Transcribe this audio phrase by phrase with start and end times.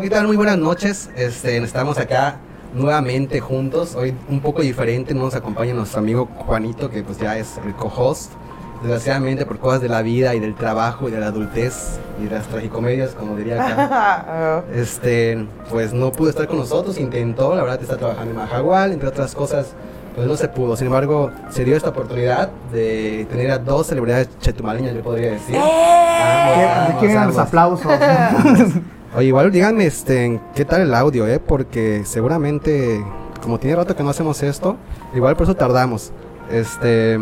[0.00, 0.26] Hola, ¿qué tal?
[0.28, 1.10] Muy buenas noches.
[1.14, 2.36] Este, estamos acá
[2.72, 3.94] nuevamente juntos.
[3.94, 5.12] Hoy un poco diferente.
[5.12, 8.32] Nos acompaña nuestro amigo Juanito, que pues ya es el co-host.
[8.80, 12.30] Desgraciadamente por cosas de la vida y del trabajo y de la adultez y de
[12.30, 14.64] las tragicomedias, como diría acá.
[14.74, 19.06] este, pues no pudo estar con nosotros, intentó, la verdad está trabajando en Mahahual, entre
[19.06, 19.74] otras cosas,
[20.14, 20.76] pues no se pudo.
[20.76, 25.56] Sin embargo, se dio esta oportunidad de tener a dos celebridades chetumaleñas, yo podría decir.
[25.56, 27.92] ¿Qué, quieren los aplausos?
[29.12, 31.40] Oye, igual díganme este, qué tal el audio, ¿eh?
[31.40, 33.04] Porque seguramente,
[33.42, 34.76] como tiene rato que no hacemos esto,
[35.14, 36.12] igual por eso tardamos.
[36.48, 37.18] Este,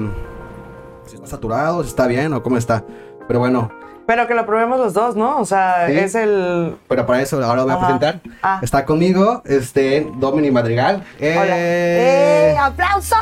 [1.06, 2.84] si está saturado, si está bien o cómo está.
[3.26, 3.70] Pero bueno,
[4.08, 5.38] pero que lo probemos los dos, ¿no?
[5.38, 6.76] O sea, es el.
[6.88, 8.20] Pero para eso ahora lo voy a presentar.
[8.42, 8.58] Ah.
[8.62, 11.04] Está conmigo, este, Dominic Madrigal.
[11.20, 11.36] ¡Eh!
[11.36, 12.56] ¡Eh!
[12.58, 13.18] ¡Aplausos!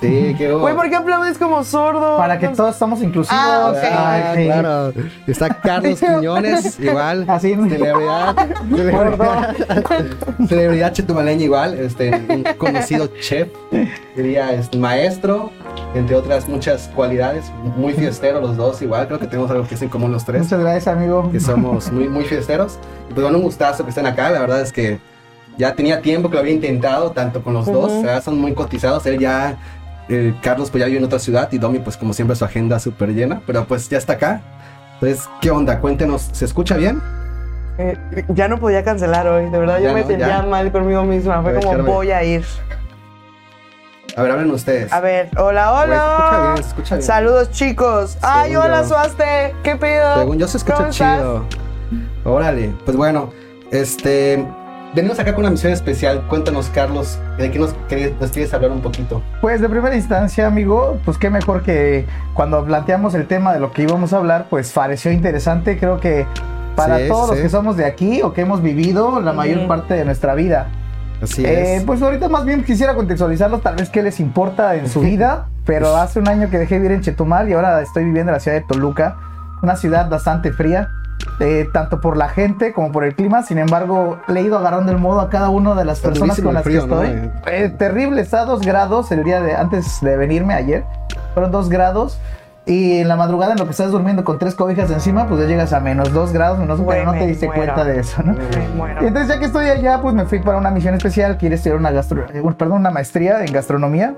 [0.00, 0.58] Sí, qué bueno.
[0.58, 2.16] Güey, ¿por qué aplaudes como sordo?
[2.16, 3.40] Para que todos estamos inclusivos.
[3.40, 3.90] Ah, okay.
[3.92, 4.92] ah claro.
[5.28, 7.24] Está Carlos Quiñones, igual.
[7.28, 8.34] Así Celebridad.
[8.74, 9.56] celebridad,
[10.48, 11.78] celebridad chetumaleña, igual.
[11.78, 13.50] Este, un conocido chef.
[14.16, 15.52] Diría, es maestro
[15.94, 19.82] entre otras muchas cualidades, muy fiesteros los dos, igual creo que tenemos algo que es
[19.82, 20.42] en común los tres.
[20.42, 21.30] Muchas gracias, amigo.
[21.30, 22.78] Que somos muy, muy fiesteros.
[23.10, 24.98] Y pues bueno, un gustazo que estén acá, la verdad es que
[25.58, 27.92] ya tenía tiempo que lo había intentado, tanto con los dos,
[28.24, 29.58] son muy cotizados, él ya,
[30.08, 32.78] eh, Carlos pues ya vive en otra ciudad y Domi pues como siempre su agenda
[32.78, 34.40] súper llena, pero pues ya está acá.
[34.94, 35.78] Entonces, ¿qué onda?
[35.80, 37.02] Cuéntenos, ¿se escucha bien?
[37.78, 37.96] Eh,
[38.28, 41.82] ya no podía cancelar hoy, de verdad yo me sentía mal conmigo misma, fue como
[41.84, 42.44] voy a ir.
[44.16, 44.92] A ver, hablen ustedes.
[44.92, 45.94] A ver, hola, hola.
[45.94, 47.06] escucha bien, escucha bien.
[47.06, 48.18] Saludos, chicos.
[48.20, 49.54] Ay, hola, Suaste.
[49.62, 50.18] ¿Qué pedo?
[50.18, 51.44] Según yo se escucha chido.
[52.24, 52.72] Órale.
[52.84, 53.30] Pues bueno,
[53.70, 54.46] este.
[54.94, 56.26] Venimos acá con una misión especial.
[56.28, 59.22] Cuéntanos, Carlos, ¿de qué nos, quieres hablar un poquito?
[59.40, 62.04] Pues de primera instancia, amigo, pues qué mejor que
[62.34, 65.78] cuando planteamos el tema de lo que íbamos a hablar, pues pareció interesante.
[65.78, 66.26] Creo que
[66.76, 70.04] para todos los que somos de aquí o que hemos vivido la mayor parte de
[70.04, 70.68] nuestra vida.
[71.22, 71.84] Así eh, es.
[71.84, 75.96] Pues ahorita más bien quisiera contextualizarlo, tal vez qué les importa en su vida, pero
[75.96, 78.40] hace un año que dejé de vivir en Chetumal y ahora estoy viviendo en la
[78.40, 79.16] ciudad de Toluca,
[79.62, 80.90] una ciudad bastante fría.
[81.40, 83.42] Eh, tanto por la gente como por el clima.
[83.42, 86.52] Sin embargo, le he ido agarrando el modo a cada una de las personas con
[86.52, 87.30] las que estoy.
[87.46, 90.84] Eh, terrible, está a dos grados el día de antes de venirme ayer.
[91.34, 92.18] Fueron dos grados.
[92.64, 95.46] Y en la madrugada, en lo que estás durmiendo con tres cobijas encima, pues ya
[95.48, 98.36] llegas a menos dos grados, menos pero no te diste cuenta de eso, ¿no?
[99.00, 101.38] Y entonces, ya que estoy allá, pues me fui para una misión especial.
[101.38, 102.24] Quiero estudiar una, gastro
[102.56, 104.14] perdón, una maestría en gastronomía.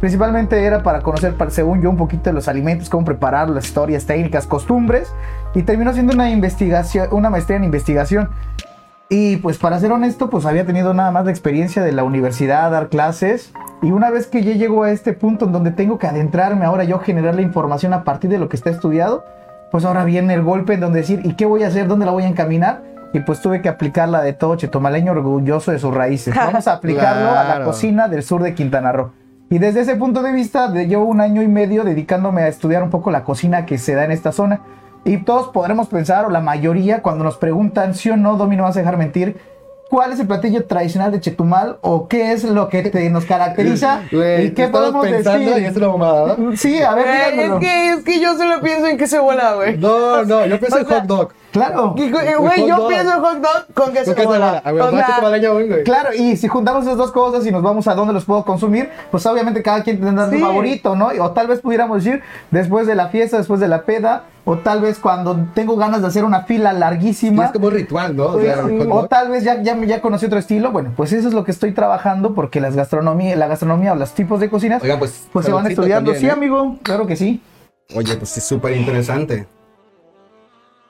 [0.00, 4.06] Principalmente era para conocer, según yo, un poquito de los alimentos, cómo preparar, las historias,
[4.06, 5.12] técnicas, costumbres.
[5.54, 8.30] Y terminó siendo una investigación, una maestría en investigación.
[9.08, 12.70] Y pues para ser honesto, pues había tenido nada más la experiencia de la universidad,
[12.70, 13.52] dar clases.
[13.82, 16.84] Y una vez que ya llego a este punto en donde tengo que adentrarme ahora
[16.84, 19.24] yo generar la información a partir de lo que está estudiado,
[19.70, 21.86] pues ahora viene el golpe en donde decir, ¿y qué voy a hacer?
[21.86, 22.82] ¿Dónde la voy a encaminar?
[23.12, 26.34] Y pues tuve que aplicarla de todo chetomaleño orgulloso de sus raíces.
[26.36, 29.12] Vamos a aplicarlo a la cocina del sur de Quintana Roo.
[29.50, 32.90] Y desde ese punto de vista, llevo un año y medio dedicándome a estudiar un
[32.90, 34.60] poco la cocina que se da en esta zona.
[35.04, 38.62] Y todos podremos pensar, o la mayoría, cuando nos preguntan, sí o no, Domi, no
[38.62, 39.36] vas a dejar mentir,
[39.90, 41.78] ¿cuál es el platillo tradicional de Chetumal?
[41.82, 44.02] ¿O qué es lo que nos caracteriza?
[44.10, 45.58] ¿Y qué podemos decir?
[45.58, 46.36] Y es una mamada.
[46.56, 47.06] Sí, a ver,
[47.38, 49.76] es que, es que yo solo pienso en que se vuela, güey.
[49.76, 51.32] No, no, yo pienso en hot dog.
[51.54, 51.94] Claro.
[51.94, 54.60] Güey, yo pienso en hot dog con queso bola.
[55.84, 58.90] Claro, y si juntamos esas dos cosas y nos vamos a dónde los puedo consumir,
[59.12, 61.10] pues obviamente cada quien tendrá su favorito, ¿no?
[61.20, 64.80] O tal vez pudiéramos decir después de la fiesta, después de la peda, o tal
[64.80, 67.44] vez cuando tengo ganas de hacer una fila larguísima.
[67.44, 68.34] es como un ritual, ¿no?
[68.90, 70.72] O, tal vez ya, ya, ya, conocí otro estilo.
[70.72, 74.10] Bueno, pues eso es lo que estoy trabajando porque las gastronomía, la gastronomía o los
[74.10, 76.16] tipos de cocinas, pues, pues se van estudiando.
[76.16, 76.32] sí, ¿eh?
[76.32, 77.40] amigo, claro que sí.
[77.94, 79.46] Oye, pues es súper interesante.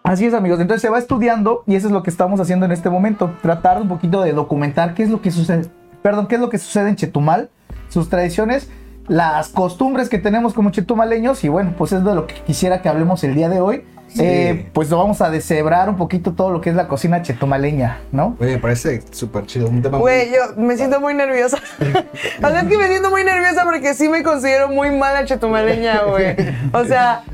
[0.06, 0.60] Así es, amigos.
[0.60, 3.34] Entonces se va estudiando y eso es lo que estamos haciendo en este momento.
[3.40, 5.64] Tratar un poquito de documentar qué es lo que sucede,
[6.02, 7.48] perdón, qué es lo que sucede en Chetumal,
[7.88, 8.68] sus tradiciones,
[9.08, 12.90] las costumbres que tenemos como chetumaleños y bueno, pues es de lo que quisiera que
[12.90, 13.84] hablemos el día de hoy.
[14.18, 18.00] Eh, pues lo vamos a deshebrar un poquito todo lo que es la cocina chetumaleña,
[18.12, 18.36] ¿no?
[18.38, 19.68] Oye, me parece súper chido.
[19.68, 21.56] Un tema Güey, yo me siento muy nerviosa.
[21.80, 26.02] o sea, es que me siento muy nerviosa porque sí me considero muy mala chetumaleña,
[26.02, 26.36] güey.
[26.74, 27.24] O sea,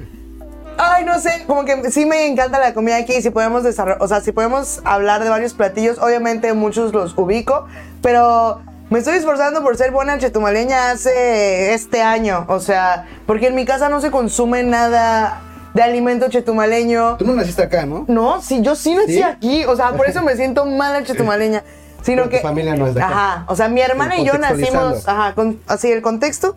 [0.83, 3.21] Ay, no sé, como que sí me encanta la comida aquí.
[3.21, 7.67] Si podemos desarrollar, o sea, si podemos hablar de varios platillos, obviamente muchos los ubico,
[8.01, 12.47] pero me estoy esforzando por ser buena chetumaleña hace este año.
[12.49, 15.43] O sea, porque en mi casa no se consume nada
[15.75, 17.19] de alimento chetumaleño.
[17.19, 18.07] Tú no naciste acá, ¿no?
[18.09, 19.67] No, sí, yo sí nací aquí.
[19.67, 21.63] O sea, por eso me siento mala chetumaleña.
[22.03, 22.39] Sino que.
[22.39, 23.13] Tu familia no es de acá.
[23.13, 23.45] Ajá.
[23.49, 25.07] O sea, mi hermana y yo nacimos.
[25.07, 26.57] Ajá, con, así el contexto.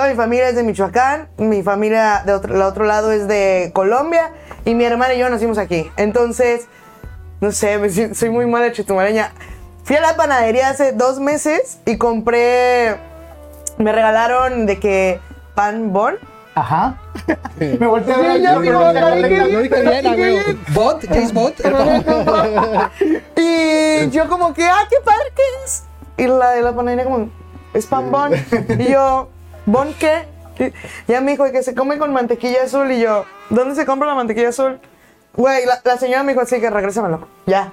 [0.00, 4.30] Toda mi familia es de Michoacán, mi familia de otro, otro lado es de Colombia
[4.64, 5.90] y mi hermana y yo nacimos aquí.
[5.98, 6.68] Entonces,
[7.42, 9.30] no sé, soy muy mala chetumaleña.
[9.84, 12.96] Fui a la panadería hace dos meses y compré,
[13.76, 15.20] me regalaron de que
[15.54, 16.14] pan bon.
[16.54, 16.98] Ajá.
[17.58, 18.40] Me volteé a ver.
[18.40, 20.60] Ya no, dije bien.
[20.72, 21.60] Bot, James Bot.
[23.36, 25.84] Y yo como que, ah, qué padre que es.
[26.16, 27.28] Y la de la panadería como,
[27.74, 28.32] es pan bon.
[28.78, 29.28] Y yo,
[29.70, 30.24] ¿bon qué?
[31.08, 32.90] Ya me dijo que se come con mantequilla azul.
[32.92, 34.78] Y yo, ¿dónde se compra la mantequilla azul?
[35.36, 37.28] Güey, la, la señora me dijo así que regrésamelo.
[37.46, 37.72] Ya.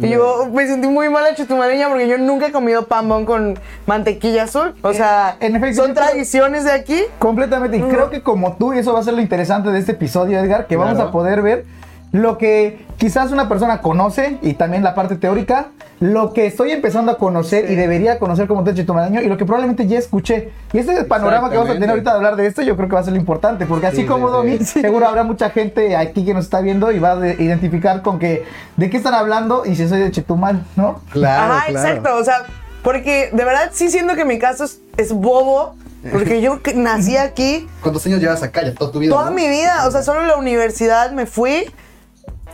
[0.00, 3.58] Y yo me sentí muy mala chetumareña porque yo nunca he comido pan bon con
[3.86, 4.76] mantequilla azul.
[4.82, 7.02] O sea, En efecto, son tradiciones de aquí.
[7.18, 7.78] Completamente.
[7.78, 10.38] Y creo que como tú, y eso va a ser lo interesante de este episodio,
[10.38, 11.64] Edgar, que vamos a poder ver
[12.12, 15.68] lo que quizás una persona conoce y también la parte teórica,
[16.00, 19.44] lo que estoy empezando a conocer y debería conocer como tal chetumaleño y lo que
[19.44, 20.50] probablemente ya escuché.
[20.72, 22.76] Y este es el panorama que vamos a tener ahorita de hablar de esto, yo
[22.76, 24.80] creo que va a ser lo importante, porque así Sí, como sí, Domi, sí.
[24.80, 28.18] seguro habrá mucha gente aquí que nos está viendo y va a de- identificar con
[28.18, 28.44] que
[28.76, 31.00] de qué están hablando y si soy de Chetumal, ¿no?
[31.10, 31.88] Claro, Ajá, claro.
[31.88, 32.16] exacto.
[32.16, 32.44] O sea,
[32.82, 35.74] porque de verdad sí siento que mi caso es, es bobo.
[36.12, 38.62] Porque yo nací aquí ¿Cuántos años llevas acá?
[38.62, 39.12] Ya toda tu vida.
[39.12, 39.32] toda ¿no?
[39.32, 39.84] mi vida.
[39.88, 41.68] O sea, solo en la universidad me fui.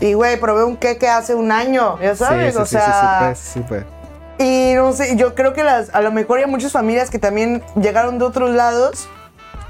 [0.00, 2.52] Y, güey, probé un queque hace un año, ya sabes.
[2.54, 3.86] Sí, sí, o sí, sea, sí, súper, súper.
[4.38, 7.62] y no sé, yo creo que las, a lo mejor hay muchas familias que también
[7.80, 9.08] llegaron de otros lados,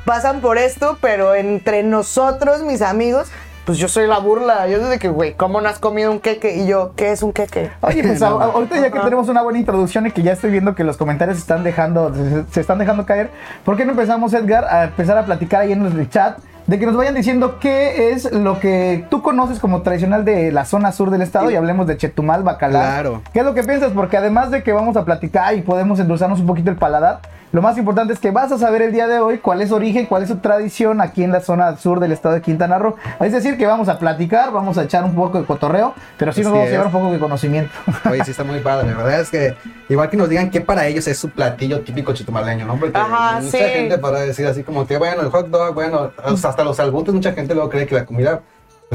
[0.04, 3.28] pasan por esto, pero entre nosotros, mis amigos,
[3.66, 4.66] pues yo soy la burla.
[4.68, 6.54] Yo desde que, güey, ¿cómo no has comido un queque?
[6.56, 7.70] Y yo, ¿qué es un queque?
[7.80, 10.50] Oye, pues a- a- ahorita ya que tenemos una buena introducción y que ya estoy
[10.50, 13.30] viendo que los comentarios se están dejando, se, se están dejando caer,
[13.64, 16.38] ¿por qué no empezamos, Edgar, a empezar a platicar ahí en el chat?
[16.66, 20.64] De que nos vayan diciendo qué es lo que tú conoces como tradicional de la
[20.64, 23.02] zona sur del estado y hablemos de Chetumal, Bacalar.
[23.02, 23.22] Claro.
[23.34, 23.92] ¿Qué es lo que piensas?
[23.92, 27.20] Porque además de que vamos a platicar y podemos endulzarnos un poquito el paladar,
[27.54, 29.76] lo más importante es que vas a saber el día de hoy cuál es su
[29.76, 32.96] origen, cuál es su tradición aquí en la zona sur del estado de Quintana Roo.
[33.20, 36.40] Es decir, que vamos a platicar, vamos a echar un poco de cotorreo, pero sí
[36.40, 37.70] nos Así vamos a llevar un poco de conocimiento.
[38.10, 38.90] Oye, sí está muy padre.
[38.90, 39.54] La verdad es que
[39.88, 42.74] igual que nos digan qué para ellos es su platillo típico chetumaleño, ¿no?
[42.74, 43.58] Porque Ajá, mucha sí.
[43.58, 47.34] gente para decir así como que, bueno, el hot dog, bueno, hasta los albutes, mucha
[47.34, 48.40] gente luego cree que la comida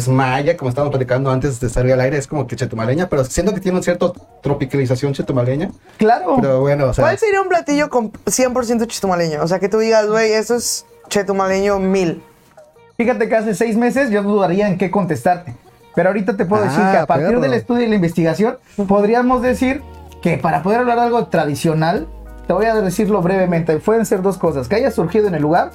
[0.06, 3.26] pues maya, como estábamos platicando antes de salir al aire, es como que chetumaleña, pero
[3.26, 5.72] siento que tiene un cierto tropicalización chetumaleña.
[5.98, 6.38] Claro.
[6.40, 9.44] Pero bueno, o sea, ¿Cuál sería un platillo con 100% chetumaleño?
[9.44, 12.24] O sea, que tú digas, güey, eso es chetumaleño mil.
[12.96, 15.54] Fíjate que hace seis meses yo dudaría en qué contestarte.
[15.96, 17.42] Pero ahorita te puedo decir Ah, que a partir perro.
[17.42, 18.58] del estudio y la investigación,
[18.88, 19.82] podríamos decir
[20.22, 22.08] que para poder hablar de algo tradicional,
[22.48, 25.72] te voy a decirlo brevemente, pueden ser dos cosas, que haya surgido en el lugar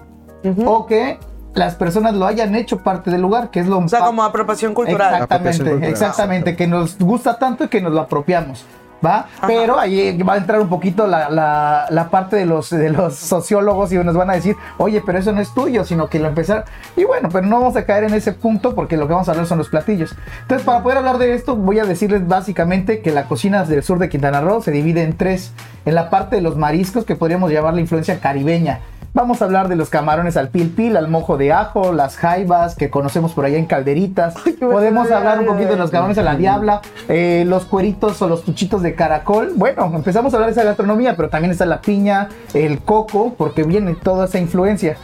[0.65, 1.19] o que
[1.55, 4.75] las personas lo hayan hecho parte del lugar, que es lo O sea, como apropiación
[4.75, 5.15] cultural.
[5.15, 5.91] Exactamente, Apropiación cultural.
[5.93, 8.65] exactamente, que nos gusta tanto y que nos lo apropiamos.
[9.05, 9.27] ¿Va?
[9.47, 13.15] Pero ahí va a entrar un poquito la, la- la parte de los, de los
[13.17, 16.27] sociólogos y nos van a decir, oye, pero eso no es tuyo, sino que lo
[16.29, 16.65] empezar.
[16.97, 19.33] Y bueno, pero no vamos a caer en ese punto porque lo que vamos a
[19.33, 20.15] hablar son los platillos.
[20.43, 23.99] Entonces, para poder hablar de esto, voy a decirles básicamente que la cocina del sur
[23.99, 25.53] de Quintana Roo se divide en tres.
[25.85, 28.81] En la parte de los mariscos, que podríamos llamar la influencia caribeña.
[29.17, 32.75] Vamos a hablar de los camarones al pil pil, al mojo de ajo, las jaivas
[32.75, 34.35] que conocemos por allá en calderitas.
[34.61, 38.43] Podemos hablar un poquito de los camarones a la diabla, eh, los cueritos o los
[38.43, 39.53] tuchitos de caracol.
[39.55, 43.63] Bueno, empezamos a hablar de esa gastronomía, pero también está la piña, el coco, porque
[43.63, 44.97] viene toda esa influencia.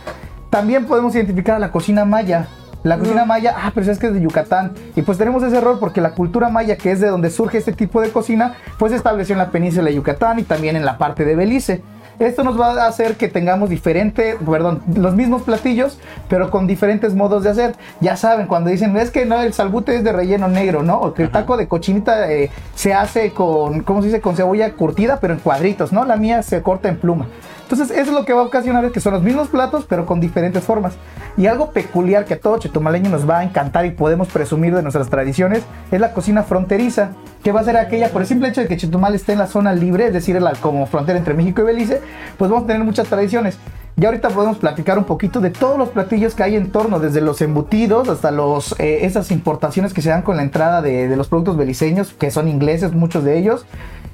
[0.51, 2.49] También podemos identificar a la cocina maya.
[2.83, 4.73] La cocina maya, ah, pero es que es de Yucatán.
[4.97, 7.75] Y pues tenemos ese error porque la cultura maya, que es de donde surge este
[7.75, 10.99] tipo de cocina, pues se estableció en la península de Yucatán y también en la
[10.99, 11.85] parte de Belice.
[12.21, 15.99] Esto nos va a hacer que tengamos diferente, perdón, los mismos platillos,
[16.29, 17.77] pero con diferentes modos de hacer.
[18.01, 21.01] Ya saben, cuando dicen, es que no, el salbute es de relleno negro, ¿no?
[21.01, 24.21] O que el taco de cochinita eh, se hace con, ¿cómo se dice?
[24.21, 26.05] Con cebolla curtida, pero en cuadritos, ¿no?
[26.05, 27.27] La mía se corta en pluma.
[27.71, 30.19] Entonces, eso es lo que va a ocasionar que son los mismos platos, pero con
[30.21, 30.95] diferentes formas.
[31.37, 34.83] Y algo peculiar que a todo chetumaleño nos va a encantar y podemos presumir de
[34.83, 35.63] nuestras tradiciones
[35.93, 37.11] es la cocina fronteriza,
[37.45, 39.47] que va a ser aquella, por el simple hecho de que Chetumal esté en la
[39.47, 42.01] zona libre, es decir, la- como frontera entre México y Belice,
[42.37, 43.57] pues vamos a tener muchas tradiciones.
[43.97, 47.21] Y ahorita podemos platicar un poquito de todos los platillos que hay en torno, desde
[47.21, 51.29] los embutidos hasta los, eh, esas importaciones que se dan con la entrada de los
[51.29, 53.65] productos beliceños, que son ingleses, muchos de ellos.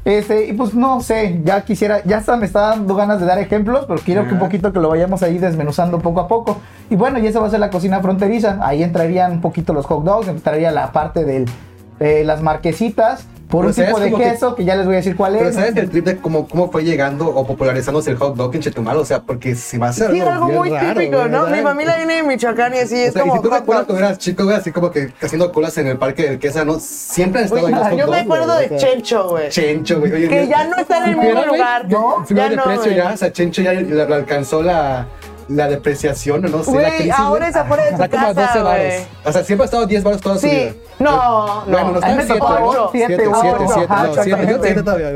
[0.07, 3.41] Este, y pues no sé, ya quisiera, ya hasta me está dando ganas de dar
[3.41, 6.59] ejemplos, pero quiero que un poquito que lo vayamos ahí desmenuzando poco a poco.
[6.89, 8.61] Y bueno, y esa va a ser la cocina fronteriza.
[8.63, 13.69] Ahí entrarían un poquito los hot dogs, entraría la parte de las marquesitas, por Pero
[13.69, 15.55] un tipo de como que- queso que, ya les voy a decir cuál Pero es.
[15.55, 18.97] ¿sabes el trip de cómo, cómo fue llegando o popularizándose el hot dog en Chetumal?
[18.97, 21.43] O sea, porque si va a ser Sí, algo bien muy raro, típico, ¿no?
[21.45, 21.57] ¿verdad?
[21.57, 23.57] Mi familia viene de Michoacán y así O es sea, y como si tú me
[23.57, 23.95] acuerdas dogs.
[23.99, 26.79] cuando eras chico, güey, así como que haciendo colas en el parque del queso, ¿no?
[26.81, 29.29] Siempre han estado ahí los hot Yo me dogs, acuerdo güey, de o sea, Chencho,
[29.29, 29.49] güey.
[29.51, 30.29] Chencho, güey.
[30.29, 31.89] Que ya no está en el ¿supiera, mismo lugar.
[31.89, 35.07] No, ya de precio ya, o sea, Chencho ya le alcanzó la,
[35.49, 37.15] la depreciación, o no sé, la Güey, crisis.
[37.17, 38.95] ahora es afuera de tu Está como a casa, 12 baros.
[39.25, 40.71] O sea, siempre ha estado 10 baros toda su vida.
[40.71, 40.81] Sí.
[40.99, 41.71] No, no.
[41.71, 42.67] Bueno, nos a mí me quedan 7, tocó ¿no?
[42.69, 44.67] ocho, 7, siete, 7, ocho, 7, ajá, no, 7, exactamente.
[44.67, 45.11] 7 todavía.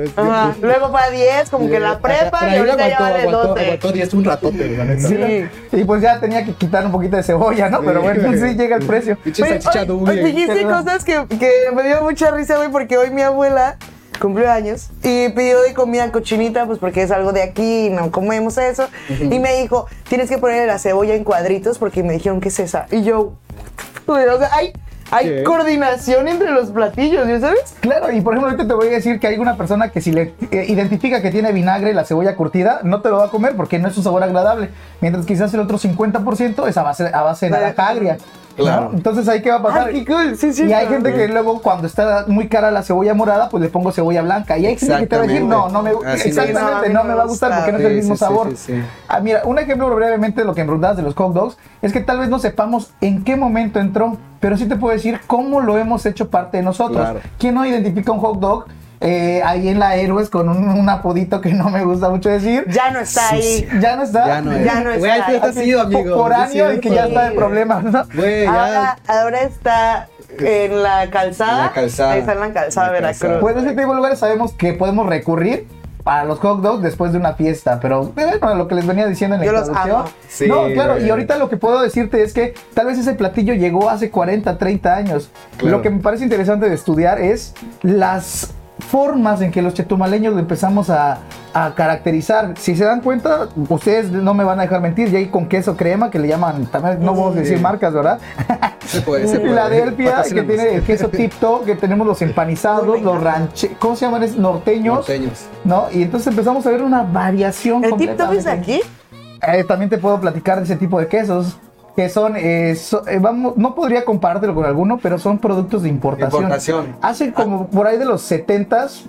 [0.61, 3.65] Luego fue a 10, como que la prepa y ahorita ya vale aguantó, 12.
[3.65, 5.09] aguantó 10 un ratote, la neta.
[5.09, 5.47] Sí.
[5.73, 7.81] Y pues ya tenía que quitar un poquito de cebolla, ¿no?
[7.81, 9.17] Pero bueno, sí llega el precio.
[9.23, 13.77] Pinche salchicha dijiste cosas que, que me dio mucha risa, güey, porque hoy mi abuela
[14.21, 18.13] cumplió años y pidió de comida cochinita, pues porque es algo de aquí y no
[18.13, 18.89] comemos eso.
[19.09, 22.61] Y me dijo, tienes que ponerle la cebolla en cuadritos porque me dijeron que es
[22.61, 22.87] esa.
[22.93, 23.33] Y yo,
[24.07, 24.73] güey, o sea, hay,
[25.11, 25.43] hay ¿Qué?
[25.43, 27.75] coordinación entre los platillos, ¿ya sabes?
[27.81, 30.13] Claro, y por ejemplo, ahorita te voy a decir que hay una persona que si
[30.13, 33.57] le eh, identifica que tiene vinagre la cebolla curtida, no te lo va a comer
[33.57, 34.71] porque no es un sabor agradable.
[35.01, 38.19] Mientras quizás el otro 50% es a base, a base de naranja agria.
[38.93, 39.89] Entonces ahí qué va a pasar.
[39.89, 40.65] Ay, qué cool, sí, sí.
[40.65, 43.93] y hay gente que luego cuando está muy cara la cebolla morada, pues le pongo
[43.93, 44.59] cebolla blanca.
[44.59, 46.13] Y hay gente que te va a decir, no, no me gusta.
[46.13, 46.29] Así.
[46.29, 47.65] Exactamente, No, me va a gustar gusta.
[47.65, 48.51] porque no es el mismo sabor.
[48.51, 48.83] sí, sí.
[49.09, 52.01] Ah, mira, un ejemplo brevemente de lo que me de los hot dogs es que
[52.01, 55.77] tal vez no sepamos en qué momento entró, pero sí te puedo decir cómo lo
[55.79, 56.99] hemos hecho parte de nosotros.
[56.99, 57.21] Claro.
[57.39, 58.67] ¿Quién no identifica un hot dog?
[59.03, 62.65] Eh, ahí en la Héroes con un, un apodito que no me gusta mucho decir.
[62.69, 63.67] Ya no está ahí.
[63.81, 64.27] Ya no está.
[64.27, 64.65] Ya no es.
[64.65, 65.47] Ya no Güey, está.
[65.49, 66.17] Así, sido, amigo.
[66.17, 68.05] Por sí, año y que ya está de problemas, ¿no?
[68.15, 69.21] Güey, Ahora, ya.
[69.21, 71.53] ahora está en la calzada.
[71.59, 72.13] En la calzada.
[72.13, 73.33] Ahí está en la calzada La Veracruz.
[73.41, 75.67] Pues en ese tipo de lugares sabemos que podemos recurrir
[76.05, 79.37] para los hot dogs después de una fiesta, pero bueno, lo que les venía diciendo
[79.37, 80.01] en la Yo los introducción.
[80.01, 80.11] amo.
[80.29, 81.07] Sí, no, claro, güey.
[81.07, 84.57] y ahorita lo que puedo decirte es que tal vez ese platillo llegó hace 40,
[84.57, 85.31] 30 años.
[85.59, 85.77] Claro.
[85.77, 90.41] Lo que me parece interesante de estudiar es las formas en que los chetumaleños lo
[90.41, 91.19] empezamos a,
[91.55, 92.55] a caracterizar.
[92.59, 95.77] Si se dan cuenta, ustedes no me van a dejar mentir, ya hay con queso
[95.77, 98.19] crema que le llaman, también no vamos a decir marcas, ¿verdad?
[98.87, 99.51] Se puede, se puede.
[99.51, 104.23] Filadelfia, que tiene el queso tipto, que tenemos los empanizados, los ranche, ¿cómo se llaman?
[104.23, 105.47] Es norteños, Norteños.
[105.65, 105.87] ¿no?
[105.93, 107.85] Y entonces empezamos a ver una variación.
[107.85, 108.81] ¿El tip top es aquí?
[109.47, 111.57] Eh, también te puedo platicar de ese tipo de quesos.
[111.97, 115.89] Que son, eh, so- eh, vamos, no podría comparártelo con alguno, pero son productos de
[115.89, 116.43] importación.
[116.43, 116.87] Importación.
[117.03, 119.07] Hace como por ahí de los 70s,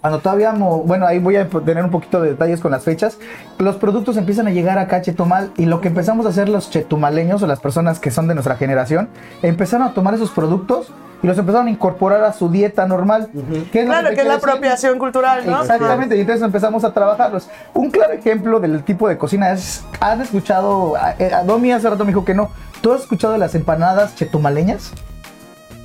[0.00, 3.18] cuando todavía, mo- bueno, ahí voy a tener un poquito de detalles con las fechas,
[3.58, 6.70] los productos empiezan a llegar acá a Chetumal y lo que empezamos a hacer los
[6.70, 9.08] chetumaleños o las personas que son de nuestra generación,
[9.42, 13.28] empezaron a tomar esos productos y los empezaron a incorporar a su dieta normal.
[13.72, 14.48] ¿Qué lo Claro, que es la decir?
[14.48, 15.62] apropiación cultural, ¿no?
[15.62, 17.48] Exactamente, y entonces empezamos a trabajarlos.
[17.74, 20.94] Un claro ejemplo del tipo de cocina es, ¿han escuchado?
[20.96, 22.50] A, eh, a Domi hace rato me dijo que no.
[22.80, 24.92] ¿Tú has escuchado de las empanadas chetumaleñas?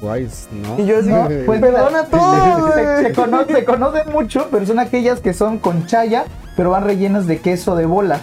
[0.02, 0.84] Guay, ¿no?
[0.84, 3.06] Y yo así, No, pues perdona todo, se, güey.
[3.06, 6.26] se cono- se conocen mucho, pero son aquellas que son con chaya,
[6.58, 8.20] pero van rellenas de queso de bola.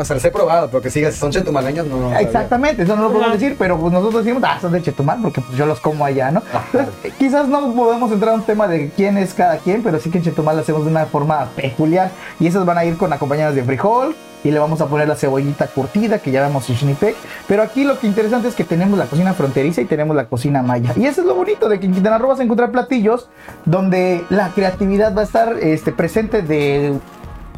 [0.00, 1.98] O sea, los he probado, pero que sigas, son chetumaleños, no.
[1.98, 5.20] no Exactamente, eso no lo podemos decir, pero pues nosotros decimos, ah, son de Chetumal,
[5.20, 6.42] porque pues yo los como allá, ¿no?
[6.72, 10.00] Entonces, eh, quizás no podemos entrar a un tema de quién es cada quien, pero
[10.00, 12.10] sí que en Chetumal lo hacemos de una forma peculiar.
[12.38, 15.16] Y esas van a ir con acompañadas de frijol, y le vamos a poner la
[15.16, 17.14] cebollita curtida, que ya vemos Xnipec.
[17.46, 20.62] Pero aquí lo que interesante es que tenemos la cocina fronteriza y tenemos la cocina
[20.62, 20.92] maya.
[20.96, 23.28] Y eso es lo bonito de que en Quintana Roo vas a encontrar platillos
[23.64, 26.94] donde la creatividad va a estar este, presente de,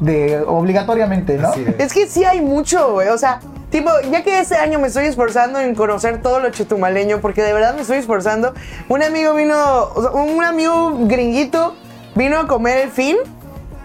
[0.01, 1.53] de obligatoriamente, ¿no?
[1.53, 1.79] Es.
[1.79, 3.09] Es que sí hay mucho, güey.
[3.09, 7.21] O sea, tipo, ya que este año me estoy esforzando en conocer todo lo chetumaleño,
[7.21, 8.55] porque de verdad me estoy esforzando.
[8.89, 9.55] Un amigo vino,
[9.95, 11.75] o sea, un amigo gringuito
[12.15, 13.17] vino a comer el fin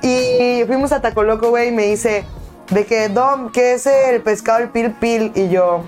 [0.02, 2.26] y fuimos a Tacoloco, güey, y me dice
[2.70, 5.32] de que, Dom, ¿qué es el pescado el pil pil?
[5.36, 5.84] Y yo,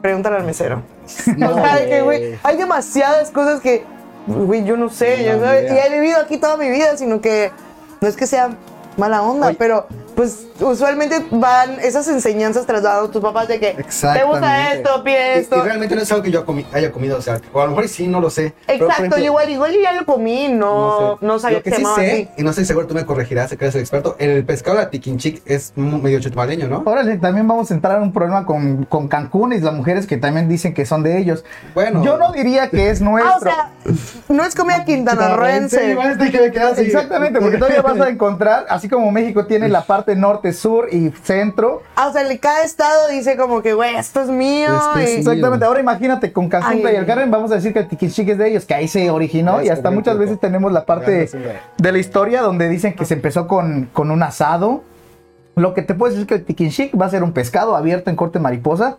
[0.00, 0.82] pregúntale al mesero.
[1.36, 2.38] No, o sea, de que, güey.
[2.42, 3.84] hay demasiadas cosas que,
[4.26, 6.96] güey, yo no sé, No, ya ni sabes, y he vivido aquí toda mi vida,
[6.96, 7.52] sino que
[8.00, 8.50] no es que sea
[8.96, 9.56] mala onda, Oye.
[9.58, 9.86] pero
[10.16, 15.36] pues usualmente van esas enseñanzas trasladadas a tus papás de que te gusta esto, pide
[15.36, 15.56] Y- esto.
[15.58, 17.70] Y, realmente no es algo que yo comi- haya comido, o sea, o a lo
[17.72, 18.54] mejor sí, no lo sé.
[18.66, 21.42] Exacto, ejemplo, igual, igual yo ya lo comí, no, no, sé.
[21.42, 22.28] sabía Lo que que sí sé, así.
[22.38, 24.90] y no estoy seguro, tú me corregirás, que eres el experto, el pescado de la
[24.90, 26.82] tiquinchic es medio chetumaleño, ¿no?
[26.86, 30.16] Órale, también vamos a entrar en un problema con, con Cancún y las mujeres que
[30.16, 31.44] también dicen que son de ellos.
[31.74, 32.02] Bueno.
[32.02, 33.16] Yo no diría que es nuestro.
[33.26, 33.70] Ah, o sea,
[34.28, 35.90] no es comida quintanarroense.
[35.90, 36.82] Igual estoy que me quedé así.
[36.82, 41.10] Exactamente, porque todavía vas a encontrar, así como México tiene la parte norte, sur y
[41.22, 41.82] centro.
[41.96, 44.68] Ah, o sea, cada estado dice como que, güey, esto es mío.
[44.76, 45.18] Este es y- mío.
[45.32, 46.92] Exactamente, ahora imagínate con Cancún Ay.
[46.92, 49.10] y el Carmen, vamos a decir que el tiquichique es de ellos, que ahí se
[49.10, 51.28] originó Es y hasta muchas veces tenemos la parte
[51.78, 54.82] de la historia donde dicen que se empezó con, con un asado.
[55.56, 58.10] Lo que te puedo decir es que el tiquinchic va a ser un pescado abierto
[58.10, 58.98] en corte mariposa,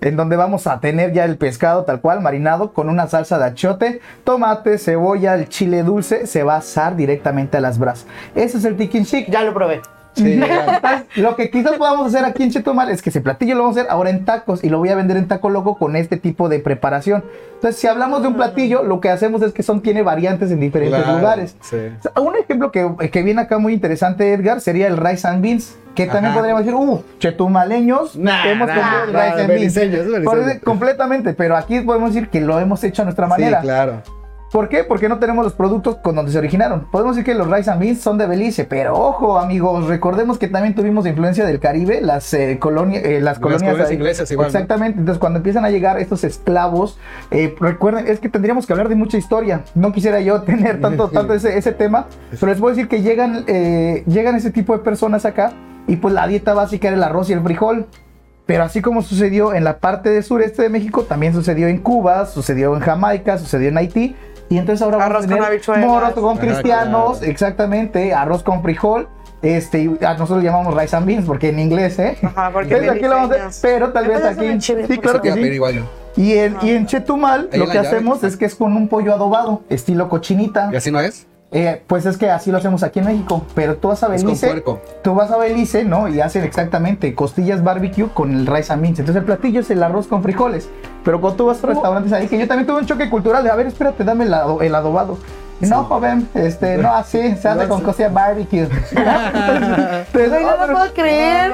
[0.00, 3.44] en donde vamos a tener ya el pescado tal cual marinado con una salsa de
[3.44, 8.06] achote, tomate, cebolla, el chile dulce, se va a asar directamente a las brasas.
[8.34, 9.28] Ese es el tiquinchic.
[9.28, 9.82] Ya lo probé.
[10.18, 10.32] Sí.
[10.42, 13.76] Entonces, lo que quizás podamos hacer aquí en Chetumal es que ese platillo lo vamos
[13.76, 16.16] a hacer ahora en tacos y lo voy a vender en Taco Loco con este
[16.16, 17.24] tipo de preparación.
[17.54, 20.60] Entonces, si hablamos de un platillo, lo que hacemos es que son tiene variantes en
[20.60, 21.56] diferentes Claro, lugares.
[21.60, 21.76] sí.
[22.20, 26.06] Un ejemplo que, que viene acá muy interesante, Edgar, sería el rice and beans, que
[26.06, 26.34] también Ajá.
[26.38, 29.40] podríamos decir, uh, chetumaleños, Nah, hemos nah, comido nah, rice
[29.74, 30.60] and beans.
[30.62, 33.60] completamente, pero aquí podemos decir que lo hemos hecho a nuestra manera.
[33.60, 34.02] Sí, claro.
[34.50, 34.82] ¿Por qué?
[34.82, 36.86] Porque no tenemos los productos con donde se originaron.
[36.90, 40.48] Podemos decir que los rice and beans son de Belice, pero ojo, amigos, recordemos que
[40.48, 43.96] también tuvimos influencia del Caribe, las, eh, colonia- eh, las colonias colonias ahí.
[43.96, 44.48] inglesas igual, ¿no?
[44.48, 44.98] Exactamente.
[45.00, 46.98] Entonces, cuando empiezan a llegar estos esclavos,
[47.30, 49.62] eh, recuerden, es que tendríamos que hablar de mucha historia.
[49.74, 52.06] No quisiera yo tener tanto, tanto ese, ese tema,
[52.40, 55.52] pero les puedo decir que llegan, eh, llegan ese tipo de personas acá
[55.86, 57.86] y pues la dieta básica era el arroz y el frijol.
[58.46, 62.24] Pero así como sucedió en la parte del sureste de México, también sucedió en Cuba,
[62.24, 64.16] sucedió en Jamaica, sucedió en Haití.
[64.48, 67.30] Y entonces ahora vamos Arroz a con tener moros con cristianos, claro.
[67.32, 69.08] exactamente, arroz con frijol.
[69.40, 72.18] Este, a nosotros le llamamos rice and beans porque en inglés, ¿eh?
[72.22, 73.58] Ajá, porque Entonces aquí lo vamos a hacer, beliceños.
[73.62, 74.60] pero tal ¿Me vez aquí.
[74.60, 75.40] Sí, claro que a sí.
[75.40, 75.82] igual yo.
[76.16, 79.14] Y en, y en Chetumal Ahí lo que hacemos es que es con un pollo
[79.14, 80.70] adobado, estilo cochinita.
[80.72, 81.26] ¿Y así no es?
[81.50, 83.42] Eh, pues es que así lo hacemos aquí en México.
[83.54, 84.62] Pero tú vas a Belice.
[85.02, 86.08] Tú vas a Belice, ¿no?
[86.08, 88.98] Y hacen exactamente costillas barbecue con el rice and beans.
[88.98, 90.68] Entonces el platillo es el arroz con frijoles.
[91.04, 93.50] Pero cuando tú vas a restaurantes ahí, que yo también tuve un choque cultural de,
[93.50, 95.18] a ver, espérate, dame el adobado.
[95.60, 98.62] No, joven, este, no, así, se hace No, con costilla barbecue.
[98.92, 101.52] Entonces, Ay, no lo puedo creer.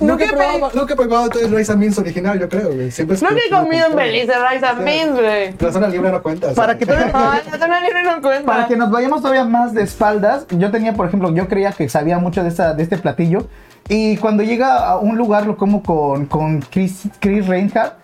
[0.00, 2.90] Nunca, he probado, nunca he probado todo el rice and beans original, yo creo, güey.
[2.90, 3.96] Siempre nunca he comido en.
[3.96, 5.54] Belice rice and beans, güey.
[5.58, 6.52] La zona libre no cuenta.
[6.54, 8.46] Para que todavía- Ay, la zona libre no cuenta.
[8.46, 11.88] Para que nos vayamos todavía más de espaldas, yo tenía, por ejemplo, yo creía que
[11.88, 13.48] sabía mucho de, esta, de este platillo.
[13.88, 17.94] Y cuando llega a un lugar, lo como con, con Chris, Chris Reinhardt,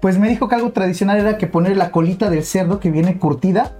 [0.00, 3.18] pues me dijo que algo tradicional era que poner la colita del cerdo que viene
[3.18, 3.72] curtida.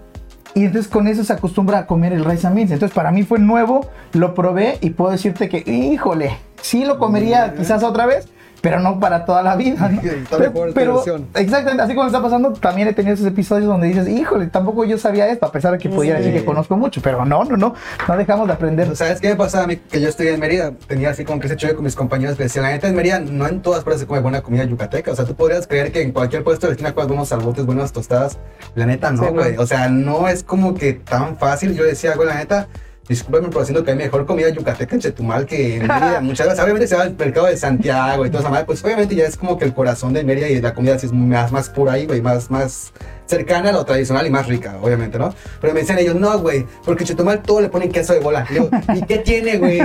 [0.56, 2.70] Y entonces con eso se acostumbra a comer el rice and beans.
[2.70, 7.54] Entonces para mí fue nuevo, lo probé y puedo decirte que, híjole, sí lo comería
[7.54, 8.26] quizás otra vez,
[8.66, 9.88] pero no para toda la vida.
[9.88, 10.00] ¿no?
[10.36, 11.04] Pero, pero
[11.34, 14.98] exactamente, así como está pasando, también he tenido esos episodios donde dices, híjole, tampoco yo
[14.98, 17.74] sabía esto, a pesar de que pudiera decir que conozco mucho, pero no, no, no,
[18.08, 18.96] no dejamos de aprender.
[18.96, 19.76] ¿Sabes qué me pasaba a mí?
[19.76, 20.72] Que yo estoy en Mérida.
[20.88, 23.20] Tenía así como que ese choque con mis compañeros que decían, la neta en Mérida
[23.20, 25.12] no en todas partes se come buena comida yucateca.
[25.12, 27.92] O sea, tú podrías creer que en cualquier puesto de esquina cuando unos salbotes, buenas
[27.92, 28.36] tostadas.
[28.74, 29.32] La neta no, Sí, no.
[29.32, 29.56] güey.
[29.58, 31.74] O sea, no es como que tan fácil.
[31.74, 32.66] Yo decía, güey, la neta,
[33.08, 36.20] discúlpame por diciendo que hay mejor comida yucateca en Chetumal que en Mérida.
[36.22, 38.64] Muchas veces, obviamente se va al mercado de Santiago y toda esa madre.
[38.66, 41.12] Pues obviamente ya es como que el corazón de Mérida y la comida así es
[41.12, 42.92] más, más pura ahí, güey, más, más
[43.26, 45.34] cercana a lo tradicional y más rica, obviamente, ¿no?
[45.60, 48.46] Pero me decían ellos, no, güey, porque Chetumal todo le ponen queso de bola.
[48.50, 49.78] Y yo, ¿y qué tiene, güey?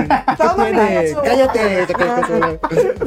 [1.24, 1.86] Cállate.
[1.86, 2.58] te cae queso de bola.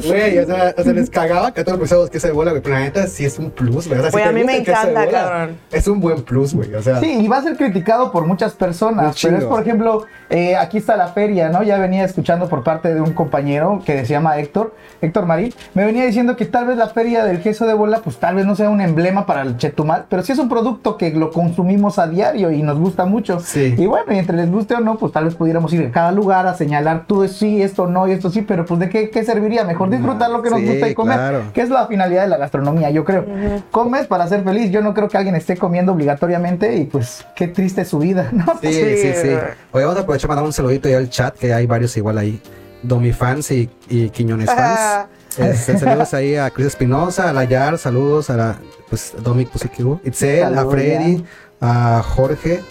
[0.05, 2.61] Güey, o sea, o sea, les cagaba que a todos pusieron queso de bola, güey.
[2.61, 3.99] Pero la neta sí es un plus, güey.
[3.99, 5.57] O sea, si a mí me encanta, bola, cabrón.
[5.71, 6.73] Es un buen plus, güey.
[6.73, 10.05] O sea, Sí, y va a ser criticado por muchas personas, pero es por ejemplo,
[10.29, 11.63] eh, aquí está la feria, ¿no?
[11.63, 15.85] Ya venía escuchando por parte de un compañero que se llama Héctor, Héctor Marín, me
[15.85, 18.55] venía diciendo que tal vez la feria del queso de bola, pues tal vez no
[18.55, 22.07] sea un emblema para el Chetumal, pero sí es un producto que lo consumimos a
[22.07, 23.39] diario y nos gusta mucho.
[23.39, 23.75] Sí.
[23.77, 26.11] Y bueno, y entre les guste o no, pues tal vez pudiéramos ir a cada
[26.11, 29.23] lugar a señalar tú sí, esto no y esto sí, pero pues de qué, qué
[29.23, 29.63] serviría?
[29.63, 31.41] Mejor disfrutar lo que nos Sí, gusta y comer, claro.
[31.53, 33.25] que es la finalidad de la gastronomía, yo creo.
[33.71, 37.47] Comes para ser feliz, yo no creo que alguien esté comiendo obligatoriamente y pues qué
[37.47, 38.45] triste es su vida, ¿no?
[38.61, 39.29] Sí, sí, Sí, sí.
[39.71, 42.17] Oye, vamos a aprovechar para dar un saludito ya al chat, que hay varios igual
[42.17, 42.41] ahí.
[42.83, 45.07] Domi fans y, y Quiñones fans.
[45.37, 50.43] Este, saludos ahí a Cris Espinosa, a Layar, saludos a la, pues, Domic Pusikibu, Itzel,
[50.57, 51.25] a Freddy,
[51.61, 52.61] a Jorge,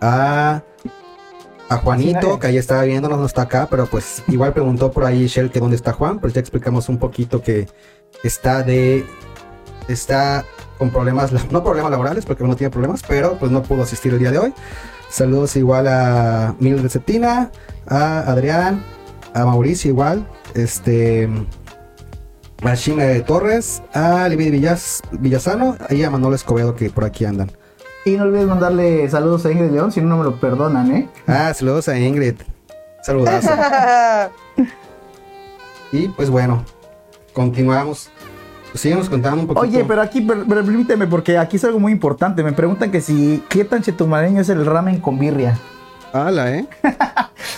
[0.00, 0.62] a,
[1.68, 5.26] a Juanito, que ahí estaba viéndonos, no está acá, pero pues igual preguntó por ahí
[5.26, 7.66] Shell que dónde está Juan, pues ya explicamos un poquito que
[8.22, 9.04] está de,
[9.88, 10.44] está
[10.78, 14.12] con problemas, la- no problemas laborales, porque no tiene problemas, pero pues no pudo asistir
[14.12, 14.54] el día de hoy.
[15.10, 17.50] Saludos igual a Mildred Cetina,
[17.88, 18.84] a Adrián,
[19.34, 21.28] a Mauricio igual, este,
[22.66, 27.50] a Shime Torres, a Libby Villas, Villasano y a Manuel Escobedo que por aquí andan.
[28.04, 31.08] Y no olvides mandarle saludos a Ingrid León, si no, no me lo perdonan, ¿eh?
[31.26, 32.34] Ah, saludos a Ingrid.
[33.02, 33.50] Saludazo.
[35.92, 36.64] y pues bueno,
[37.32, 38.10] continuamos.
[38.70, 39.66] Pues síguenos contando un poquito.
[39.66, 42.42] Oye, pero aquí, pero, pero permíteme, porque aquí es algo muy importante.
[42.42, 45.58] Me preguntan que si, ¿qué tan chetumareño es el ramen con birria?
[46.12, 46.66] Hala, ¿eh?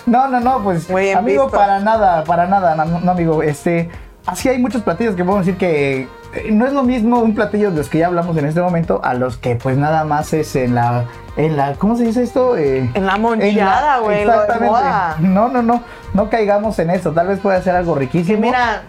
[0.06, 1.58] No, no, no, pues, Muy amigo, visto.
[1.58, 3.90] para nada, para nada, no, no, amigo, este,
[4.28, 6.02] así hay muchos platillos que podemos decir que
[6.34, 9.00] eh, no es lo mismo un platillo de los que ya hablamos en este momento
[9.02, 11.04] a los que pues nada más es en la,
[11.36, 12.56] en la, ¿cómo se dice esto?
[12.56, 14.66] Eh, En la monchada, güey, lo de exactamente.
[14.70, 15.16] moda.
[15.20, 15.82] No, no, no,
[16.14, 18.40] no caigamos en eso, tal vez pueda ser algo Que riquísimo.
[18.40, 18.82] mira,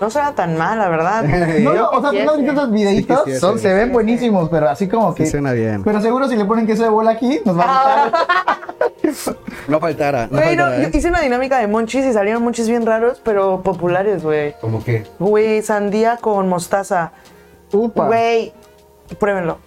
[0.00, 1.22] no suena tan mal, la verdad.
[1.60, 4.48] no, no, o sea, tú no has visto esos videitos, Sí son, se ven buenísimos,
[4.48, 5.24] pero así como que...
[5.24, 5.82] Sí suena bien.
[5.84, 9.36] Pero seguro si le ponen queso de bola aquí, nos va a gustar.
[9.68, 10.28] No faltara.
[10.30, 10.90] No Güey, no, faltara, ¿eh?
[10.92, 14.54] hice una dinámica de monchis y salieron monchis bien raros, pero populares, güey.
[14.60, 15.04] Como que.
[15.18, 17.12] Güey, sandía con mostaza.
[17.72, 18.06] Upa.
[18.06, 18.52] Güey,
[19.18, 19.58] pruébenlo.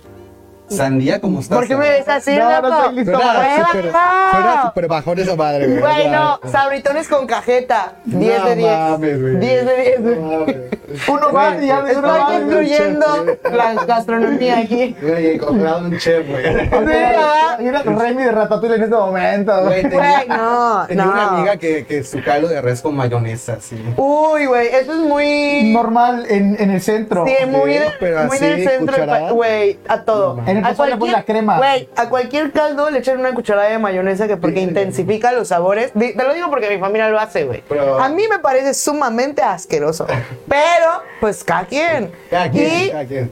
[0.75, 1.55] Sandía como está.
[1.55, 2.91] ¿Por qué me ves así, No, no loco?
[2.91, 3.19] listo no.
[3.19, 5.79] fuera súper bajón esa madre, güey.
[5.79, 7.93] Güey, O sea, no, sabritones con cajeta.
[8.05, 8.71] 10 No de 10.
[8.71, 9.35] mames, güey.
[9.37, 10.01] 10 de 10.
[10.01, 10.15] güey.
[10.19, 10.55] no mames.
[11.07, 12.29] Uno más y ya Estoy más.
[12.31, 13.05] destruyendo
[13.51, 14.95] la gastronomía aquí.
[15.01, 16.43] Güey, congelado un chef, güey.
[17.59, 19.63] Y una Remy de Ratatouille en este momento.
[19.65, 21.11] Güey, tenía, no, tenía no.
[21.11, 23.81] una amiga que, que su caldo de res con mayonesa, sí.
[23.97, 25.71] Uy, güey, eso es muy.
[25.73, 27.25] Normal en, en el centro.
[27.25, 28.95] Sí, muy, Sí, muy así, del centro,
[29.33, 30.39] güey, a todo.
[30.45, 31.57] En el a la crema.
[31.57, 34.63] Güey, a cualquier caldo le echan una cucharada de mayonesa que porque Sí.
[34.63, 35.91] intensifica los sabores.
[35.93, 37.63] Te lo digo porque mi familia lo hace, güey.
[37.99, 40.05] A mí me parece sumamente asqueroso.
[40.47, 42.11] Pero, pues, cada quien.
[42.29, 43.31] Cada quien, Y cada quien.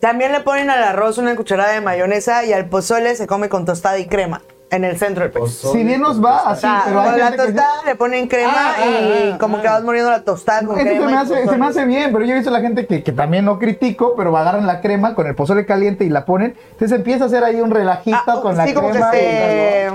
[0.00, 3.64] también le ponen al arroz una cucharada de mayonesa y al pozole se come con
[3.64, 4.42] tostada y crema
[4.72, 5.46] en el centro del pecho.
[5.48, 8.26] Si bien nos va O así, sea, pero hay con la que- tostada le ponen
[8.26, 9.62] crema Ah, ah, y ah, como ah.
[9.62, 11.00] que vas muriendo la tostada con Eso crema.
[11.00, 12.86] se me, y hace, se me hace bien, pero yo he visto a la gente
[12.86, 16.24] que, que también no critico, pero agarran la crema con el pozole caliente y la
[16.24, 16.56] ponen.
[16.72, 19.10] Entonces empieza a hacer ahí un relajito Ah, con la sí, como que crema.
[19.12, 19.90] se...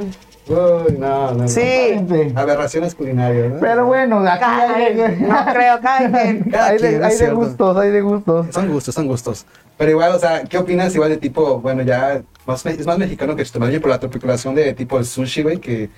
[0.49, 1.33] Uy, no, no.
[1.33, 1.47] no.
[1.47, 1.61] Sí.
[1.61, 2.39] Exactamente.
[2.39, 3.59] Aberraciones culinarias, ¿no?
[3.59, 6.43] Pero bueno, aquí hay, Ay, No creo, cada quien.
[6.43, 8.47] Cada hay de, quien, hay de gustos, hay de gustos.
[8.51, 9.45] Son gustos, son gustos.
[9.77, 13.35] Pero igual, o sea, ¿qué opinas igual de tipo, bueno, ya más, es más mexicano
[13.35, 15.89] que Chitomayo por la tropiculación de tipo el sushi, güey, que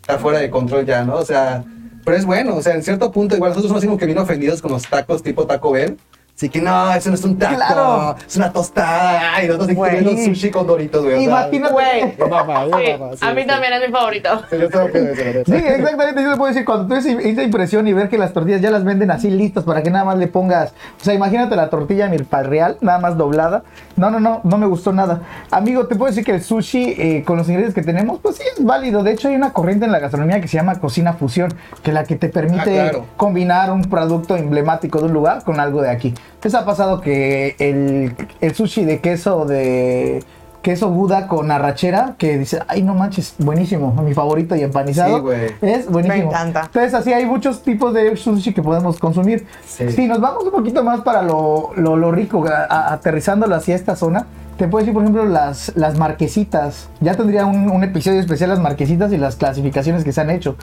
[0.00, 1.16] está fuera de control ya, ¿no?
[1.16, 1.64] O sea,
[2.04, 4.18] pero es bueno, o sea, en cierto punto igual nosotros somos así como que bien
[4.18, 5.98] ofendidos con los tacos tipo Taco Bell.
[6.36, 8.14] Así que no, eso no es un taco, Claro.
[8.28, 9.42] es una tostada.
[9.42, 11.24] Y nosotros comiendo sushi con doritos, güey.
[11.24, 11.72] Imagínate.
[11.72, 12.14] Güey.
[12.18, 13.46] yo mamá, yo Sí, mamá, sí, a mí sí.
[13.46, 14.28] también es mi favorito.
[14.50, 17.88] Sí, yo tengo que decirlo, Sí, exactamente, yo le puedo decir, cuando tú esa impresión
[17.88, 20.26] y ver que las tortillas ya las venden así listas para que nada más le
[20.28, 23.62] pongas, o sea, imagínate la tortilla milpa real, nada más doblada.
[23.96, 25.22] No, no, no, no me gustó nada.
[25.50, 28.42] Amigo, te puedo decir que el sushi eh, con los ingredientes que tenemos, pues sí
[28.54, 29.02] es válido.
[29.02, 31.94] De hecho, hay una corriente en la gastronomía que se llama cocina fusión, que es
[31.94, 33.06] la que te permite Ah, claro.
[33.16, 36.12] combinar un producto emblemático de un lugar con algo de aquí.
[36.40, 40.22] ¿Qué ha pasado que el, el sushi de queso de
[40.62, 45.16] queso Buda con arrachera, que dice, ay no manches, buenísimo, mi favorito y empanizado.
[45.18, 45.46] Sí, güey.
[45.62, 46.24] Es buenísimo.
[46.24, 46.62] Me encanta.
[46.66, 49.46] Entonces, así hay muchos tipos de sushi que podemos consumir.
[49.64, 49.90] Sí.
[49.92, 53.76] Si nos vamos un poquito más para lo, lo, lo rico, a- a- aterrizándolo hacia
[53.76, 56.88] esta zona, te puedo decir, por ejemplo, las, las marquesitas.
[57.00, 60.56] Ya tendría un, un episodio especial las marquesitas y las clasificaciones que se han hecho.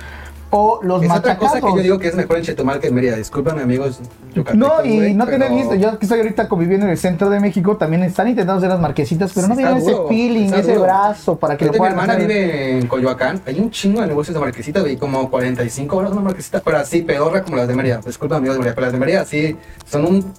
[0.56, 2.93] O los Es otra cosa que yo digo que es mejor en Chetumal que en
[2.93, 3.15] Mérida.
[3.15, 3.99] Discúlpame, amigos
[4.53, 7.39] No, y no pero- tener visto, yo que estoy ahorita conviviendo en el centro de
[7.39, 10.73] México, también están intentando hacer las marquesitas, pero no Sí, tienen está ese feeling, ese
[10.73, 10.84] duro.
[10.84, 12.27] brazo para que lo Ahorita mi puedan hermana hacer.
[12.27, 13.41] vive en Coyoacán.
[13.47, 14.95] Hay un chingo de negocios de marquesitas, güey.
[14.95, 17.99] Como 45 horas una marquesita, pero así pedorra como las de Mérida.
[18.06, 19.58] Disculpa, amigos de Mérida, pero las de Mérida sí
[19.89, 20.34] son un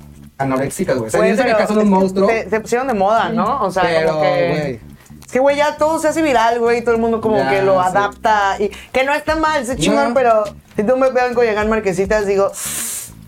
[0.44, 1.08] anoréxicas, güey.
[1.08, 2.28] O sea, Güey, sé que acá son un monstruo.
[2.28, 3.62] Se, se pusieron de moda, ¿no?
[3.62, 4.48] O sea, pero, como que.
[4.48, 4.80] güey.
[5.26, 6.82] Es que, güey, ya todo se hace viral, güey.
[6.82, 7.88] Todo el mundo como Ya, que lo sí.
[7.88, 8.56] adapta.
[8.60, 10.14] Y que no está mal, es chingón, No.
[10.14, 10.44] pero
[10.76, 12.50] si tú me veo en Coyacán Marquesitas, digo,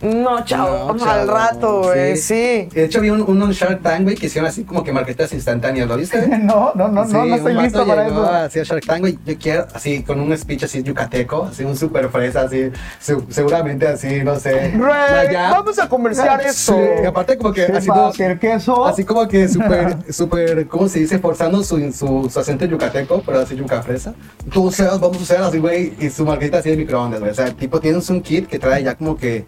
[0.03, 2.69] no, chavo, No, al rato, güey, sí.
[2.73, 5.89] De hecho, vi un, un Shark Tank, güey, que hicieron así como que marquetas instantáneas.
[5.89, 6.27] ¿Lo viste?
[6.47, 8.25] No, no, no, no, Sí, no un estoy listo para eso.
[8.31, 9.19] Así a Shark Tank, güey.
[9.25, 13.87] Yo quiero, así, con un speech así yucateco, así, un super fresa, así, se- seguramente
[13.87, 14.71] así, no sé.
[14.73, 15.51] Rey, allá.
[15.51, 16.79] vamos a comerciar Sí, eso.
[17.03, 18.85] y aparte como que ¿Qué así, todo- queso?
[18.87, 21.19] así como que súper, súper, ¿cómo se dice?
[21.19, 24.15] Forzando su, su, su acento yucateco, pero así yuca fresa.
[24.53, 27.33] Tú seas, vamos a hacer así, güey, y su marquita así de microondas, güey.
[27.33, 29.47] O sea, tipo, tienes un kit que trae ya como que,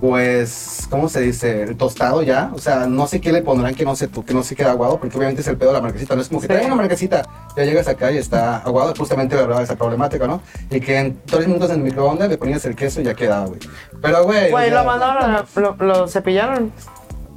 [0.00, 1.62] pues, ¿cómo se dice?
[1.62, 2.50] El tostado ya.
[2.54, 4.98] O sea, no sé qué le pondrán que no se, que no se quede aguado,
[4.98, 6.14] porque obviamente es el pedo de la marquesita.
[6.16, 6.64] No es como que Sí.
[6.66, 7.22] una marquesita,
[7.56, 10.40] ya llegas acá y está aguado, justamente hablaba de esa problemática, ¿no?
[10.70, 13.46] Y que en tres minutos en el microondas le ponías el queso y ya quedaba,
[13.46, 13.60] güey.
[14.00, 14.50] Pero, güey.
[14.50, 16.72] Güey, lo mandaron, lo, lo cepillaron.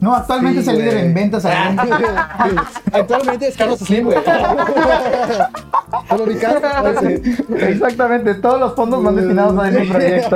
[0.04, 1.46] No, actualmente Sí, es el líder en ventas.
[2.92, 4.18] Actualmente es Carlos Slim, güey.
[7.58, 10.36] Exactamente, todos los fondos van destinados a ese proyecto.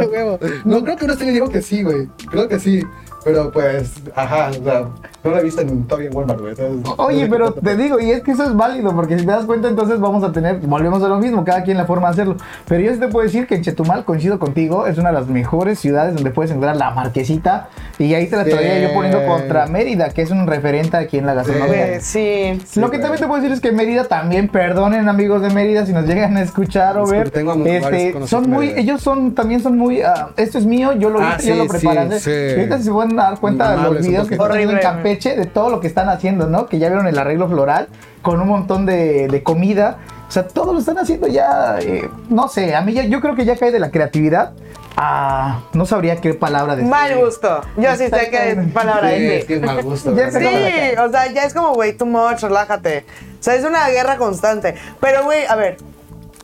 [0.64, 2.08] No, creo que uno sí le dijo que sí, güey.
[2.30, 2.82] Creo que sí.
[3.28, 4.80] Pero pues, ajá, o sea,
[5.24, 6.54] no lo he visto en, todavía en Walmart, güey.
[6.98, 9.68] Oye, pero te digo, y es que eso es válido, porque si te das cuenta,
[9.68, 12.38] entonces vamos a tener, volvemos a lo mismo, cada quien la forma de hacerlo.
[12.68, 15.28] Pero yo sí te puedo decir que en Chetumal, coincido contigo, es una de las
[15.28, 17.68] mejores ciudades donde puedes encontrar la marquesita.
[18.00, 21.26] Y ahí te la estaría yo poniendo contra Mérida, que es un referente aquí en
[21.26, 22.00] la gastronomía.
[22.00, 22.60] Sí.
[22.66, 25.86] Sí, Lo que también te puedo decir es que Mérida también, perdonen amigos de Mérida
[25.86, 28.82] si nos llegan a escuchar o Es ver, tengo este, son muy, Mérida.
[28.82, 31.60] ellos son también son muy, ah, esto es mío, yo lo Ah, hice, yo sí,
[31.62, 32.20] lo preparé.
[32.20, 32.56] sí, sí.
[32.56, 34.80] Ahorita si pueden dar cuenta de los videos que están haciendo en.
[34.80, 36.68] Campeche de todo lo que están haciendo, ¿no?
[36.68, 37.88] Que ya vieron el arreglo floral
[38.22, 39.98] con un montón de, de comida.
[40.28, 43.36] O sea, todo lo están haciendo ya, eh, no sé, a mí ya, yo creo
[43.36, 44.52] que ya cae de la creatividad.
[44.98, 46.90] a no sabría qué palabra decir.
[46.90, 47.62] Mal gusto.
[47.78, 49.32] Yo sí sé qué palabra Sí, es.
[49.40, 50.14] es que es mal gusto.
[50.14, 53.06] Sí, o sea, ya es como, güey, too much, relájate.
[53.40, 54.76] O sea, es una guerra constante.
[55.00, 55.78] Pero, güey, a ver,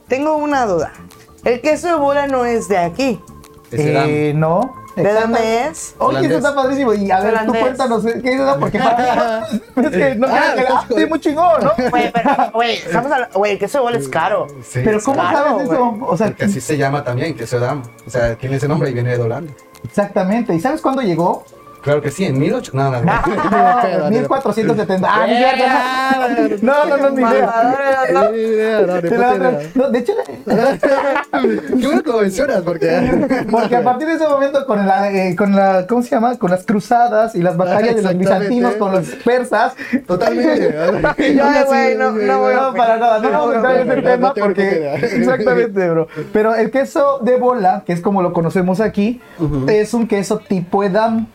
[0.07, 0.93] tengo una duda.
[1.43, 3.19] El queso de bola no es de aquí.
[3.71, 4.73] Eh, no.
[4.95, 5.95] ¿De dónde es?
[5.97, 6.93] Oye, eso está padrísimo.
[6.93, 8.57] Y a ver, tú cuéntanos, ¿qué es eso?
[8.59, 11.89] Porque para mí, es que no Ah, que- ah, sí, muy chingón, ¿no?
[11.89, 14.47] Güey, pero, güey, estamos hablando, güey, el queso de bola es caro.
[14.63, 14.99] Sí, Pero.
[15.03, 15.97] ¿cómo claro, sabes eso?
[16.01, 17.81] O sea, Porque así se llama también, que se da.
[18.05, 19.51] O sea, tiene ese nombre y viene de Holanda.
[19.83, 20.53] exactamente.
[20.53, 21.43] ¿Y sabes cuándo llegó?
[21.83, 22.73] Claro que sí, en 1800.
[23.03, 24.09] No, no, no.
[24.09, 25.07] No, 1470.
[25.09, 25.27] Ah,
[26.61, 27.21] no, no, no, no, no, ni
[28.39, 28.81] idea.
[28.81, 29.51] ¿no?
[29.75, 30.13] No, de hecho,
[30.45, 33.45] Qué bueno que lo mencionas, porque.
[33.49, 36.37] porque a partir de ese momento con la, eh, con la, ¿cómo se llama?
[36.37, 39.73] Con las cruzadas y las batallas de los bizantinos con los persas.
[40.07, 40.75] Totalmente.
[41.17, 44.33] Ay, güey, no, no voy a para nada, no vamos a entrar en ese tema
[44.33, 44.93] porque.
[44.95, 46.07] Exactamente, bro.
[46.31, 49.21] Pero el queso de bola, que es como lo conocemos aquí,
[49.67, 51.27] es un queso tipo Edam.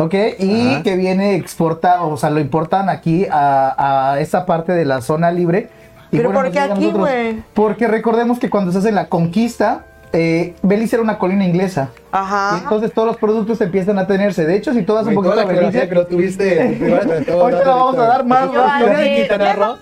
[0.00, 0.14] ¿Ok?
[0.38, 0.82] Y Ajá.
[0.82, 5.30] que viene exportado, o sea, lo importan aquí a, a esa parte de la zona
[5.30, 5.68] libre.
[6.10, 7.42] Y ¿Pero por nos qué aquí, güey?
[7.52, 9.84] Porque recordemos que cuando se hace la conquista,
[10.14, 11.90] eh, Belice era una colina inglesa.
[11.94, 12.60] Y Ajá.
[12.62, 14.46] entonces todos los productos empiezan a tenerse.
[14.46, 17.28] De hecho, si tú vas un poquito a geografía Belice, que no tuviste.
[17.32, 19.76] Ahorita la vamos a dar más, de lo.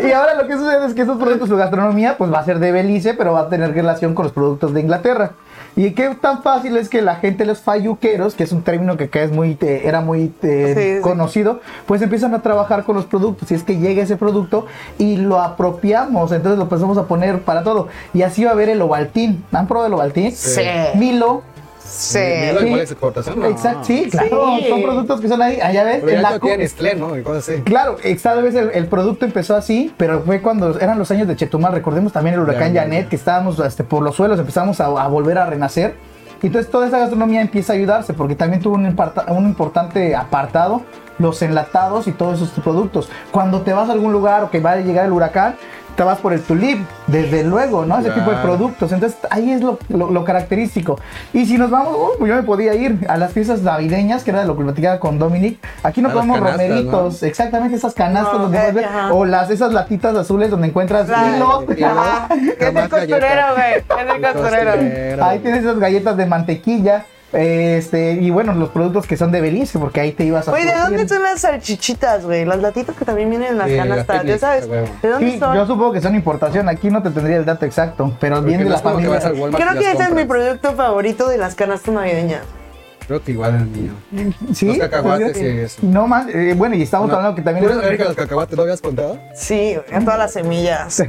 [0.08, 2.60] Y ahora lo que sucede es que esos productos, su gastronomía, pues va a ser
[2.60, 5.32] de Belice, pero va a tener relación con los productos de Inglaterra.
[5.76, 9.04] ¿Y qué tan fácil es que la gente, los falluqueros, que es un término que
[9.04, 11.00] acá es muy, eh, era muy eh, Sí, sí.
[11.02, 13.50] conocido, pues empiezan a trabajar con los productos.
[13.50, 14.66] Y es que llega ese producto
[14.98, 17.88] y lo apropiamos, entonces lo empezamos a poner para todo.
[18.12, 19.44] Y así va a haber el Ovaltín.
[19.52, 20.30] ¿Han probado el Ovaltín?
[20.32, 20.62] Sí.
[20.94, 21.42] Milo.
[21.84, 22.18] Sí.
[23.50, 24.56] Exacto, sí, claro.
[24.58, 24.66] Sí.
[24.68, 25.60] Son productos que son ahí.
[25.60, 27.16] Allá ves, Pero en la tiene Nestlé, ¿no?
[27.16, 27.62] Y cosas así.
[27.62, 31.36] Claro, esta vez el, el producto empezó así, pero fue cuando eran los años de
[31.36, 31.72] Chetumal.
[31.72, 33.08] Recordemos también el huracán Ya, ya, Janet, ya.
[33.10, 35.94] que estábamos este, por los suelos, empezamos a, a volver a renacer.
[36.42, 40.14] Y entonces toda esa gastronomía empieza a ayudarse, porque también tuvo un, imparta- un importante
[40.14, 40.82] apartado,
[41.18, 43.08] los enlatados y todos esos productos.
[43.30, 45.54] Cuando te vas a algún lugar o que va a llegar el huracán,
[45.96, 47.98] te vas por el tulip, desde luego, ¿no?
[47.98, 48.90] Ese tipo de productos.
[48.92, 50.98] Entonces ahí es lo, lo- lo característico.
[51.32, 54.30] Y si nos vamos, uh, pues yo me podía ir a las fiestas navideñas, que
[54.30, 55.58] era lo que platicaba con Dominic.
[55.82, 59.12] Aquí no comemos canastas, romeritos, exactamente esas canastas No, donde ver, ajá.
[59.12, 61.64] o las esas latitas azules donde encuentras hilos.
[61.84, 62.28] Ajá.
[62.34, 63.74] Es el costurero, güey.
[63.74, 65.24] Es el costurero.
[65.24, 67.04] Ahí tienes esas galletas de mantequilla.
[67.34, 70.64] Este, y bueno, los productos que son de Belice, porque ahí te ibas a Güey,
[70.64, 72.44] ¿de dónde son las salchichitas, güey?
[72.44, 74.68] Las latitas que también vienen en las canastas, ¿ya sabes?
[74.68, 75.54] ¿De dónde Sí, son?
[75.56, 76.68] yo supongo que son importación.
[76.68, 79.20] Aquí no te tendría el dato exacto, pero Porque viene de no la familia.
[79.20, 82.42] Creo que las ese es mi producto favorito de las canastas navideñas.
[83.06, 83.92] Creo que igual el mío.
[84.54, 85.78] Sí, Los cacahuates y eso.
[85.82, 87.16] No man, eh, bueno, y estamos No.
[87.16, 88.56] hablando que también ¿Tú eres alérgica a los cacahuates?
[88.56, 89.18] ¿Lo habías contado?
[89.34, 91.02] Sí, a todas las semillas.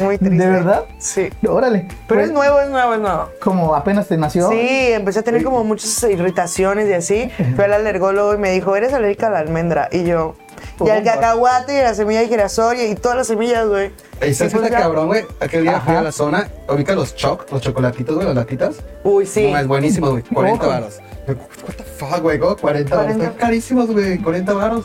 [0.00, 0.36] Muy triste.
[0.44, 0.84] ¿De verdad?
[0.98, 1.28] Sí.
[1.46, 1.88] Órale.
[2.08, 3.28] Pero Pues, es nuevo, es nuevo, es nuevo.
[3.42, 4.48] Como apenas te nació.
[4.50, 4.56] Sí,
[4.92, 7.30] empecé a tener como muchas irritaciones y así.
[7.54, 9.88] Fui al alergólogo y me dijo, eres alérgica a la almendra.
[9.92, 10.34] Y yo,
[10.84, 13.90] y al cacahuate y a la semilla de girasol y, todas las semillas, güey.
[14.18, 15.24] Pues está ya- cabrón, güey.
[15.40, 16.00] Aquel día fui Ajá.
[16.00, 18.76] a la zona, ubica los choc, los chocolatitos, güey, las latitas.
[19.02, 19.50] Uy, sí.
[19.50, 20.22] No, es buenísimo, güey.
[20.22, 20.72] 40 Ojo.
[20.72, 20.98] varos.
[21.26, 23.12] What the fuck, güey, ¿cómo 40 varos?
[23.12, 23.24] 40.
[23.24, 24.18] Están carísimos, güey.
[24.18, 24.84] 40 varos.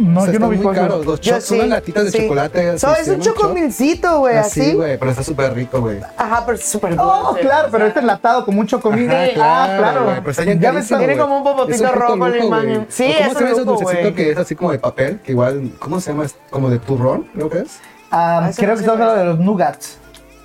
[0.00, 1.04] No, O sea, yo no vi muy cuál- caros.
[1.04, 2.22] Los son sí, unas latitas de sí.
[2.22, 2.78] chocolate.
[2.78, 4.72] So, es un chocomilcito, güey, Así, así.
[4.72, 6.00] güey, pero está súper rico, güey.
[6.16, 7.40] Ajá, pero es súper Oh, dulce.
[7.42, 9.22] claro, pero este enlatado con mucho comida.
[9.24, 10.04] Ajá, ah, claro.
[10.20, 12.18] pero está bien ya está- Tiene como un popotito Es rojo en
[12.50, 12.74] baño.
[12.74, 12.86] güey.
[12.88, 15.20] Sí, ¿O es ¿Cómo un se llama ese dulcecito que es así como de papel?
[15.20, 16.24] Que igual, ¿cómo se llama?
[16.24, 17.78] Es Como de turrón, creo que es.
[18.10, 19.98] Ah, Ah, creo que sé estamos cuál hablando de los nougats.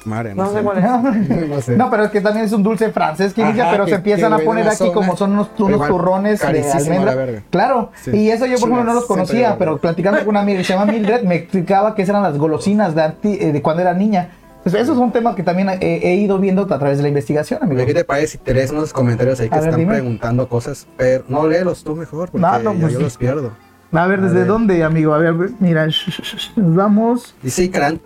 [0.06, 0.86] Madre, No sé cuál es.
[1.50, 1.76] No sé.
[1.76, 3.96] No, pero es que también es un dulce francés que inicia, Ajá, pero que- se
[3.98, 7.16] empiezan a poner aquí zona, como son unos, pero unos igual turrones de la almendra.
[7.16, 7.42] verga.
[7.50, 8.12] Claro, Sí.
[8.12, 10.74] y eso yo por ejemplo no los conocía, pero platicando con una amiga que se
[10.74, 13.94] llama Mildred, me explicaba que esas eran las golosinas de, anti- eh, de cuando era
[13.94, 14.30] niña.
[14.58, 17.10] Entonces, eso es un tema que también he, he ido viendo a través de la
[17.10, 17.86] investigación, amigo.
[17.86, 19.94] ¿Qué te parece si te lees unos comentarios ahí que A están dime.
[19.94, 20.88] preguntando cosas?
[20.98, 23.04] Pero no léelos tú mejor, porque No, no, pues yo sí.
[23.04, 23.52] los pierdo.
[23.92, 24.48] A ver, ¿desde ver.
[24.48, 25.14] dónde, amigo?
[25.14, 27.36] A ver, mira, sh- sh- sh- nos vamos.
[27.44, 28.02] Dice Karen,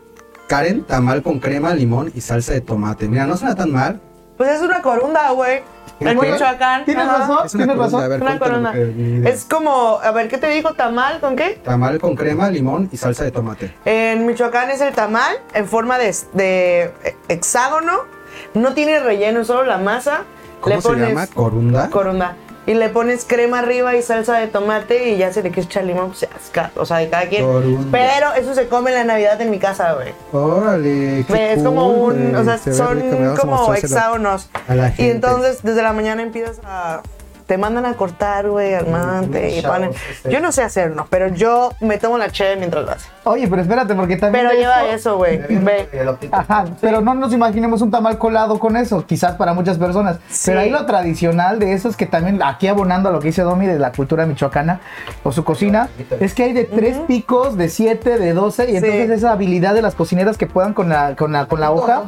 [0.50, 3.08] Karen, tamal con crema, limón y salsa de tomate.
[3.08, 4.02] Mira, no suena tan mal.
[4.36, 5.62] Pues es una corunda, güey.
[6.00, 6.32] En ¿Qué?
[6.32, 6.86] Michoacán.
[6.86, 7.18] ¿Tienes ajá.
[7.20, 7.46] razón?
[7.46, 8.04] Es una ¿Tienes corunda, razón?
[8.04, 9.30] a ver, Una ni idea.
[9.30, 10.74] Es como, a ver, ¿qué te dijo?
[10.74, 11.62] ¿Tamal con qué?
[11.64, 13.76] Tamal con crema, limón y salsa de tomate.
[13.86, 16.92] En Michoacán es el tamal en forma de, de
[17.28, 18.00] hexágono.
[18.56, 20.22] No tiene relleno, solo la masa.
[20.62, 21.28] ¿Cómo le se pones llama?
[21.28, 21.90] ¿Corunda?
[21.92, 22.36] corunda.
[22.70, 25.86] Y le pones crema arriba y salsa de tomate y ya se le quieres echar
[25.86, 27.44] limón, pues ya, o sea, de cada quien.
[27.90, 30.14] Pero eso se come en la Navidad en mi casa, güey.
[30.32, 33.02] Órale, qué Es como un, o sea, Se son
[33.36, 34.52] como hexágonos.
[35.00, 37.02] Y entonces desde la mañana empiezas a,
[37.50, 39.58] te mandan a cortar, güey, armante.
[39.58, 39.90] y ponen.
[40.12, 40.32] este.
[40.32, 43.10] Yo no sé hacerlo, pero yo me tomo la cheve mientras lo hace.
[43.24, 44.46] Oye, pero espérate, porque también.
[44.48, 45.40] Pero lleva eso, güey.
[45.40, 45.90] Ve.
[46.32, 50.20] Ajá, pero no nos imaginemos un tamal colado con eso, quizás para muchas personas.
[50.30, 50.44] Sí.
[50.52, 53.42] Pero ahí lo tradicional de eso es que también, aquí abonando a lo que dice
[53.42, 54.80] Domi de la cultura michoacana
[55.24, 59.10] o su cocina, es que hay de tres picos, de siete, de doce, y entonces
[59.10, 62.04] esa habilidad de las cocineras que puedan con la, con la, con la hoja.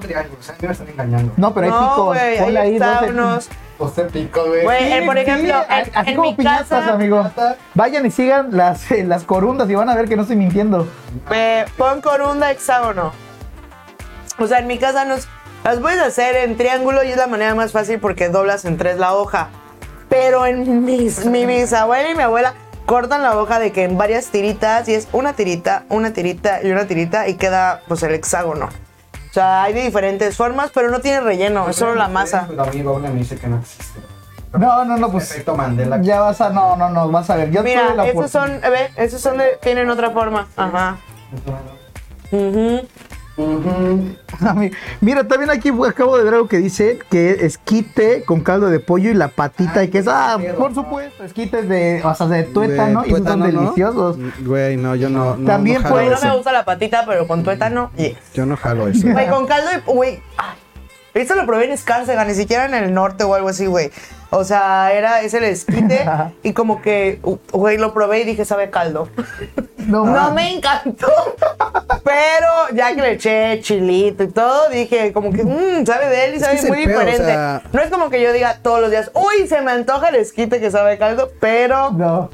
[0.62, 1.34] me están engañando.
[1.36, 2.17] No, pero hay No, picos.
[2.19, 2.80] hay ahí
[4.48, 4.63] güey.
[4.63, 7.30] Güey, eh, por ejemplo, sí, en, así en como mi piñatas, casa, amigo.
[7.74, 10.88] Vayan y sigan las, eh, las corundas y van a ver que no estoy mintiendo.
[11.32, 13.12] eh, pon corunda hexágono.
[14.39, 15.28] O sea, en mi casa nos,
[15.63, 18.98] las puedes hacer en triángulo y es la manera más fácil porque doblas en tres
[18.98, 19.50] la hoja.
[20.10, 22.54] Pero en mis, mi bisabuela y mi abuela
[22.86, 26.72] cortan la hoja de que en varias tiritas y es una tirita, una tirita y
[26.72, 28.70] una tirita y queda pues el hexágono.
[29.32, 32.50] O sea, hay de diferentes formas, pero no tiene relleno, es solo la masa.
[32.50, 34.02] Me dice que no existe.
[34.52, 35.32] No, no, no, pues.
[35.32, 36.02] Efecto Mandela.
[36.02, 37.50] Ya vas a, no, no, no, vas a ver.
[37.50, 40.50] Yo Mira, tuve la esos son, ve, esos son de, tienen otra forma.
[40.58, 40.98] Ajá.
[42.32, 42.86] Ujú.
[43.38, 48.80] Ami- Mira, también aquí acabo de ver algo que dice que esquite con caldo de
[48.80, 52.44] pollo y la patita y que es, ah, por supuesto, esquites de, o sea, de
[52.44, 53.62] tuétano y son tuétano, ¿no?
[53.62, 54.17] deliciosos.
[54.46, 55.38] Güey, no, yo no.
[55.38, 58.17] no También no no me gusta la patita, pero con tuétano, yes.
[58.34, 59.08] Yo no jalo eso.
[59.10, 59.80] Güey, con caldo de.
[59.80, 60.20] Güey.
[61.13, 63.91] Esto lo probé en Escárcega, ni siquiera en el norte o algo así, güey.
[64.34, 66.06] O sea, era ese el esquite
[66.44, 67.20] y como que,
[67.52, 69.10] güey, lo probé y dije, sabe caldo.
[69.88, 71.08] No, me encantó.
[72.04, 76.36] Pero ya que le eché chilito y todo, dije como que, mmm, sabe de él
[76.36, 77.26] y sabe que muy o diferente.
[77.26, 80.15] sea- No es como que yo diga todos los días, uy, se me antoja el
[80.15, 82.30] esquite que sabe caldo, pero No.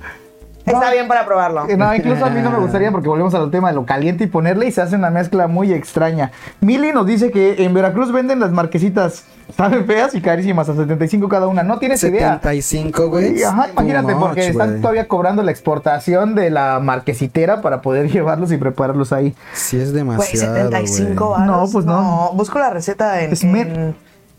[0.68, 1.68] Está No, bien para probarlo.
[1.70, 4.26] eh, No, incluso a mí no me gustaría porque volvemos al tema de lo caliente
[4.26, 6.32] y ponerle y se hace una mezcla muy extraña.
[6.62, 9.24] Mili nos dice que en Veracruz venden las marquesitas,
[9.56, 11.64] saben feas y carísimas, a 75 cada una.
[11.64, 12.34] No tienes idea.
[12.42, 13.42] 75, güey.
[13.44, 18.52] Ajá, imagínate, porque much, están todavía cobrando la exportación de la marquesitera para poder llevarlos
[18.52, 19.36] y prepararlos ahí.
[19.54, 20.56] Sí, es Güey, demasiado.
[20.56, 21.40] 75 güey.
[21.48, 21.66] varos.
[21.68, 22.32] No, pues no.
[22.34, 23.94] Busco la receta en, Es me-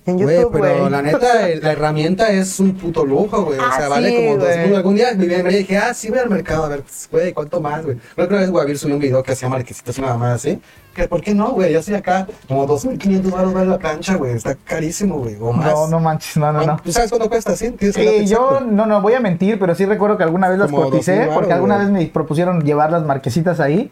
[0.08, 0.90] en, en Güey, YouTube, pero güey.
[0.90, 3.58] la neta, la herramienta es un puto lujo, güey.
[3.58, 4.74] O Ah, sea, vale sí, como dos mil.
[4.76, 7.60] Algún día me vi- me dije, ah, sí, voy al mercado, a ver, güey, ¿cuánto
[7.60, 7.96] más, güey?
[8.16, 10.60] La otra vez Guavir subió un video que hacía marquesitas y una mamá así.
[10.94, 11.72] Que, ¿Por qué no, güey?
[11.72, 14.32] Yo estoy acá, como 2.500 baros vale la plancha, güey.
[14.32, 15.36] Está carísimo, güey.
[15.40, 15.66] O más.
[15.72, 16.76] No, no manches, no, no, no.
[16.82, 17.70] ¿Tú sabes cuánto cuesta, sí?
[17.70, 20.48] Tienes que Sí, darte yo no, no voy a mentir, pero sí recuerdo que alguna
[20.48, 21.86] vez las Como coticé, 2000 porque alguna güey.
[21.86, 23.90] vez me propusieron llevar las marquesitas ahí.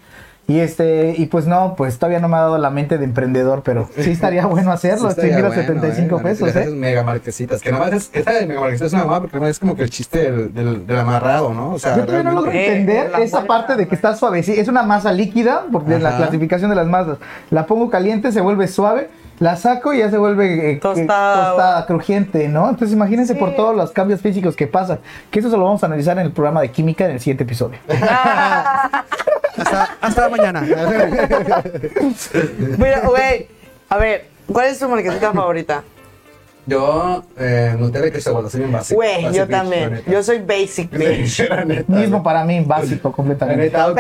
[0.49, 3.63] Y este, y pues no, pues todavía no me ha dado la mente de emprendedor,
[3.65, 5.09] pero sí estaría bueno hacerlo.
[5.09, 6.71] Sí estaría mira bueno, 75 eh, pesos, esas ¿eh?
[6.71, 7.61] mega marquesitas.
[7.61, 9.83] Que nomás es, esa de mega marquesitas es una mamá porque no es como que
[9.83, 11.73] el chiste del, del, del amarrado, ¿no?
[11.73, 14.61] O sea, Yo todavía no logro Eh, entender la esa parte de que está suavecita.
[14.61, 16.19] Es una masa líquida, porque en la Ajá.
[16.19, 17.19] clasificación de las masas.
[17.51, 21.35] La pongo caliente, se vuelve suave, la saco y ya se vuelve eh, Tostada.
[21.35, 22.69] eh, tostada, crujiente, ¿no?
[22.71, 23.39] Entonces imagínense Sí.
[23.39, 24.99] por todos los cambios físicos que pasan.
[25.31, 27.45] Que eso se lo vamos a analizar en el programa de química en el siguiente
[27.45, 27.79] episodio.
[29.59, 30.63] hasta, hasta mañana.
[32.79, 33.49] Mira, güey,
[33.89, 35.83] a ver, ¿cuál es tu marquesita favorita?
[36.69, 38.97] Yo, eh, Nutella y queso, soy bien básico.
[38.97, 40.03] Güey, yo también.
[40.09, 41.49] Yo soy basic bitch.
[41.87, 43.71] Mismo para mí, básico completamente.
[43.71, 43.95] Pero,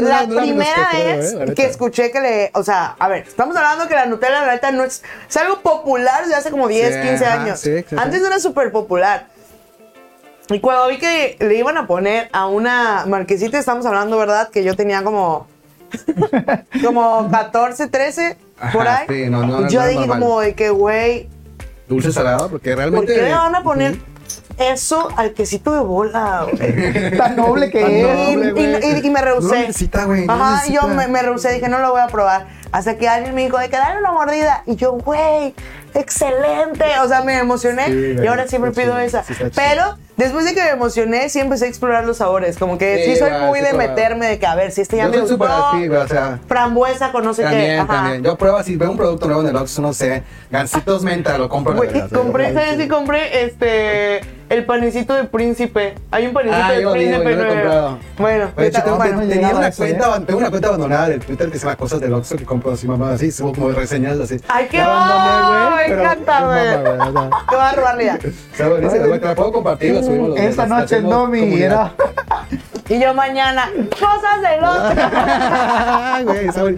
[0.00, 2.50] la güey, primera vez que escuché que le.
[2.54, 5.02] O sea, a ver, estamos hablando que la Nutella, la neta, no es.
[5.28, 7.68] Es algo popular desde hace como 10, Sí, 15 ajá, años.
[7.96, 9.26] Antes no era súper popular.
[10.48, 14.48] Y cuando vi que le iban a poner a una marquesita, estamos hablando, ¿verdad?
[14.48, 15.46] Que yo tenía como.
[16.84, 18.36] como 14, 13,
[18.72, 19.06] por Ajá, ahí.
[19.24, 20.20] sí, no, no, yo no dije, normal.
[20.20, 21.28] como de que, güey,
[21.90, 23.14] Dulce salado, porque ¿por realmente.
[23.14, 23.98] qué le van a poner
[24.58, 27.16] eso al quesito de bola, güey?
[27.18, 28.36] Tan noble que Tan es.
[28.36, 29.58] noble, Y, y- y me No rehusé.
[29.60, 31.06] necesita, güey, no Ajá, y yo necesita.
[31.06, 32.46] me, me rehusé, dije, no lo voy a probar.
[32.72, 34.62] Hasta que alguien me dijo, de que dale una mordida.
[34.66, 35.52] Y yo, güey,
[35.94, 36.84] excelente.
[37.02, 39.24] O sea, me emocioné Sí, y ahora siempre pido chido, esa.
[39.24, 39.98] sí chido.
[40.20, 42.58] Después de que me emocioné, sí empecé a explorar los sabores.
[42.58, 43.88] Como que sí, Sí, soy muy sí, de claro.
[43.88, 45.34] meterme de que, a ver, si este ya Yo me soy gustó.
[45.36, 46.38] súper así, güey, o sea.
[46.46, 47.78] Frambuesa con no sé qué.
[47.78, 47.86] Ajá.
[47.86, 48.22] también.
[48.22, 51.48] Yo pruebo así, veo un producto nuevo en el Oxxo, no sé, gancitos menta, lo
[51.48, 51.74] compro.
[51.74, 52.52] Güey, compré.
[52.52, 55.94] ¿sabes si compré este el panecito de príncipe?
[56.10, 57.62] Hay un panecito Ah, de yo príncipe güey, yo lo he nuevo.
[57.62, 57.98] comprado.
[58.18, 61.50] Bueno, Oye, ahorita- tengo, bueno, no tenía una cuenta, tengo una cuenta abandonada del Twitter
[61.50, 64.36] que se llama Cosas del Oxxo que compro así, mamá, así, subo como reseñas así.
[64.48, 66.68] Ay, qué La bueno, me encanta, güey.
[68.86, 71.62] o sea, Te la puedo compartir, lo subimos Esta noche comunidad.
[71.62, 71.92] era.
[72.88, 74.90] Y yo mañana, cosas del bueno.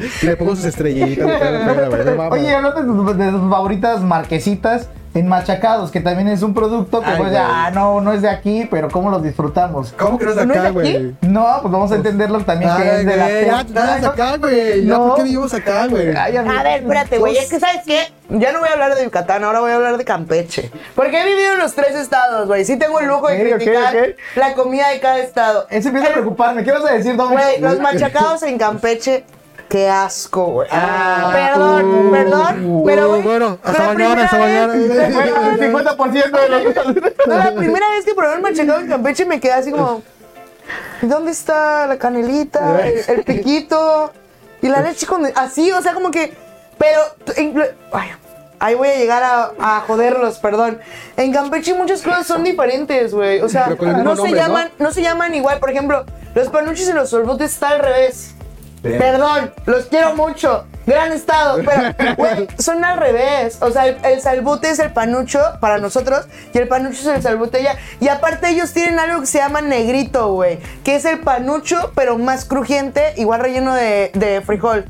[0.23, 1.27] Le pongo sus estrellitas.
[1.27, 2.29] no.
[2.29, 7.17] Oye, hablando de tus favoritas marquesitas, en Machacados, que también es un producto que Ay,
[7.19, 9.93] pues ya no, no es de aquí, pero cómo los disfrutamos.
[9.99, 11.15] ¿Cómo que no es de ¿No es acá, güey?
[11.21, 14.37] No, pues vamos a entenderlo también que Ay, es de la ya, ya es acá,
[14.39, 14.85] güey.
[14.85, 15.09] No.
[15.09, 16.17] ¿por qué vivimos acá, güey?
[16.17, 16.29] A
[16.63, 17.37] ver, espérate, güey.
[17.37, 18.11] Es que, ¿sabes qué?
[18.31, 20.71] Ya no voy a hablar de Yucatán, ahora voy a hablar de Campeche.
[20.95, 22.65] Porque he vivido en los tres estados, güey.
[22.65, 24.03] Sí tengo el lujo de Ok, ok, criticar ok.
[24.37, 25.67] la comida de cada estado.
[25.69, 26.65] Eso empieza a preocuparme.
[26.65, 27.35] ¿Qué vas a decir, Domi?
[27.35, 29.25] Güey, los machacados en Campeche,
[29.73, 30.69] qué asco, güey.
[30.71, 34.75] Ah, perdón, uh, perdón, uh, pero güey, bueno, hasta mañana, hasta mañana.
[34.75, 34.93] El
[35.73, 36.63] 50% de los...
[37.27, 40.03] No, la primera vez que probé un machacado en Campeche me quedé así como,
[41.01, 44.13] ¿dónde está la canelita, el, el piquito
[44.61, 46.35] y la leche con así, o sea, como que,
[46.77, 47.01] pero,
[47.37, 47.59] en-
[47.93, 48.11] ay,
[48.59, 50.81] ahí voy a llegar a, a joderlos, perdón.
[51.17, 54.37] En Campeche muchas cosas son diferentes, güey, o sea, el no se nombre, ¿no?
[54.37, 54.93] llaman, ¿no?
[54.93, 56.05] se llaman igual, por ejemplo,
[56.35, 58.35] los panuchos y los solbotes está al revés.
[58.83, 60.65] Perdón, los quiero mucho.
[60.85, 63.59] Gran estado, pero, güey, son al revés.
[63.61, 67.23] O sea, el, el salbute es el panucho para nosotros y el panucho es el
[67.23, 67.77] salbute allá.
[68.01, 72.19] Y aparte, ellos tienen algo que se llama negrito, güey, que es el panucho, pero
[72.19, 74.87] más crujiente, igual relleno de, de frijol.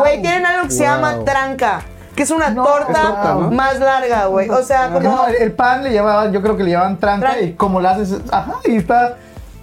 [0.00, 1.82] Güey, tienen algo que se llama tranca,
[2.16, 3.50] que es una No, torta, es torta, ¿no?
[3.52, 4.48] más larga, güey.
[4.50, 5.00] O sea, como.
[5.00, 7.88] No, el, pan le llevaban, yo creo que le llevaban tranca Tran- y como lo
[7.88, 9.16] haces, ajá, y está,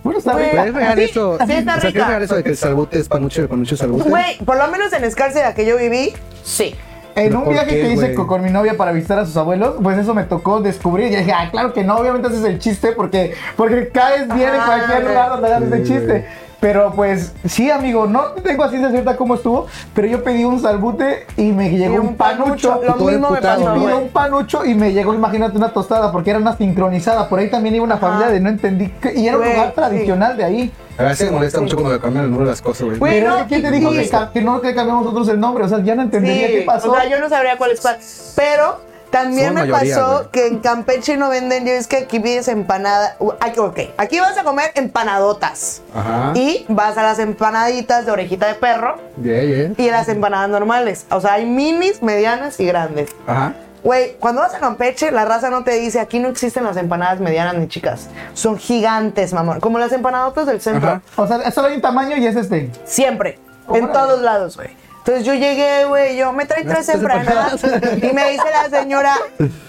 [0.05, 0.63] bueno, está rico.
[0.63, 1.37] ¿Es real eso?
[1.45, 2.07] sí está o sea, ¿qué es rica.
[2.07, 4.09] real eso de que el salbute es panucho el panucho es salbute?
[4.09, 6.75] Güey, por lo menos en Escárcega que yo viví, sí.
[7.15, 8.13] En ¿Pero un por viaje qué, que hice güey?
[8.15, 11.11] con, con mi novia para visitar a sus abuelos, pues eso me tocó descubrir.
[11.11, 14.59] Y dije, ah, claro que no, obviamente haces el chiste porque, porque caes bien en
[14.61, 15.07] Ah, cualquier güey.
[15.13, 16.25] lugar donde hagas Sí, ese chiste.
[16.65, 20.59] Pero pues sí, amigo, no tengo así de cierta cómo estuvo, pero yo pedí un
[20.59, 22.81] salbute y me llegó un un panucho.
[22.83, 23.93] Lo mismo me pasó, pido güey.
[23.93, 27.29] un panucho y me llegó, imagínate, una tostada porque era una sincronizada.
[27.29, 28.91] Por ahí también iba una familia de no entendí.
[29.13, 29.73] Y era un lugar sí.
[29.75, 30.71] tradicional de ahí.
[30.97, 32.99] A veces me molesta mucho cuando me cambian el número de las cosas, güey.
[32.99, 33.91] Pero no, ¿quién te dijo
[34.33, 35.65] que, no que cambiamos nosotros el nombre?
[35.65, 36.91] O sea, ya no entendería qué pasó.
[36.91, 37.97] O sea, yo no sabría cuál es cuál.
[38.35, 38.79] Pero
[39.19, 43.15] también me mayoría, pasó que en Campeche no venden, yo es que aquí pides empanada.
[43.19, 45.81] uh, Aquí, ok, aquí vas a comer empanadotas.
[45.93, 46.31] Ajá.
[46.35, 49.75] Y vas a las empanaditas de orejita de perro Bien, bien.
[49.77, 51.05] y las empanadas normales.
[51.11, 53.09] O sea, hay minis, medianas y grandes.
[53.27, 53.53] Ajá.
[53.83, 57.19] Güey, cuando vas a Campeche, la raza no te dice, aquí no existen las empanadas
[57.19, 58.07] medianas ni chicas.
[58.33, 59.59] Son gigantes, mamón.
[59.59, 60.89] Como las empanadotas del centro.
[60.89, 61.01] Ajá.
[61.17, 62.71] O sea, solo hay un tamaño y es este.
[62.85, 63.37] Siempre.
[63.73, 64.69] En todos lados, güey.
[65.05, 69.15] Entonces yo llegué, güey, yo me trae tres empanadas y me dice la señora,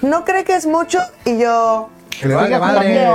[0.01, 0.99] ¿no cree que es mucho?
[1.26, 3.07] Y yo, Que le valga madre.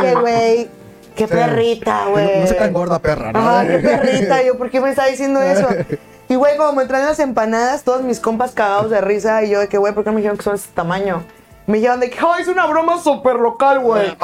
[0.00, 0.70] "Qué güey,
[1.14, 2.40] qué perrita, güey.
[2.40, 3.38] No se tan gorda, perra, ¿no?
[3.38, 4.42] Ajá, qué perrita.
[4.42, 5.68] Yo, ¿por qué me está diciendo eso?
[6.30, 9.42] Y, güey, como me traen las empanadas, todos mis compas cagados de risa.
[9.44, 11.22] Y yo, de que, güey, ¿por qué me dijeron que son de este tamaño?
[11.68, 14.16] Me dijeron de que, "Ay, es una broma súper local, güey.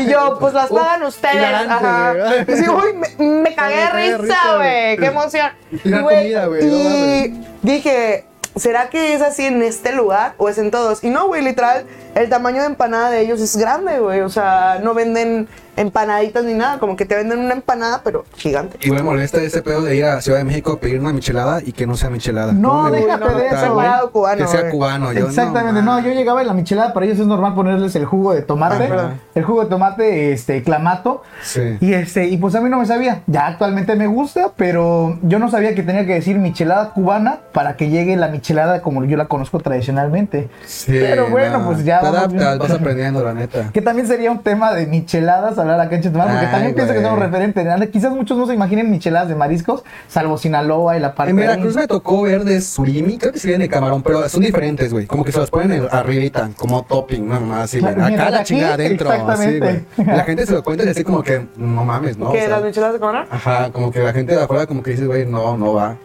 [0.00, 1.68] Y yo, pues las pagan ustedes.
[1.68, 2.14] Ajá.
[2.46, 4.96] Y uy, me, me cagué de risa, güey.
[4.96, 5.50] Qué emoción.
[5.84, 8.24] Y la comida, güey, no Y dije,
[8.54, 11.02] ¿será que es así en este lugar o es en todos?
[11.02, 14.20] Y no, güey, literal, el tamaño de empanada de ellos es grande, güey.
[14.20, 16.78] O sea, no venden empanaditas ni nada.
[16.78, 18.76] Como que te venden una empanada, pero gigante.
[18.82, 21.60] Y me molesta ese pedo de ir a Ciudad de México a pedir una michelada
[21.64, 22.52] y que no sea michelada.
[22.52, 25.12] No, me déjate de eso, cubano, Que sea cubano.
[25.12, 28.34] Yo, Exactamente, no, yo llegaba en la michelada, para ellos es normal ponerles el jugo
[28.34, 29.14] de tomate, Ajá.
[29.34, 31.78] el jugo de tomate, este, clamato, Sí.
[31.80, 35.38] y este, y pues a mí no me sabía, ya actualmente me gusta, pero yo
[35.38, 39.16] no sabía que tenía que decir michelada cubana para que llegue la michelada como yo
[39.16, 40.50] la conozco tradicionalmente.
[40.66, 41.66] Sí, Pero bueno, no.
[41.66, 43.70] pues ya Te adaptas, vas aprendiendo, la neta.
[43.72, 46.92] Que también sería un tema de micheladas hablar acá en Chetumal, porque Ay, también pienso
[46.94, 47.88] que somos referentes.
[47.90, 51.42] Quizás muchos no se imaginen micheladas de mariscos, salvo Sinaloa y la parte En de-
[51.42, 54.92] Veracruz me tocó ver de surimi, creo que sí vienen de camarón, pero son diferentes,
[54.92, 55.06] güey.
[55.06, 57.78] Como que se los ponen en- arribita, como topping, no más así.
[57.78, 59.84] Claro, Acá la chingada adentro, así, exactamente.
[59.96, 60.06] güey.
[60.16, 62.28] La gente se lo cuenta y así como que, no mames, ¿no?
[62.28, 62.40] O ¿Qué?
[62.40, 63.26] sea, ¿Las micheladas de camarón?
[63.30, 65.96] Ajá, como que la gente de afuera como que dice, güey, no, no va.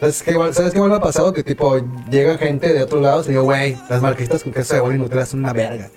[0.00, 1.32] ¿Sabes qué, ¿Sabes qué me ha pasado?
[1.32, 1.78] Que tipo,
[2.10, 4.98] llega gente de otros lados y digo, güey, las marquitas con queso de bola y
[4.98, 5.88] Nutella son una verga.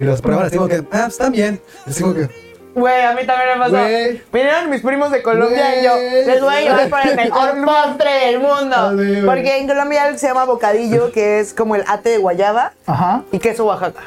[0.00, 1.60] Y los prueban así como que, ah, están bien.
[1.86, 2.28] Así como que,
[2.74, 4.24] Güey, a mí también me pasó.
[4.32, 5.80] Vinieron mis primos de Colombia Güey.
[5.80, 9.24] y yo les voy a llevar por el mejor postre del mundo.
[9.24, 12.18] Porque en Colombia hay algo que se llama bocadillo, que es como el ate de
[12.18, 13.22] guayaba Ajá.
[13.30, 14.02] y queso Oaxaca.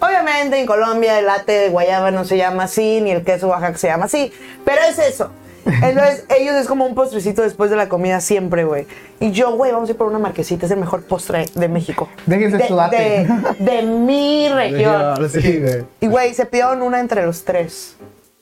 [0.00, 3.76] Obviamente en Colombia el ate de guayaba no se llama así, ni el queso Oaxaca
[3.78, 4.32] se llama así,
[4.64, 5.30] pero es eso.
[5.66, 8.86] Entonces, ellos es como un postrecito después de la comida siempre, güey.
[9.20, 12.08] Y yo, güey, vamos a ir por una marquesita, es el mejor postre de México.
[12.26, 15.28] Déjense de, de, de mi región.
[15.30, 15.84] sí, güey.
[16.00, 17.96] Y, güey, se pidieron una entre los tres.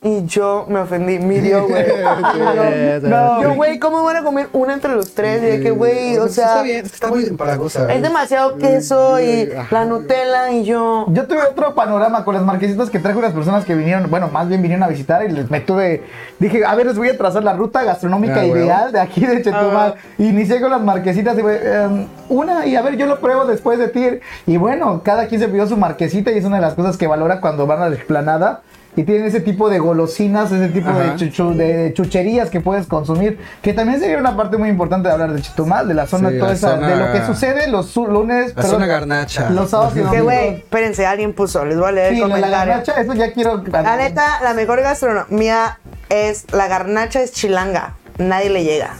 [0.05, 1.84] Y yo me ofendí, midió, güey.
[3.03, 5.40] No, Yo, güey, ¿cómo van a comer una entre los tres?
[5.42, 7.92] Y de que, güey, o sea, Está bien, está muy empalagosa.
[7.92, 11.07] es demasiado queso y la Nutella y yo.
[11.09, 14.48] Yo tuve otro panorama con las marquesitas que traje unas personas que vinieron, bueno, más
[14.48, 16.03] bien vinieron a visitar y les me tuve,
[16.40, 19.36] dije, a ver, les voy a trazar la ruta gastronómica Ah, ideal de aquí de
[19.42, 19.94] Chetumal.
[19.96, 20.00] Ah.
[20.18, 23.78] Inicié con las marquesitas y, güey, em, una, y a ver, yo lo pruebo después
[23.78, 24.05] de ti.
[24.46, 27.07] Y bueno, cada quien se pidió su marquesita y es una de las cosas que
[27.07, 28.62] valora cuando van a la explanada.
[28.95, 33.38] Y tienen ese tipo de golosinas, ese tipo de, chuchu- de chucherías que puedes consumir,
[33.62, 36.36] que también sería una parte muy importante de hablar de Chetumal, de la zona, Sí,
[36.36, 39.49] toda la esa- zona- de lo que sucede los lunes, La zona garnacha.
[39.49, 40.24] los sábados y Que, domingos.
[40.24, 43.62] güey, espérense, alguien puso, les voy a leer Sí, el la garnacha, eso ya quiero.
[43.66, 45.78] La neta, la mejor gastronomía
[46.11, 47.95] es, la garnacha es chilanga.
[48.18, 48.90] Nadie le llega.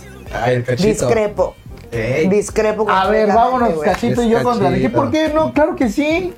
[0.43, 0.89] Ay, el cachito.
[0.89, 1.55] Discrepo.
[1.91, 2.29] Ey.
[2.29, 2.89] Discrepo.
[2.91, 4.71] A ver, vámonos, cachito y yo contra.
[4.95, 5.53] ¿por qué no?
[5.53, 6.33] Claro que sí.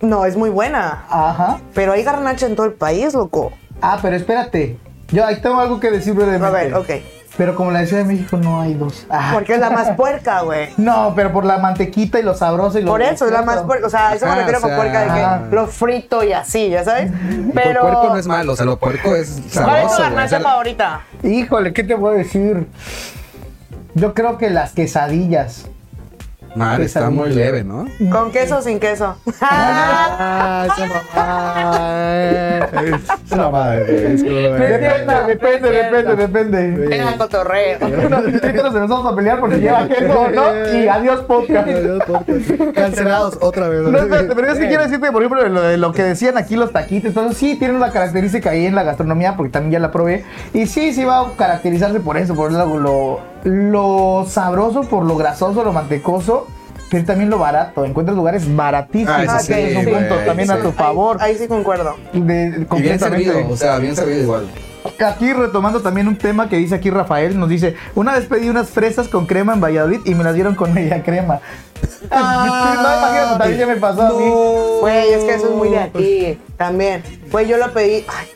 [0.00, 1.04] No, es muy buena.
[1.08, 1.58] Ajá.
[1.74, 3.52] Pero hay garnacha en todo el país, loco.
[3.82, 4.78] Ah, pero espérate.
[5.10, 6.46] Yo ahí tengo algo que decir brevemente.
[6.46, 6.90] A ver, ok.
[7.36, 9.06] Pero como la Ciudad de México no hay dos.
[9.08, 9.30] Ah.
[9.32, 10.70] Porque es la más puerca, güey.
[10.76, 13.62] No, pero por la mantequita y lo sabroso y lo Por eso es la más
[13.62, 13.86] puerca.
[13.86, 16.68] O sea, eso me Ajá, refiero o con puerca de que lo frito y así,
[16.68, 17.10] ¿ya sabes?
[17.30, 17.80] Y Pero.
[17.82, 19.88] por puerco no es malo, o sea, lo puerco es ¿Cuál es sabroso.
[19.88, 19.94] tu.
[19.94, 21.00] O garnacha sea, favorita?
[21.22, 22.66] Híjole, ¿qué te puedo decir?
[23.94, 25.66] Yo creo que las quesadillas.
[26.54, 27.86] Madre, está muy leve, ¿no?
[28.10, 29.16] ¿Con queso o sin queso?
[29.40, 32.58] Ah, esa mamá.
[33.28, 33.84] Esa madre.
[33.84, 36.88] Depende, depende, depende, depende.
[36.88, 37.78] Venga, cotorreo.
[38.06, 40.74] Unos distritos nos vamos a pelear porque lleva queso, ¿no?
[40.74, 41.68] Y adiós podcast.
[42.74, 43.82] Cancelados otra vez.
[43.82, 47.08] No, espérate, pero es que quiero decirte, por ejemplo, lo que decían aquí los taquitos.
[47.08, 50.24] Entonces, sí, tienen una característica ahí en la gastronomía, porque también ya la probé.
[50.52, 55.64] Y sí, sí va a caracterizarse por eso, por lo, lo, sabroso, por lo grasoso,
[55.64, 56.46] lo mantecoso,
[56.90, 57.84] pero también lo barato.
[57.84, 59.14] Encuentras lugares baratísimos.
[59.28, 59.90] Ah, Ah, sí, es un sí.
[59.90, 61.16] punto güey, también a tu favor.
[61.20, 61.94] Ahí, ahí sí concuerdo.
[62.12, 63.24] De- Y bien completamente.
[63.26, 64.48] servido, o sea, bien servido igual.
[65.04, 68.68] Aquí retomando también un tema que dice aquí Rafael, nos dice, una vez pedí unas
[68.70, 71.40] fresas con crema en Valladolid y me las dieron con media crema.
[72.10, 74.30] Ah, no, imagínate, también ya me pasó a mí.
[74.80, 77.02] Güey, es que eso es muy de aquí también.
[77.30, 78.04] Güey, yo lo pedí.
[78.08, 78.28] Ay,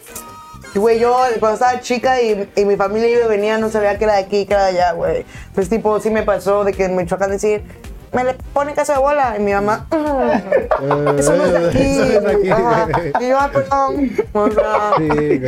[0.75, 4.05] güey, yo cuando estaba chica y, y mi familia iba y venía, no sabía que
[4.05, 5.25] era de aquí, que era de allá, güey.
[5.55, 7.63] Pues, tipo, sí me pasó de que en Michoacán decir,
[8.13, 9.37] me le ponen casa de bola.
[9.39, 11.79] Y mi mamá, "Mm, eso no es de aquí.
[11.79, 12.51] Eso es de aquí.
[12.51, 12.89] Ajá.
[13.21, 14.11] Y yo, ah, perdón.
[14.33, 15.39] O sea, Sí,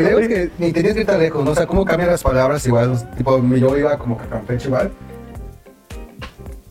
[0.00, 0.24] güey.
[0.24, 1.50] Y que ni tenías que ir tan lejos, ¿no?
[1.50, 2.96] O sea, cómo cambian las palabras igual.
[3.16, 4.92] Tipo, yo iba como que a Campeche igual.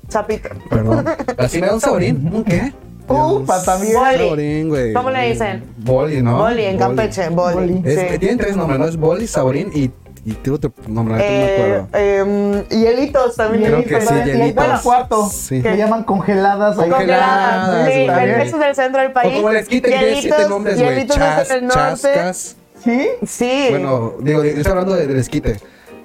[0.10, 0.50] Zapito.
[0.70, 1.06] Perdón.
[1.38, 2.30] Así me da un saborín.
[2.34, 2.72] ¿Un qué?
[3.08, 3.94] Upa, también.
[3.98, 4.18] Boli.
[4.18, 4.94] Saborín, güey.
[4.94, 5.64] ¿Cómo le dicen?
[5.78, 6.38] Boli, ¿no?
[6.38, 7.56] Boli, en Campeche, boli.
[7.56, 7.82] Boli.
[7.86, 8.20] Es, sí.
[8.20, 8.86] tienen tres nombres, ¿no?
[8.88, 9.92] Es boli, saborín y,
[10.26, 11.88] y tiene otro nombre, ahorita no me Eh, acuerdo.
[11.94, 13.64] em, hielitos también.
[13.66, 14.56] Creo le que sí, hielitos.
[14.56, 15.30] bueno, cuarto.
[15.30, 15.62] Sí.
[15.62, 16.80] Que llaman congeladas.
[16.80, 16.90] ahí.
[16.90, 19.34] Congeladas, Congeladas, sí, eso es del centro del país.
[19.34, 20.90] O como les quiten tiene siete Hielitos- nombres, güey.
[20.90, 21.82] hielitos Chas, es del norte.
[21.82, 22.56] chascas.
[22.84, 23.08] ¿Sí?
[23.26, 23.68] Sí.
[23.70, 25.58] Bueno, digo, yo estoy hablando de- del esquite.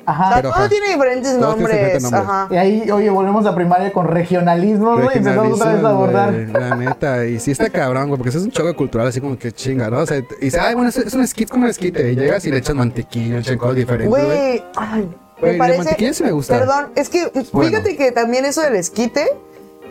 [0.08, 0.28] O Ajá.
[0.28, 0.68] sea, pero, todo ajá.
[0.70, 1.76] tiene diferentes Todos tienen nombres.
[1.76, 2.22] diferentes nombres.
[2.24, 2.48] Ajá.
[2.50, 5.04] Y ahí, oye, volvemos a primaria con regionalismo, ¿no?
[5.12, 6.32] Y empezamos otra vez a abordar.
[6.32, 9.20] Güey, La neta, y sí está cabrón, güey, porque eso es un choque cultural así
[9.20, 9.98] como que chinga, ¿no?
[9.98, 12.10] O sea, y dice, ay, bueno, es, es un esquite como un esquite.
[12.10, 14.24] Y llegas y le echas mantequilla, echan cosas diferentes, güey.
[14.24, 15.78] Güey, ay, Güey, me de parece.
[15.78, 16.58] mantequilla sí me gusta.
[16.58, 17.68] Perdón, es que Bueno.
[17.70, 19.26] fíjate que también eso del esquite,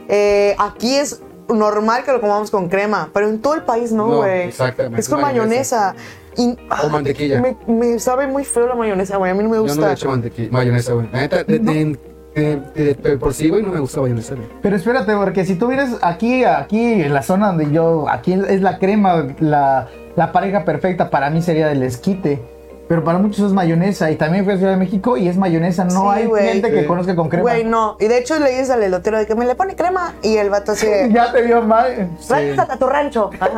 [0.10, 4.08] eh, aquí es normal que lo comamos con crema, pero en todo el país no,
[4.08, 4.48] No, güey.
[4.48, 5.94] exactamente, Es con es mayonesa.
[5.94, 6.27] mayonesa.
[6.38, 7.42] Y, O mantequilla.
[7.42, 9.32] Me, me sabe muy feo la mayonesa, güey.
[9.32, 9.82] A mí no me Yo gusta.
[9.82, 11.10] no le echo mantequilla, mayonesa, güey.
[11.12, 11.98] La neta, de, de-
[12.36, 14.48] de- de- de por sí, güey, no me gusta mayonesa, güey.
[14.62, 18.62] Pero espérate, porque si tú vienes aquí, aquí en la zona donde yo, aquí es
[18.62, 22.40] la crema, la, la pareja perfecta para mí sería del esquite.
[22.88, 24.10] Pero para muchos es mayonesa.
[24.12, 25.84] Y también fui a Ciudad de México y es mayonesa.
[25.86, 26.86] No Sí, hay gente que Sí.
[26.86, 27.42] conozca con crema.
[27.44, 27.98] Güey, no.
[28.00, 30.50] Y de hecho le dices al elotero de que me le pone crema y el
[30.50, 32.10] vato así de, Ya te vio mal.
[32.28, 33.30] Tráenos hasta tu rancho.
[33.40, 33.52] Ajá.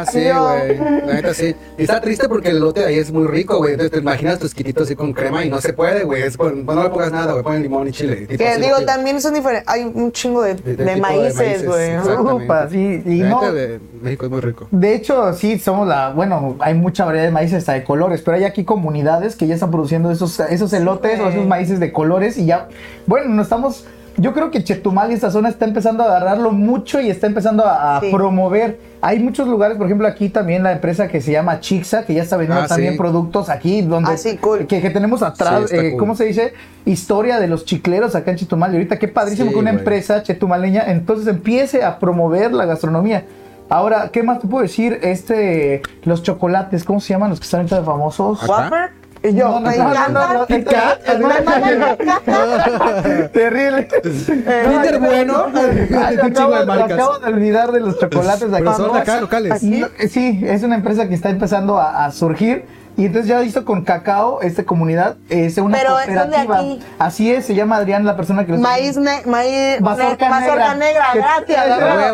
[0.00, 0.78] Ajá, sí, güey.
[1.06, 1.54] La neta sí.
[1.78, 3.72] Y está triste porque el elote de ahí es muy rico, güey.
[3.72, 6.22] Entonces te imaginas tu esquitito así con crema y no se puede, güey.
[6.22, 7.44] Es con, no le pongas nada, güey.
[7.44, 8.26] Ponen limón y chile.
[8.26, 9.68] Que digo, también son diferentes.
[9.68, 11.90] Hay un chingo de, De- maíces, güey.
[12.70, 14.66] sí, y La no- neta de México es muy rico.
[14.70, 16.10] De hecho, sí, somos la.
[16.10, 19.54] Bueno, hay mucha variedad de maíces hasta de colores, pero hay aquí comunidades que ya
[19.54, 22.68] están produciendo esos, esos elotes o esos maíces de colores y ya.
[23.06, 23.84] Bueno, no estamos.
[24.18, 27.64] Yo creo que Chetumal y esta zona está empezando a agarrarlo mucho y está empezando
[27.66, 28.10] a, a Sí.
[28.10, 28.78] promover.
[29.00, 32.22] Hay muchos lugares, por ejemplo, aquí también la empresa que se llama Chixa, que ya
[32.22, 32.98] está vendiendo Ah, también sí.
[32.98, 34.66] productos aquí, donde Ah, sí, cool.
[34.66, 35.98] que, que tenemos atrás, eh, cool.
[35.98, 36.52] ¿cómo se dice?
[36.84, 38.72] Historia de los chicleros acá en Chetumal.
[38.72, 39.80] Y ahorita qué padrísimo Sí, que una güey.
[39.80, 43.24] empresa chetumaleña entonces empiece a promover la gastronomía.
[43.72, 44.98] Ahora, ¿qué más te puedo decir?
[45.02, 48.42] Este, los chocolates, ¿cómo se llaman los que están ahorita famosos?
[48.42, 48.64] Ajá.
[48.64, 48.90] Whopper.
[49.24, 50.46] Y yo, No.
[53.32, 53.88] Terrible.
[54.02, 55.46] Kinder bueno.
[55.46, 56.92] Un chingo de marcas.
[56.92, 58.76] acabo de olvidar de los chocolates de Pero acá.
[58.76, 59.62] son acá locales.
[59.62, 62.66] Eh, sí, es una empresa que está empezando a surgir.
[62.96, 66.56] Y entonces ya hizo con cacao esta comunidad, es una Pero es cooperativa.
[66.56, 66.86] donde aquí.
[66.98, 70.74] Así es, se llama Adrián la persona que lo Maíz, ne maíz, Mazorca ne- mazorca
[70.74, 70.74] negra.
[70.74, 71.12] negra,
[71.46, 71.80] Que- gracias.
[71.80, 72.12] madre.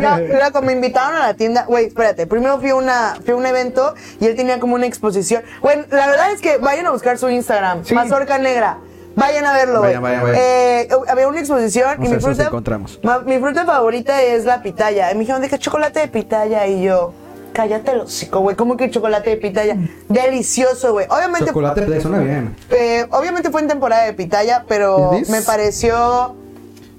[0.00, 1.64] No, Loco, me invitaron a la tienda.
[1.66, 2.26] Güey, espérate.
[2.26, 5.42] Primero fui a, una, fui a un evento y él tenía como una exposición.
[5.62, 7.84] Bueno, la verdad es que vayan a buscar su Instagram.
[7.84, 7.94] Sí.
[7.94, 8.78] Mazorca negra.
[9.14, 9.80] Vayan a verlo.
[9.80, 10.36] Vayan, vayan, vayan.
[10.38, 13.00] Eh, había una exposición Vamos y mi fruta, encontramos.
[13.02, 15.10] ma- mi fruta favorita es la pitaya.
[15.10, 16.66] Y me dijeron, ¿de qué chocolate de pitaya?
[16.68, 17.12] Y yo,
[17.52, 18.56] cállate el hocico, güey.
[18.56, 19.76] ¿Cómo que chocolate de pitaya?
[20.08, 21.06] Delicioso, güey.
[21.08, 22.56] Obviamente Chocolate te suena bien.
[22.70, 26.36] eh, obviamente fue en temporada de pitaya, pero me pareció.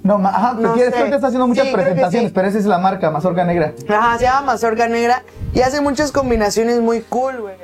[0.09, 0.85] No, ma- ajá, No sé.
[0.85, 2.33] después te está haciendo muchas Sí, creo que presentaciones, sí.
[2.33, 3.73] pero esa es la marca, Mazorca Negra.
[3.87, 5.21] Ajá, se llama mazorca negra
[5.53, 7.55] y hace muchas combinaciones muy cool, güey.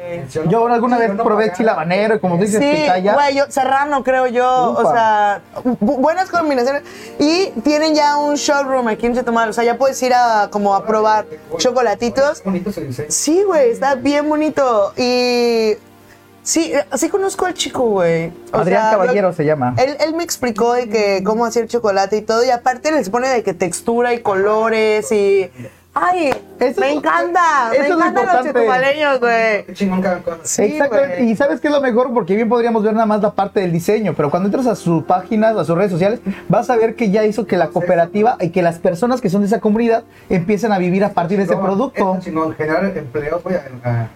[0.47, 3.15] Yo alguna vez probé chile habanero y como dices, Sí, pitaya.
[3.15, 6.83] güey, yo, serrano creo yo, o sea, bu- buenas combinaciones.
[7.17, 10.75] Y tienen ya un showroom aquí en Chetumal, o sea, ya puedes ir a como
[10.75, 11.25] a probar
[11.57, 12.43] chocolatitos.
[12.43, 13.07] Bonito se dice.
[13.09, 14.93] Sí, güey, está bien bonito.
[14.97, 15.73] Y
[16.45, 18.31] sí, eh, sí conozco al chico, güey.
[18.53, 19.75] Adrián sea, Caballero lo- se llama.
[19.77, 23.27] Él, él me explicó de que cómo hacer chocolate y todo, y aparte les pone
[23.27, 25.51] de que textura y colores y...
[25.97, 26.29] ¡Ay!
[26.59, 28.59] Eso me es- encanta, eso me encantan los importante.
[28.59, 29.65] chetumaleños, güey.
[29.73, 30.03] Chingón.
[30.43, 31.29] Sí, Exacto, güey.
[31.31, 33.71] y sabes qué es lo mejor, porque bien podríamos ver nada más la parte del
[33.71, 36.19] diseño, pero cuando entras a sus páginas, a sus redes sociales,
[36.49, 39.41] vas a ver que ya hizo que la cooperativa y que las personas que son
[39.41, 42.15] de esa comunidad empiecen a vivir a partir de ese producto.
[42.17, 42.53] Es chingón.
[42.55, 43.55] Generar empleos, güey.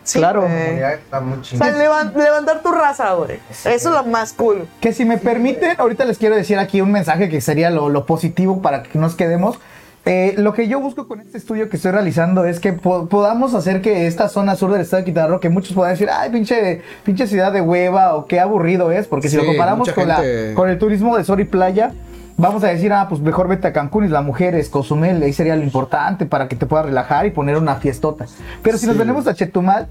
[0.03, 0.41] Sí, claro.
[0.41, 3.39] comunidad está muy O sea, levan- levantar tu raza, güey.
[3.49, 4.67] Eso es lo más cool.
[4.81, 8.05] Que si me permiten, ahorita les quiero decir aquí un mensaje que sería lo, lo
[8.05, 9.59] positivo para que nos quedemos.
[10.05, 13.53] Eh, lo que yo busco con este estudio que estoy realizando es que po- podamos
[13.53, 16.31] hacer que esta zona sur del estado de Quintana Roo, que muchos puedan decir, ay,
[16.31, 20.15] pinche, pinche ciudad de hueva o qué aburrido es, porque si lo comparamos con, la-
[20.55, 21.91] con el turismo de sol y playa,
[22.37, 25.33] vamos a decir, ah, pues mejor vete a Cancún y la mujer es Cozumel, ahí
[25.33, 28.25] sería lo importante para que te puedas relajar y poner una fiestota.
[28.63, 29.87] Pero si nos venimos a Chetumal,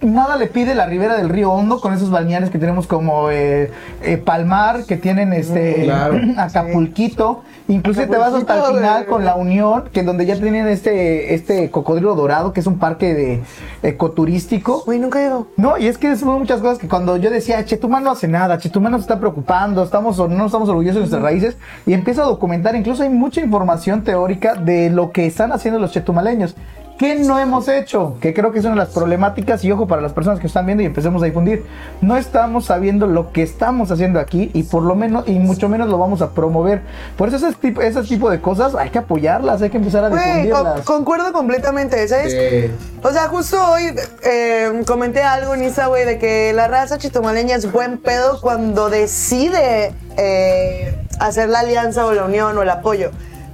[0.00, 3.70] nada le pide la ribera del río Hondo con esos balnearios que tenemos como eh,
[4.02, 6.18] eh, Palmar, que tienen este Claro.
[6.36, 7.42] Acapulquito.
[7.68, 11.70] Incluso te vas hasta el final con la Unión, que donde ya tienen este, este
[11.70, 13.42] cocodrilo dorado, que es un parque de
[13.82, 14.82] ecoturístico.
[14.84, 15.46] Güey, nunca digo.
[15.56, 18.58] No, y es que son muchas cosas que cuando yo decía, Chetumal no hace nada,
[18.58, 22.26] Chetumal no se está preocupando, estamos, no estamos orgullosos de nuestras raíces, y empiezo a
[22.26, 26.56] documentar, incluso hay mucha información teórica de lo que están haciendo los chetumaleños.
[27.00, 28.18] ¿Qué no hemos hecho?
[28.20, 30.66] Que creo que es una de las problemáticas, y ojo para las personas que están
[30.66, 31.64] viendo y empecemos a difundir.
[32.02, 35.88] No estamos sabiendo lo que estamos haciendo aquí, y por lo menos, y mucho menos
[35.88, 36.82] lo vamos a promover.
[37.16, 40.10] Por eso ese tipo, ese tipo de cosas hay que apoyarlas, hay que empezar a
[40.10, 40.80] con- difundirlas.
[40.82, 42.34] concuerdo completamente, ¿sabes?
[42.36, 42.70] Eh,
[43.02, 47.56] O sea, justo hoy eh, comenté algo en Insta, güey, de que la raza chitomaleña
[47.56, 53.10] es buen pedo cuando decide eh, hacer la alianza o la unión o el apoyo.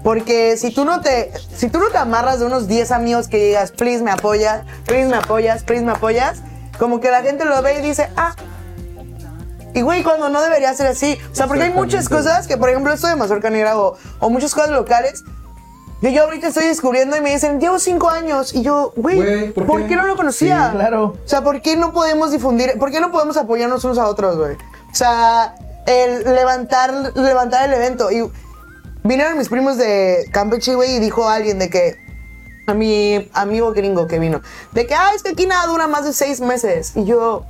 [0.06, 3.44] Porque si tú no te, si tú no te amarras de unos 10 amigos que
[3.44, 6.42] digas, please me apoyas, please me apoyas, please me apoyas,
[6.78, 8.36] como que la gente lo ve y dice, ah.
[9.74, 11.18] Y güey, cuando no debería ser así.
[11.32, 14.30] O sea, porque hay muchas cosas que, por ejemplo, esto de Mazorca Negra o, o
[14.30, 15.24] muchas cosas locales
[16.00, 18.54] que yo ahorita estoy descubriendo y me dicen, llevo cinco años.
[18.54, 19.88] Y yo, güey, ¿por, ¿por qué?
[19.88, 19.96] qué?
[19.96, 20.70] no lo conocía?
[20.70, 21.16] Sí, claro.
[21.24, 22.78] O sea, ¿por qué no podemos difundir?
[22.78, 24.54] ¿Por qué no podemos apoyarnos unos a otros, güey?
[24.54, 28.12] O sea, el levantar, levantar el evento.
[28.12, 28.30] Y
[29.06, 31.96] vinieron mis primos de Campeche, güey, y dijo alguien de que
[32.66, 34.40] a mi amigo gringo que vino,
[34.72, 36.92] de que, ah, es que aquí nada dura más de seis meses.
[36.96, 37.44] Y yo,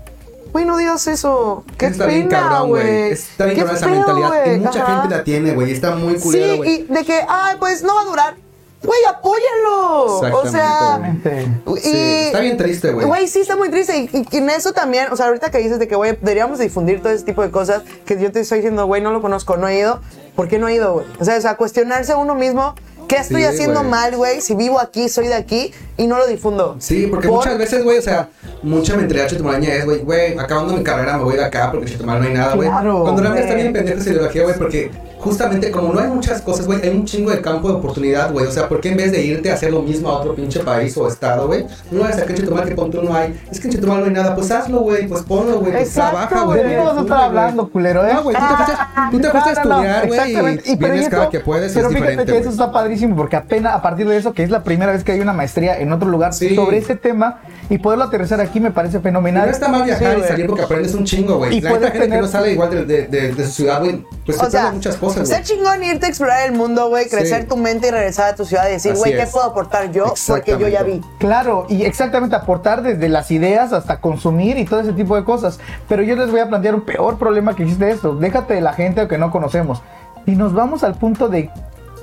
[0.52, 1.64] güey, no digas eso.
[1.78, 3.12] Qué está bien pena, cabrón, güey.
[3.12, 4.28] Está bien Qué cabrón esa mentalidad.
[4.28, 4.54] güey.
[4.56, 5.00] Y mucha Ajá.
[5.02, 5.72] gente la tiene, güey.
[5.72, 8.34] Está muy culero, Sí, y de que, ay, pues no va a durar.
[8.82, 10.04] Güey, apóyalo.
[10.42, 11.90] O sea, y, Sí,
[12.26, 13.06] está bien triste, güey.
[13.06, 13.96] Güey, sí, está muy triste.
[13.96, 17.02] Y- y en eso también, o sea, ahorita que dices de que, güey, deberíamos difundir
[17.02, 19.66] todo ese tipo de cosas, que yo te estoy diciendo, güey, no lo conozco, no
[19.66, 20.00] he ido.
[20.36, 21.06] ¿Por qué no he ido, güey?
[21.18, 22.74] O sea, o sea, cuestionarse a uno mismo,
[23.08, 24.40] ¿qué estoy Sí, haciendo mal, güey?
[24.42, 26.76] Si vivo aquí, soy de aquí y no lo difundo.
[26.78, 28.28] Sí, porque Por- muchas veces, güey, o sea,
[28.62, 31.92] mucha mentalidad chetumaleña es, güey, güey, acabando mi carrera me voy de acá porque en
[31.92, 32.68] Chetumal no hay nada, güey.
[32.68, 36.42] Claro, Cuando realmente está bien pendeja esa ideología, güey, porque justamente como no hay muchas
[36.42, 38.46] cosas, güey, hay un chingo de campo de oportunidad, güey.
[38.46, 40.60] O sea, ¿por qué en vez de irte a hacer lo mismo a otro pinche
[40.60, 41.66] país o estado, güey?
[41.90, 43.38] No es que en Chetumal que pon tú no hay.
[43.50, 46.42] Es que en Chetumal no hay nada, pues hazlo, güey, pues ponlo, güey, pues trabaja,
[46.42, 46.62] güey.
[46.62, 48.14] De vas a estar hablando, culero, ¿eh?
[48.14, 51.88] No, güey, tú te fuiste, a estudiar, güey, y vienes eso- cada que puedes Pero
[51.88, 54.62] es fíjate que eso está padrísimo porque apenas a partir de eso, que es la
[54.62, 58.40] primera vez que hay una maestría en otro lugar sobre ese tema y poderlo aterrizar
[58.40, 59.46] aquí me parece fenomenal.
[59.46, 61.56] no está mal viajar y salir porque aprendes un chingo, güey.
[61.56, 65.05] Y La gente que no sale igual de, su ciudad, güey, pues se muchas cosas,
[65.08, 65.42] Está güey.
[65.42, 67.48] chingón irte a explorar el mundo, güey, crecer Sí.
[67.48, 70.14] tu mente y regresar a tu ciudad y decir, güey, ¿qué puedo aportar yo?
[70.26, 71.00] Porque yo ya vi.
[71.18, 75.58] Claro, y exactamente aportar desde las ideas hasta consumir y todo ese tipo de cosas.
[75.88, 78.14] Pero yo les voy a plantear un peor problema que existe esto.
[78.14, 79.82] Déjate de la gente que no conocemos.
[80.26, 81.50] Y nos vamos al punto de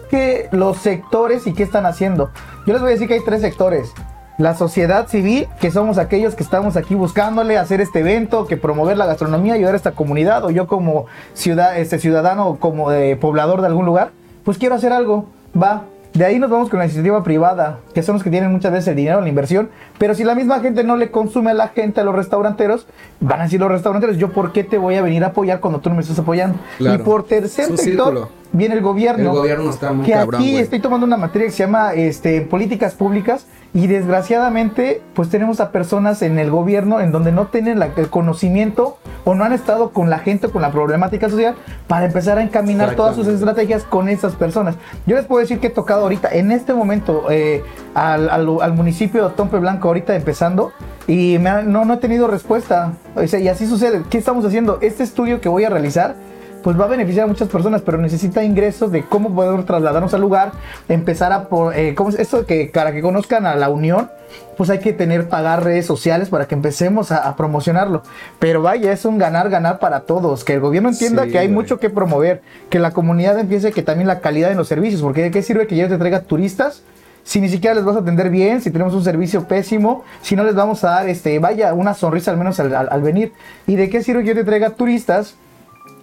[0.09, 2.29] que los sectores y qué están haciendo.
[2.65, 3.91] Yo les voy a decir que hay tres sectores.
[4.37, 8.97] La sociedad civil, que somos aquellos que estamos aquí buscándole hacer este evento, que promover
[8.97, 13.61] la gastronomía, ayudar a esta comunidad, o yo como ciudad, este ciudadano, como eh, poblador
[13.61, 14.11] de algún lugar,
[14.43, 15.27] pues quiero hacer algo.
[15.55, 18.71] Va, de ahí nos vamos con la iniciativa privada, que son los que tienen muchas
[18.71, 19.69] veces el dinero, la inversión.
[19.97, 22.85] Pero si la misma gente no le consume a la gente, a los restauranteros,
[23.19, 25.79] van a decir los restauranteros, yo por qué te voy a venir a apoyar cuando
[25.79, 26.59] tú no me estás apoyando.
[26.77, 27.01] Claro.
[27.01, 28.42] Y por tercer Es un sector círculo.
[28.53, 29.23] Viene el gobierno.
[29.31, 32.41] El gobierno está muy que cabrón, aquí estoy tomando una materia que se llama este,
[32.41, 37.79] políticas públicas y desgraciadamente pues tenemos a personas en el gobierno en donde no tienen
[37.79, 41.55] la- el conocimiento o no han estado con la gente con la problemática social
[41.87, 44.75] para empezar a encaminar todas sus estrategias con esas personas.
[45.07, 47.63] Yo les puedo decir que he tocado ahorita en este momento eh,
[47.95, 50.71] al, al- al municipio de Tompe Blanco ahorita empezando
[51.07, 52.93] y me ha- no, no he tenido respuesta.
[53.15, 54.03] O sea, y así sucede.
[54.09, 54.77] ¿Qué estamos haciendo?
[54.81, 56.15] Este estudio que voy a realizar
[56.63, 60.21] pues va a beneficiar a muchas personas, pero necesita ingresos de cómo poder trasladarnos al
[60.21, 60.51] lugar,
[60.89, 64.09] empezar a por, eh, ¿cómo es esto que para que conozcan a la unión,
[64.57, 68.01] pues hay que tener pagar redes sociales para que empecemos a, a promocionarlo.
[68.39, 71.47] Pero vaya, es un ganar ganar para todos, que el gobierno entienda Sí, que hay
[71.47, 71.55] güey.
[71.55, 75.21] mucho que promover, que la comunidad empiece que también la calidad en los servicios, porque
[75.23, 76.83] de qué sirve que yo te traiga turistas
[77.25, 80.43] si ni siquiera les vas a atender bien, si tenemos un servicio pésimo, si no
[80.43, 83.31] les vamos a dar, este, vaya, una sonrisa al menos al, al- al venir.
[83.65, 85.35] ¿Y de qué sirve que yo te traiga turistas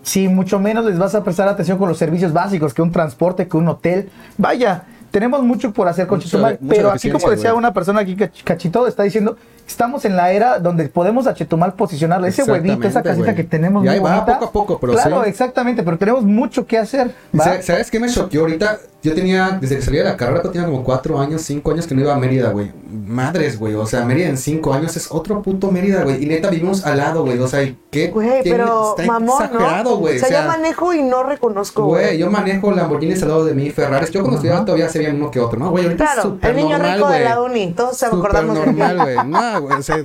[0.03, 3.47] si mucho menos les vas a prestar atención con los servicios básicos, que un transporte,
[3.49, 4.09] que un hotel.
[4.39, 8.01] Vaya, tenemos mucho por hacer con Mucho- Chetumal, mucha pero así como decía una persona
[8.01, 9.37] aquí, Cach- Cachito, está diciendo,
[9.71, 13.83] estamos en la era donde podemos a Chetumal posicionarle ese huevito, esa casita que tenemos
[13.83, 14.35] Y muy ahí va, bonita.
[14.39, 15.31] poco a poco, pero Claro, sí.
[15.31, 17.13] exactamente, pero tenemos mucho que hacer.
[17.33, 17.45] ¿Y ¿va?
[17.45, 18.79] sa- ¿Sabes qué me choqueó ahorita?
[19.03, 21.95] Yo tenía, desde que salí de la carrera, tenía como cuatro años, cinco años que
[21.95, 22.71] no iba a Mérida, güey.
[23.07, 23.75] Madres, güey.
[23.75, 26.23] O sea, Mérida en cinco años es otro puto Mérida, güey.
[26.23, 27.39] Y neta, vivimos al lado, güey.
[27.39, 28.09] O sea, ¿y ¿qué?
[28.09, 30.05] Güey, pero está mamón, exagerado, ¿no?
[30.05, 33.71] O sea, yo manejo y no reconozco, Güey, yo manejo Lamborghinis al lado de mí,
[33.71, 34.11] Ferraris.
[34.11, 35.71] Yo cuando estudiaba todavía se veían uno que otro, ¿no?
[35.71, 37.25] Güey, ahorita es Claro, súper el niño rico de güey.
[37.25, 39.17] la uni, todos se acordamos de normal, güey.
[39.27, 39.97] No, güey, o sea,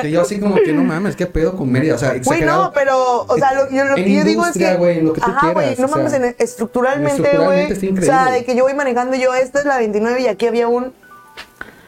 [0.00, 1.94] que yo así como que no mames, ¿qué pedo con Mérida?
[1.94, 4.74] O sea, Güey, no, pero, o sea, lo, yo, lo que yo digo es que.
[4.76, 7.72] güey, lo que tú ajá, güey, no o sea, mames, en- estructuralmente, güey.
[7.72, 10.46] O sea, de que yo voy manejando y yo, esta es la 29 y aquí
[10.46, 10.92] había un.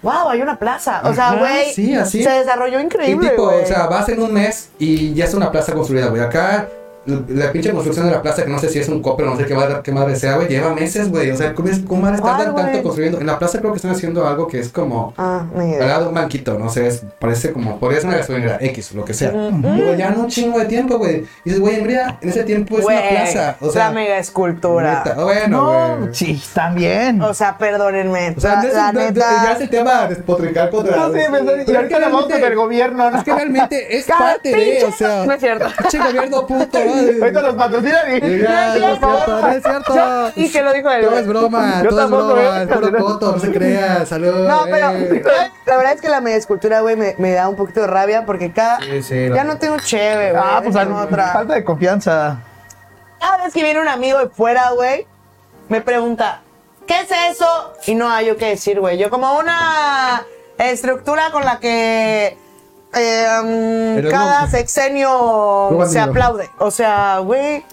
[0.03, 0.30] ¡Wow!
[0.30, 1.03] Hay una plaza.
[1.05, 1.72] O sea, güey.
[1.72, 1.95] sí.
[2.22, 3.62] Se desarrolló Y increíble, tipo, güey.
[3.62, 6.20] o sea, vas en un mes y ya es una plaza construida, güey.
[6.22, 6.68] Acá,
[7.07, 9.45] la, pinche construcción de la plaza, que no sé si es un copper, no sé
[9.47, 11.31] qué madre, qué madre sea, güey, lleva meses, güey.
[11.31, 13.21] O sea, ¿cómo, es- cómo van a estar ¿Cuál, tan- tanto construyendo?
[13.21, 15.13] En la plaza creo que están haciendo algo que es como...
[15.17, 15.45] Ah.
[15.57, 18.93] Al lado de un banquito, no sé, es- parece como, podría ser una gasolinera X,
[18.93, 19.33] lo que sea.
[19.33, 21.17] Y, güey, ya no un chingo de tiempo, güey.
[21.45, 23.57] Y dices, güey, en realidad, en ese tiempo es Güey, una plaza.
[23.61, 25.03] O sea, la mega escultura.
[25.05, 26.15] neta, bueno, No, güey.
[26.15, 27.21] sí, también.
[27.23, 28.35] O sea, perdónenme.
[28.37, 29.45] O sea, la, no es- la no- no- neta.
[29.45, 30.97] ya es el tema de despotricar contra...
[30.97, 33.19] No, sí, pero- y ahorita la realmente- del gobierno, ¿no?
[33.19, 35.25] Es que realmente es parte de, o sea...
[35.27, 35.67] No es cierto.
[35.79, 36.79] Pinche gobierno puto,
[37.20, 38.38] Ahorita los patrocinan y...
[38.38, 40.32] Ya, no es cierto, no es cierto.
[40.36, 41.05] Y que lo dijo él.
[41.05, 42.62] Todo es broma, Yo todo es broma, eh.
[42.62, 44.49] es puro coto, no se crea, salud.
[44.49, 45.22] No, pero eh.
[45.66, 48.24] la verdad es que la media escultura, güey, me, me da un poquito de rabia
[48.26, 48.80] porque cada.
[48.80, 50.43] Sí, sí, la- ya no tengo chévere, güey.
[50.45, 51.32] Ah, pues tengo al- otra.
[51.32, 52.38] falta de confianza.
[53.20, 55.07] Cada vez que viene un amigo de fuera, güey,
[55.68, 56.40] me pregunta,
[56.86, 57.72] ¿qué es eso?
[57.86, 58.99] Y no hay yo qué decir, güey.
[58.99, 60.22] Yo como una
[60.59, 62.36] estructura con la que
[62.95, 66.49] eh, cada no- sexenio se aplaude.
[66.59, 67.64] O sea, güey.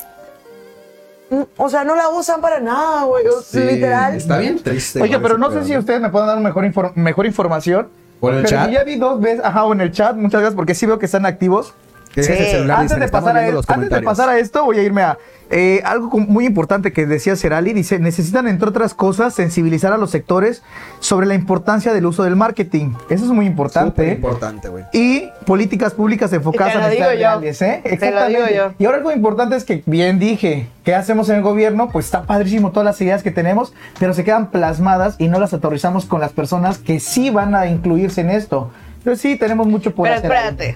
[1.30, 3.28] mm, O sea, no la usan para nada, güey.
[3.28, 4.15] o- Sí, Literal.
[4.15, 5.01] Está bien triste.
[5.01, 7.89] Oye, pero no sé si ustedes me pueden dar mejor, infor- mejor información.
[8.20, 8.70] ¿Por el pero chat?
[8.72, 11.05] ya vi dos veces, ajá, o en el chat, muchas gracias, porque sí veo que
[11.05, 11.74] están activos.
[12.14, 14.39] Que dejes el Sí, celular, Antes dicen, de, pasar a, los antes de pasar a
[14.39, 15.18] esto, voy a irme a
[15.51, 17.74] eh, algo muy importante que decía Serali.
[17.74, 20.62] Dice, necesitan, entre otras cosas, sensibilizar a los sectores
[20.99, 22.93] sobre la importancia del uso del marketing.
[23.10, 23.89] Eso es muy importante.
[23.91, 24.14] Súper ¿eh?
[24.14, 24.84] importante, güey.
[24.93, 27.05] y políticas públicas enfocadas a yo.
[27.05, 27.80] reales, ¿eh?
[27.84, 28.38] Te lo Exactamente.
[28.38, 28.74] digo yo.
[28.78, 31.89] Y ahora algo importante es que, bien dije, ¿qué hacemos en el gobierno?
[31.91, 35.53] Pues está padrísimo todas las ideas que tenemos, pero se quedan plasmadas y no las
[35.53, 38.72] aterrizamos con las personas que sí van a incluirse en esto.
[39.03, 40.32] Pero sí, tenemos mucho por Pero hacer.
[40.32, 40.76] ahí.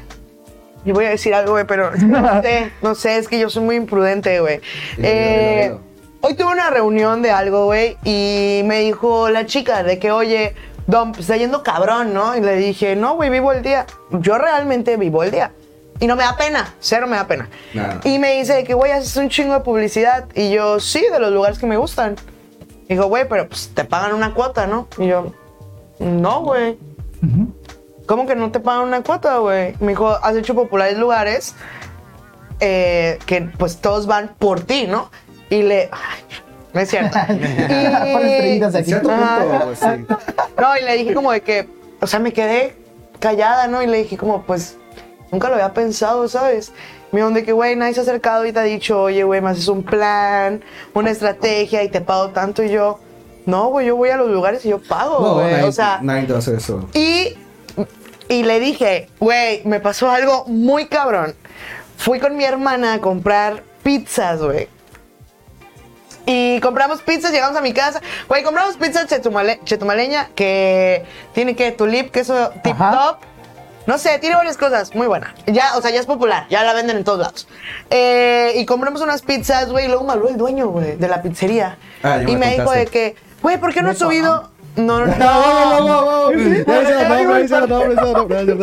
[0.85, 3.63] Yo voy a decir algo, güey, pero no sé, no sé, es que yo soy
[3.63, 4.61] muy imprudente, güey.
[4.97, 5.75] Eh,
[6.21, 10.53] hoy tuve una reunión de algo, güey, y me dijo la chica de que, oye,
[10.87, 12.35] Don, pues, está yendo cabrón, ¿no?
[12.35, 13.85] Y le dije, no, güey, vivo el día.
[14.11, 15.51] Yo realmente vivo el día.
[15.99, 17.49] Y no me da pena, cero me da pena.
[18.03, 20.25] Y me dice que, güey, haces un chingo de publicidad.
[20.35, 22.15] Y yo, sí, de los lugares que me gustan.
[22.89, 24.87] Dijo, güey, pero pues te pagan una cuota, ¿no?
[24.97, 25.31] Y yo,
[25.99, 26.77] no, güey.
[28.05, 29.75] ¿Cómo que no te pagan una cuota, güey?
[29.79, 31.55] Me dijo, has hecho populares lugares
[32.59, 35.09] eh, que pues todos van por ti, ¿no?
[35.49, 35.89] y le...
[35.91, 36.23] Ay,
[36.73, 37.17] no es cierto.
[37.19, 38.83] Aquí.
[38.85, 40.05] cierto punto, sí.
[40.59, 41.69] No, y le dije como de que,
[42.01, 42.75] o sea, me quedé
[43.19, 43.83] callada, ¿no?
[43.83, 44.77] Y le dije como, pues,
[45.31, 46.71] nunca lo había pensado, ¿sabes?
[47.11, 49.41] Me dijo de que, güey, nadie se ha acercado y te ha dicho, oye, güey,
[49.41, 50.63] me haces un plan,
[50.95, 52.63] una estrategia y te pago tanto.
[52.63, 52.99] Y yo,
[53.45, 55.51] no, güey, yo voy a los lugares y yo pago, No, güey.
[55.51, 56.89] nadie, o sea, nadie te hacer eso.
[56.93, 57.35] y,
[58.33, 61.35] y le dije, güey, me pasó algo muy cabrón.
[61.97, 64.67] Fui con mi hermana a comprar pizzas, güey.
[66.25, 68.01] Y compramos pizzas, llegamos a mi casa.
[68.29, 73.17] Güey, compramos pizzas chetumale- chetumaleña que tiene que tulip, queso tip top.
[73.85, 75.35] No sé, tiene varias cosas, muy buena.
[75.45, 77.47] Ya, o sea, ya es popular, ya la venden en todos lados.
[77.89, 81.21] Eh, y compramos unas pizzas, güey, y luego me habló el dueño, güey, de la
[81.21, 81.77] pizzería.
[82.01, 84.52] Ah, y me me dijo de que, güey, ¿por qué no has subido?
[84.75, 86.31] No, no, no.
[86.31, 86.31] No,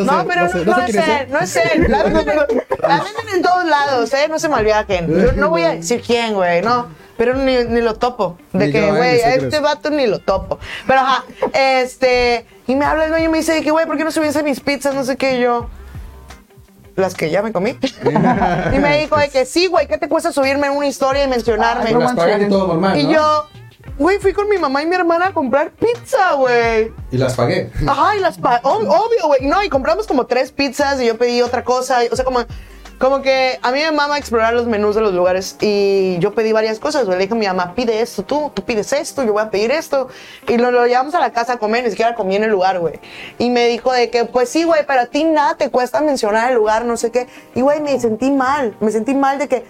[0.05, 1.87] No, pero no, no es él, no es él.
[1.89, 2.37] La venden, en,
[2.83, 4.27] la venden en todos lados, ¿eh?
[4.29, 5.09] No se malviajen.
[5.09, 6.89] Yo no voy a decir quién, güey, no.
[7.17, 8.39] Pero ni, ni lo topo.
[8.53, 9.63] De Ni que, güey, a este es.
[9.63, 10.59] vato ni lo topo.
[10.87, 12.47] Pero ajá, este.
[12.67, 14.43] Y me habla el dueño y me dice de que, güey, ¿por qué no subiste
[14.43, 14.95] mis pizzas?
[14.95, 15.37] No sé qué.
[15.37, 15.69] Y yo.
[16.97, 17.79] Las que ya me comí.
[18.75, 21.85] y me dijo de que sí, güey, ¿qué te cuesta subirme una historia y mencionarme?
[21.87, 23.13] Pero las pagaste todo normal, y ¿no?
[23.13, 23.47] yo,
[24.01, 26.93] güey, fui con mi mamá y mi hermana a comprar pizza, güey.
[27.13, 27.71] Y las pagué.
[27.87, 29.47] Ajá, y las pa- ob- obvio, güey.
[29.47, 31.99] No, y compramos como tres pizzas y yo pedí otra cosa.
[32.11, 32.41] O sea, como,
[32.99, 36.53] como que a mí me mama explorar los menús de los lugares y yo pedí
[36.53, 37.05] varias cosas.
[37.05, 37.19] güey.
[37.19, 39.71] Le dije a mi mamá, pide esto tú, tú pides esto, yo voy a pedir
[39.71, 40.09] esto.
[40.49, 42.79] Y lo, lo llevamos a la casa a comer, ni siquiera comí en el lugar,
[42.81, 42.99] güey.
[43.39, 46.51] Y me dijo de que, pues sí, güey, pero a ti nada te cuesta mencionar
[46.51, 47.27] el lugar, no sé qué.
[47.55, 48.75] Y, güey, me sentí mal.
[48.81, 49.65] Me sentí mal de que,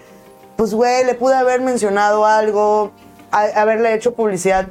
[0.55, 2.91] pues, güey, le pude haber mencionado algo,
[3.31, 4.67] a- haberle hecho publicidad.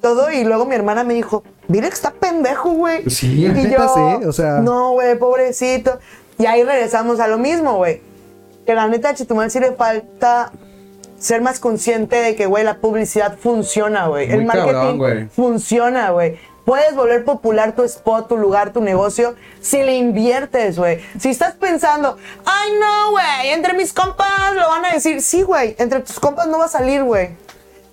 [0.00, 3.08] Todo, y luego mi hermana me dijo, mire que está pendejo, güey.
[3.10, 3.74] Sí, y sí,
[4.26, 4.60] o sea.
[4.60, 5.98] No, güey, pobrecito.
[6.38, 8.00] Y ahí regresamos a lo mismo, güey.
[8.64, 10.52] Que la neta a Chetumal sí le falta
[11.18, 14.30] ser más consciente de que, güey, la publicidad funciona, güey.
[14.30, 16.38] El cabrón, marketing funciona, güey.
[16.64, 21.00] Puedes volver popular tu spot, tu lugar, tu negocio, si le inviertes, güey.
[21.18, 25.22] Si estás pensando, ay, no, güey, entre mis compas lo van a decir.
[25.22, 27.30] Sí, güey, entre tus compas no va a salir, güey.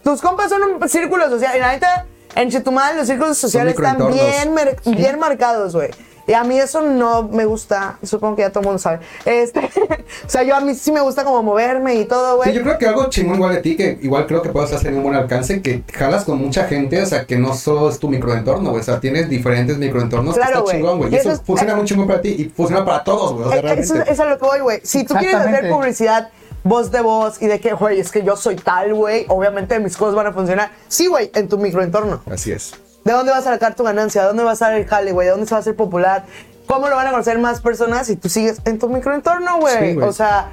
[0.05, 1.57] Tus compas son un círculo social.
[1.57, 5.89] Y la neta, en Chetumal los círculos sociales están bien, mer- bien marcados, güey.
[6.27, 7.99] Y a mí eso no me gusta.
[8.03, 8.99] Supongo que ya todo el mundo sabe.
[9.25, 9.59] Este,
[10.25, 12.49] o sea, yo a mí sí me gusta como moverme y todo, güey.
[12.49, 14.91] Sí, yo creo que algo chingón igual de ti, que igual creo que puedes hacer
[14.93, 18.09] un buen alcance, que jalas con mucha gente, o sea, que no solo es tu
[18.09, 20.75] microentorno, güey, o sea, tienes diferentes microentornos, que Claro, está güey.
[20.77, 21.11] chingón, güey.
[21.11, 23.45] Y Y eso, eso es- funciona muy chingón para ti y funciona para todos, güey,
[23.47, 24.11] o sea, Eh, Eso, realmente.
[24.13, 24.79] es a lo que voy, güey.
[24.83, 26.29] Si tú quieres hacer publicidad
[26.65, 29.95] voz de voz y de que, güey, es que yo soy tal, güey, obviamente mis
[29.95, 30.71] cosas van a funcionar.
[30.89, 32.21] Sí, güey, en tu microentorno.
[32.29, 32.73] Así es.
[33.05, 34.21] ¿De dónde vas a sacar tu ganancia?
[34.21, 35.27] ¿De dónde va a estar el jale, güey?
[35.27, 36.25] ¿De dónde se va a hacer popular?
[36.65, 39.93] ¿Cómo lo van a conocer más personas si tú sigues en tu microentorno, güey?
[39.93, 40.49] Sí, o sea,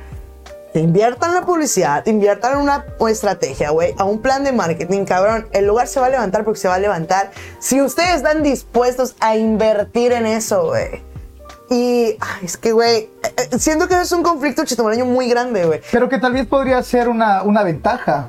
[0.74, 4.52] te inviertan en la publicidad, te inviertan en una estrategia, güey, a un plan de
[4.52, 5.48] marketing, cabrón.
[5.52, 7.30] El lugar se va a levantar porque se va a levantar.
[7.58, 11.02] Si ustedes están dispuestos a invertir en eso, güey.
[11.72, 13.08] Y ay, es que, güey, eh,
[13.52, 15.80] eh, siento que es un conflicto chitomareño muy grande, güey.
[15.90, 18.28] Pero que tal vez podría ser una, una ventaja.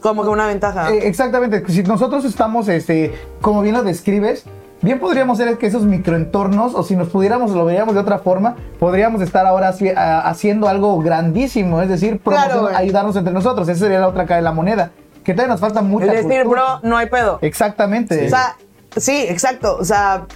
[0.00, 0.90] Como que una ventaja.
[0.92, 4.44] Eh, exactamente, si nosotros estamos, este, como bien lo describes,
[4.82, 8.54] bien podríamos ser que esos microentornos, o si nos pudiéramos, lo veríamos de otra forma,
[8.78, 13.66] podríamos estar ahora a- haciendo algo grandísimo, es decir, Claro, ayudarnos entre nosotros.
[13.68, 14.90] Esa sería la otra cara de la moneda.
[15.24, 16.78] Que todavía nos falta mucha es decir, cultura.
[16.82, 17.38] bro, no hay pedo.
[17.40, 18.26] Exactamente.
[18.26, 18.56] O sea,
[18.94, 19.78] sí, exacto.
[19.80, 20.26] O sea,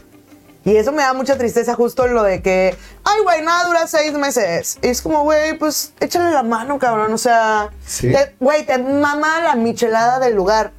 [0.69, 3.87] y eso me da mucha tristeza justo en lo de que, ay, güey, nada dura
[3.87, 4.79] seis meses.
[4.83, 7.13] Y es como, güey, pues échale la mano, cabrón.
[7.13, 8.11] O sea, Sí.
[8.13, 10.73] te- güey, te mama la michelada del lugar.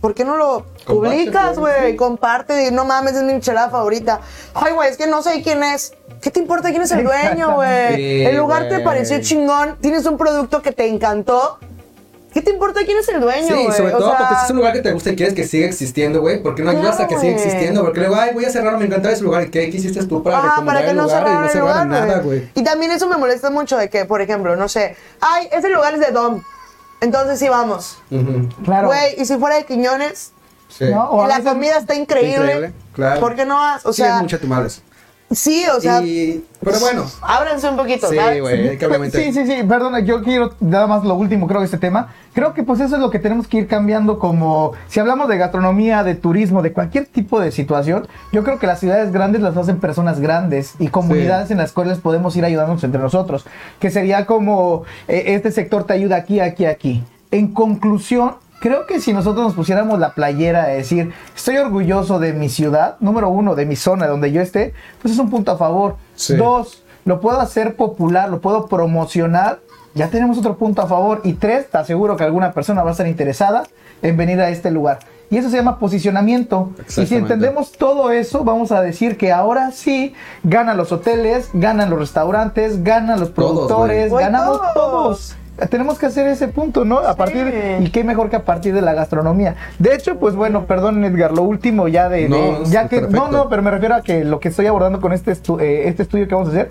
[0.00, 1.94] ¿Por qué no lo publicas, güey.
[1.94, 4.20] Comparte y no mames, es mi michelada favorita.
[4.54, 5.92] Ay, güey, es que no sé quién es.
[6.22, 8.24] ¿Qué te importa quién es el dueño, güey?
[8.26, 11.58] El lugar te pareció chingón, tienes un producto que te encantó.
[12.32, 14.50] ¿Qué te importa quién es el dueño, Sí, sobre O todo sea, porque si es
[14.50, 17.00] un lugar que te gusta y quieres que siga existiendo, güey, ¿por qué no ayudas
[17.00, 17.82] a que Claro, siga existiendo?
[17.82, 19.42] Porque luego, ay, voy a cerrar, me encantaba ese lugar.
[19.44, 21.22] ¿Y qué quisiste tú para recomendar para que el no lugar?
[21.22, 22.48] y no lugar, nada, güey.
[22.54, 25.94] Y también eso me molesta mucho de que, por ejemplo, no sé, ay, ese lugar
[25.94, 26.42] es de Dom,
[27.00, 27.98] entonces sí vamos.
[28.64, 28.88] Claro.
[28.88, 30.32] Güey, y si fuera de Quiñones,
[30.70, 30.84] Sí.
[30.84, 33.20] No, o la comida está increíble, Increíble, claro.
[33.20, 33.84] ¿por qué no vas?
[33.84, 34.70] O sí, sea, es mucha tu madre.
[35.30, 36.44] Sí, o sea, y...
[36.62, 37.06] Pero bueno.
[37.22, 38.40] ábranse un poquito, Sí, ¿sabes?
[38.40, 39.22] güey, hay que obviamente...
[39.22, 42.12] Sí, sí, sí, perdona, yo quiero nada más lo último, creo, de este tema.
[42.34, 45.38] Creo que pues eso es lo que tenemos que ir cambiando como, si hablamos de
[45.38, 49.56] gastronomía, de turismo, de cualquier tipo de situación, yo creo que las ciudades grandes las
[49.56, 53.46] hacen personas grandes y comunidades en las cuales podemos ir ayudándonos entre nosotros,
[53.78, 57.04] que sería como, eh, este sector te ayuda aquí, aquí, aquí.
[57.30, 62.32] En conclusión, creo que si nosotros nos pusiéramos la playera de decir, estoy orgulloso de
[62.32, 65.56] mi ciudad, número uno, de mi zona donde yo esté, pues es un punto a
[65.56, 65.96] favor.
[66.14, 66.36] Sí.
[66.36, 69.60] Dos, lo puedo hacer popular, lo puedo promocionar,
[69.94, 71.20] ya tenemos otro punto a favor.
[71.24, 73.64] Y tres, te aseguro que alguna persona va a estar interesada
[74.02, 75.00] en venir a este lugar.
[75.30, 76.70] Y eso se llama posicionamiento.
[76.96, 81.88] Y si entendemos todo eso, vamos a decir que ahora sí ganan los hoteles, ganan
[81.88, 85.36] los restaurantes, ganan los productores, ganamos Todos.
[85.68, 86.98] Tenemos que hacer ese punto, ¿no?
[87.00, 89.56] A partir y qué mejor que a partir de la gastronomía.
[89.78, 93.16] De hecho, pues bueno, perdón Edgar, lo último ya de, No, de- ya que perfecto.
[93.16, 95.88] no, no, pero me refiero a que lo que estoy abordando con este estu- eh,
[95.88, 96.70] este estudio que vamos a hacer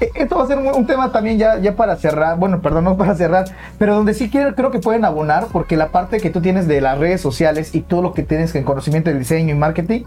[0.00, 2.84] eh, esto va a ser un, un tema también ya, ya para cerrar, bueno, perdón,
[2.84, 3.46] no para cerrar,
[3.78, 6.80] pero donde sí quiero, creo que pueden abonar, porque la parte que tú tienes de
[6.82, 10.02] las redes sociales y todo lo que tienes en conocimiento del diseño y marketing,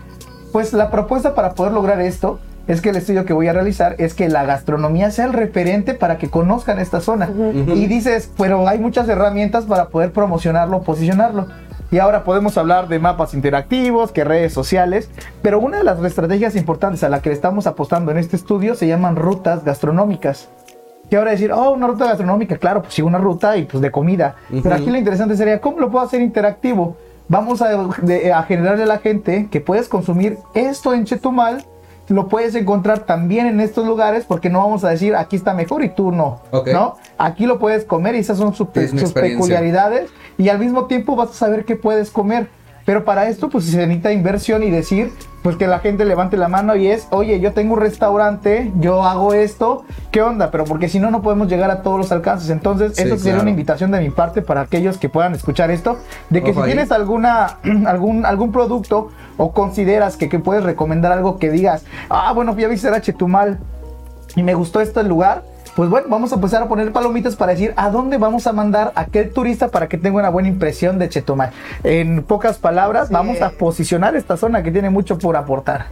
[0.52, 2.40] pues la propuesta para poder lograr esto
[2.70, 5.94] es que el estudio que voy a realizar es que la gastronomía sea el referente
[5.96, 7.28] para que conozcan esta zona.
[7.76, 11.48] Y dices, pero hay muchas herramientas para poder promocionarlo, posicionarlo.
[11.92, 15.10] Y ahora podemos hablar de mapas interactivos, que redes sociales,
[15.42, 18.76] pero una de las estrategias importantes a la que le estamos apostando en este estudio
[18.76, 20.50] se llaman rutas gastronómicas.
[21.10, 23.90] Que ahora decir, oh, una ruta gastronómica, claro, pues sí, una ruta y pues de
[23.90, 24.36] comida.
[24.62, 26.96] Pero aquí lo interesante sería, ¿cómo lo puedo hacer interactivo?
[27.28, 27.70] Vamos a,
[28.04, 31.66] de- a generarle a la gente que puedes consumir esto en Chetumal,
[32.10, 35.84] lo puedes encontrar también en estos lugares, porque no vamos a decir, aquí está mejor
[35.84, 36.42] y tú no.
[36.74, 36.98] ¿no?
[37.18, 41.16] Aquí lo puedes comer y esas son sus, Es sus peculiaridades y al mismo tiempo
[41.16, 42.50] vas a saber qué puedes comer.
[42.90, 45.14] Pero para esto, pues se necesita inversión y decir,
[45.44, 49.04] pues que la gente levante la mano y es, oye, yo tengo un restaurante, yo
[49.04, 50.50] hago esto, ¿qué onda?
[50.50, 52.50] Pero porque si no, no podemos llegar a todos los alcances.
[52.50, 56.00] Entonces, Sí, esto sería una invitación de mi parte para aquellos que puedan escuchar esto,
[56.32, 56.74] de que Ojo si ahí.
[56.74, 62.34] tienes alguna, algún, algún producto o consideras que, que puedes recomendar algo que digas, ah,
[62.34, 63.60] bueno, fui a visitar a Chetumal
[64.36, 65.44] y me gustó este lugar,
[65.76, 68.92] pues bueno, vamos a empezar a poner palomitas para decir a dónde vamos a mandar
[68.96, 71.52] a aquel turista para que tenga una buena impresión de Chetumal.
[71.84, 73.14] En pocas palabras, Sí.
[73.14, 75.86] vamos a posicionar esta zona que tiene mucho por aportar.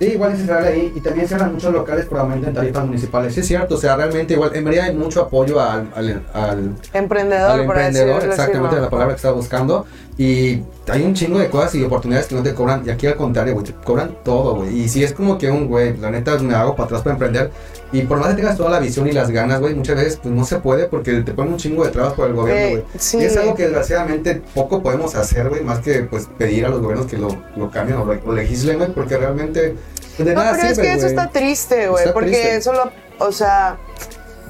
[0.00, 3.32] Sí, igual es cerrar ahí y también cierran muchos locales por aumento en tarifas municipales.
[3.32, 6.74] Sí, es cierto, o sea, realmente igual, en realidad hay mucho apoyo al, al, al,
[6.92, 9.86] Emprendedor, al emprendedor, exactamente la palabra que estaba buscando.
[10.16, 12.84] Y hay un chingo de cosas y oportunidades que no te cobran.
[12.86, 14.78] Y aquí al contrario, güey, te cobran todo, güey.
[14.82, 17.50] Y si es como que un güey, la neta me hago para atrás para emprender.
[17.92, 20.32] Y por más que tengas toda la visión y las ganas, güey, muchas veces pues
[20.34, 22.84] no se puede porque te ponen un chingo de trabas por el gobierno, güey.
[22.98, 23.18] sí.
[23.18, 26.80] Y es algo que desgraciadamente poco podemos hacer, güey, más que pues pedir a los
[26.80, 29.74] gobiernos que lo, lo cambien o, le- o legislen, güey, porque realmente
[30.18, 32.12] de No, nada pero es que eso está triste, güey.
[32.12, 32.60] Porque triste.
[32.62, 33.78] solo, o sea,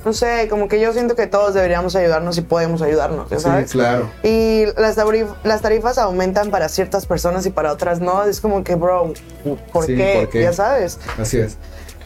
[0.05, 3.43] no sé, como que yo siento que todos deberíamos ayudarnos y podemos ayudarnos, ¿ya Sí,
[3.45, 3.73] ¿sabes?
[3.73, 4.11] claro.
[4.23, 8.25] Y las, tarif- las tarifas aumentan para ciertas personas y para otras no.
[8.25, 9.13] Es como que, bro,
[9.73, 10.17] ¿por, Sí, qué?
[10.21, 10.43] ¿por qué?
[10.43, 10.99] Ya sabes.
[11.19, 11.57] Así es.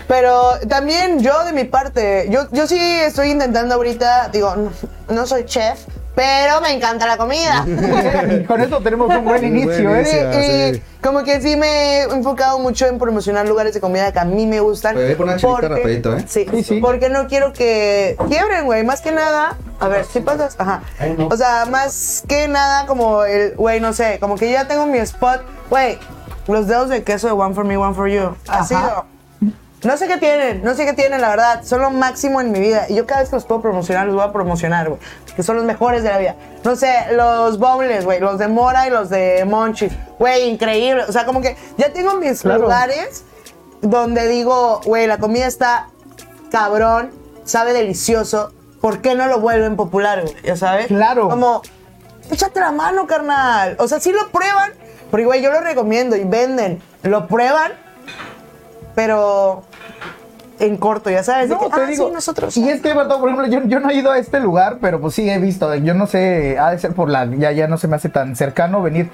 [0.07, 4.71] Pero también yo de mi parte, yo, yo sí estoy intentando ahorita, digo, no,
[5.15, 5.81] no soy chef,
[6.19, 7.65] pero me encanta la comida.
[8.49, 10.05] Con eso tenemos un buen inicio, buen ¿eh?
[10.05, 10.69] Sí, inicio.
[10.71, 10.83] y sí.
[11.01, 14.45] como que sí me he enfocado mucho en promocionar lugares de comida que a mí
[14.45, 14.97] me gustan.
[14.97, 16.25] Oye, pon una chelita rapidito, ¿eh?
[16.27, 16.81] Sí, Sí, sí.
[16.81, 18.83] porque no quiero que quiebren, güey.
[18.83, 20.83] Más que nada, a ver, si pasas, ajá.
[21.31, 24.87] O sea, más que nada como el, güey, no sé, como que yo ya tengo
[24.87, 26.01] mi spot, güey,
[26.49, 28.35] los dedos de queso de One for Me, One for You.
[28.49, 29.05] Así, Ajá.
[29.85, 31.63] no sé qué tienen, no sé qué tienen, la verdad.
[31.63, 32.87] Son lo máximo en mi vida.
[32.89, 35.01] Y yo cada vez que los puedo promocionar, los voy a promocionar, güey.
[35.39, 36.35] Que son los mejores de la vida.
[36.65, 38.19] No sé, los bowls, güey.
[38.19, 39.93] Los de Mora y los de Monchis.
[40.19, 41.05] Güey, increíble.
[41.09, 42.63] O sea, como que ya tengo mis Claro.
[42.63, 43.23] lugares
[43.81, 45.91] donde digo, güey, la comida está
[46.51, 47.13] cabrón,
[47.45, 48.53] sabe delicioso.
[48.81, 50.35] ¿Por qué no lo vuelven popular, güey?
[50.43, 50.89] ¿Ya sabes?
[50.89, 51.29] Claro.
[51.29, 51.63] Como,
[52.33, 53.77] échate la mano, carnal.
[53.79, 54.73] O sea, sí lo prueban.
[55.09, 56.83] Porque, güey, yo lo recomiendo y venden.
[57.05, 57.75] Lo prueban,
[58.97, 59.63] pero
[60.61, 61.49] en corto, ya sabes.
[61.49, 62.09] de que, te ah, digo.
[62.09, 62.57] sí, nosotros.
[62.57, 65.01] Y es que, verdad, por ejemplo, yo, yo no he ido a este lugar, pero
[65.01, 65.75] pues sí he visto.
[65.77, 67.27] Yo no sé, ha de ser por la.
[67.27, 69.11] Ya, ya no se me hace tan cercano venir.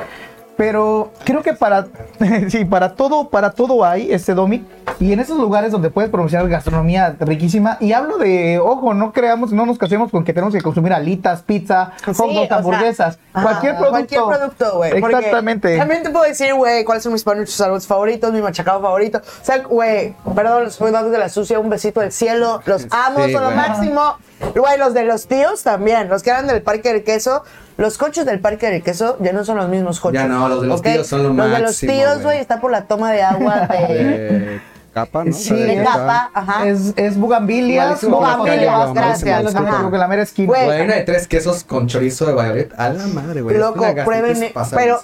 [0.56, 1.86] Pero creo que para.
[2.48, 4.64] sí, para todo, para todo hay este Domi.
[5.00, 7.76] Y en esos lugares donde puedes promocionar gastronomía riquísima.
[7.80, 11.42] Y hablo de, ojo, no creamos, no nos casemos con que tenemos que consumir alitas,
[11.42, 13.18] pizza, hot Sí, o dogs, sea, hamburguesas.
[13.32, 13.90] ajá, cualquier producto.
[13.90, 14.92] Cualquier producto, güey.
[14.98, 15.76] Exactamente.
[15.78, 19.18] También te puedo decir, güey, cuáles son mis panuchos salvados favoritos, mi machacado favorito.
[19.18, 22.60] O sea, güey, perdón, los cuidados de la sucia, un besito del cielo.
[22.66, 24.16] Los amo, Sí, son lo máximo.
[24.54, 27.42] Güey, los de los tíos también, los que eran del Parque del Queso.
[27.76, 30.20] Los coches del Parque del Queso ya no son los mismos coches.
[30.20, 30.86] Ya no, los de los ¿ok?
[30.86, 32.38] tíos son lo Los de los máximo, tíos, güey.
[32.38, 34.60] está por la toma de agua de, Eh,
[34.92, 35.32] capa, ¿no?
[35.32, 36.30] Sí, de es- capa.
[36.32, 36.68] Ajá.
[36.68, 39.24] Es, es Bugambilias, malísimo, gracias.
[39.24, 39.66] malísimo.
[39.68, 39.78] Ajá.
[39.78, 40.46] Creo que la mera esquina.
[40.46, 42.72] Güey, hay una de tres quesos con chorizo de Violet.
[42.78, 43.58] A la madre, güey.
[43.58, 44.52] Loco, prueben.
[44.72, 45.00] Pero,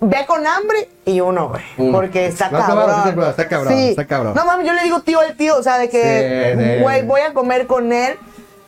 [0.00, 1.90] ve con hambre y uno, güey.
[1.92, 2.90] Porque está No, cabrón.
[3.08, 3.88] está está cabrón, Sí.
[3.90, 4.34] está cabrón.
[4.34, 7.32] No mames, yo le digo tío al tío, o sea, de que, güey, voy a
[7.32, 8.18] comer con él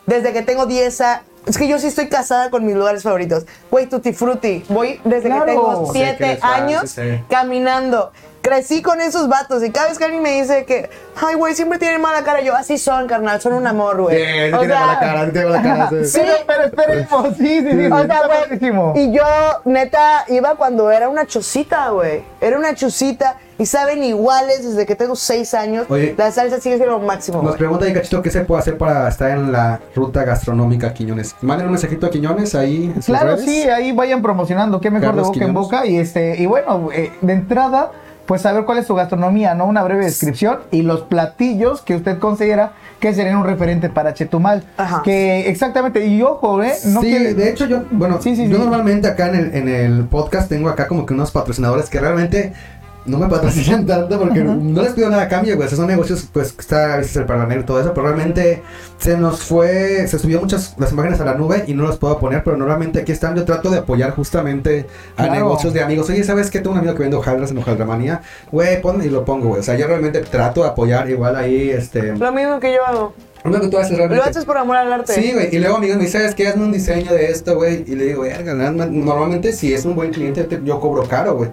[0.07, 1.23] desde que tengo 10 años.
[1.47, 3.47] Es que yo sí estoy casada con mis lugares favoritos.
[3.71, 4.65] Güey, Tutti Frutti.
[4.69, 5.47] Voy desde Claro.
[5.47, 7.25] que tengo Sí, 7 que eres fan, años sí, sí.
[7.31, 8.13] caminando.
[8.49, 10.89] Crecí con esos vatos y cada vez que alguien me dice que,
[11.23, 14.17] ay, güey, siempre tienen mala cara, yo, así son, carnal, son un amor, güey.
[14.17, 15.91] Bien, O tiene sea, mala cara, tiene mala cara.
[16.05, 16.05] sí.
[16.07, 16.21] Sí.
[16.47, 17.87] Pero, esperemos, sí, sí, sí.
[17.93, 19.25] O sea, güey, y yo,
[19.65, 22.23] neta, iba cuando era una chocita, güey.
[22.41, 25.87] Era una chocita y saben iguales desde que tengo seis años.
[25.91, 26.15] Oye.
[26.17, 27.59] la salsa sigue siendo lo máximo, Nos güey.
[27.59, 31.35] pregunta ahí, Cachito, ¿qué se puede hacer para estar en la ruta gastronómica Quiñones?
[31.43, 33.45] Manden un mensajito a Quiñones ahí en sus Claro, redes.
[33.45, 35.71] sí, ahí vayan promocionando, qué mejor Carlos de boca en Quiñones.
[35.71, 35.87] boca.
[35.87, 37.91] Y este, y bueno, eh, de entrada,
[38.29, 39.65] pues saber cuál es su gastronomía, ¿no?
[39.65, 44.65] Una breve descripción y los platillos que usted considera que serían un referente para Chetumal.
[44.77, 45.01] Ajá.
[45.03, 46.75] Que exactamente, y ojo, ¿eh?
[46.85, 48.63] No sí, que- de hecho yo, bueno, Sí, sí, yo sí.
[48.63, 52.53] normalmente acá en el, en el podcast tengo acá como que unos patrocinadores que realmente
[53.09, 55.67] no me patrocinan tanto porque no les pido nada a cambio, güey.
[55.67, 58.07] O sea, son negocios, pues, que está a veces el parlaner y todo eso, pero
[58.09, 58.63] realmente
[58.99, 62.19] se nos fue, se subió muchas las imágenes a la nube y no las puedo
[62.19, 63.35] poner, pero normalmente aquí están.
[63.37, 64.87] Yo trato de apoyar justamente
[65.17, 65.33] a Claro.
[65.35, 66.09] negocios de amigos.
[66.11, 66.59] Oye, ¿sabes qué?
[66.61, 68.21] Tengo un amigo que vende hojaldras en hojaldramanía.
[68.53, 69.61] Güey, pon y lo pongo, güey.
[69.61, 72.17] O sea, yo realmente trato de apoyar igual ahí, este...
[72.17, 73.15] Lo mismo que yo hago.
[73.45, 74.29] Lo que tú haces Lo realmente.
[74.31, 75.13] haces por amor al arte.
[75.15, 75.55] Sí, güey.
[75.55, 76.49] Y luego amigos me dicen, ¿sabes qué?
[76.49, 77.85] Hazme un diseño de esto, güey.
[77.87, 78.25] Y le digo,
[78.91, 81.51] normalmente si es un buen cliente, te- yo cobro caro, güey.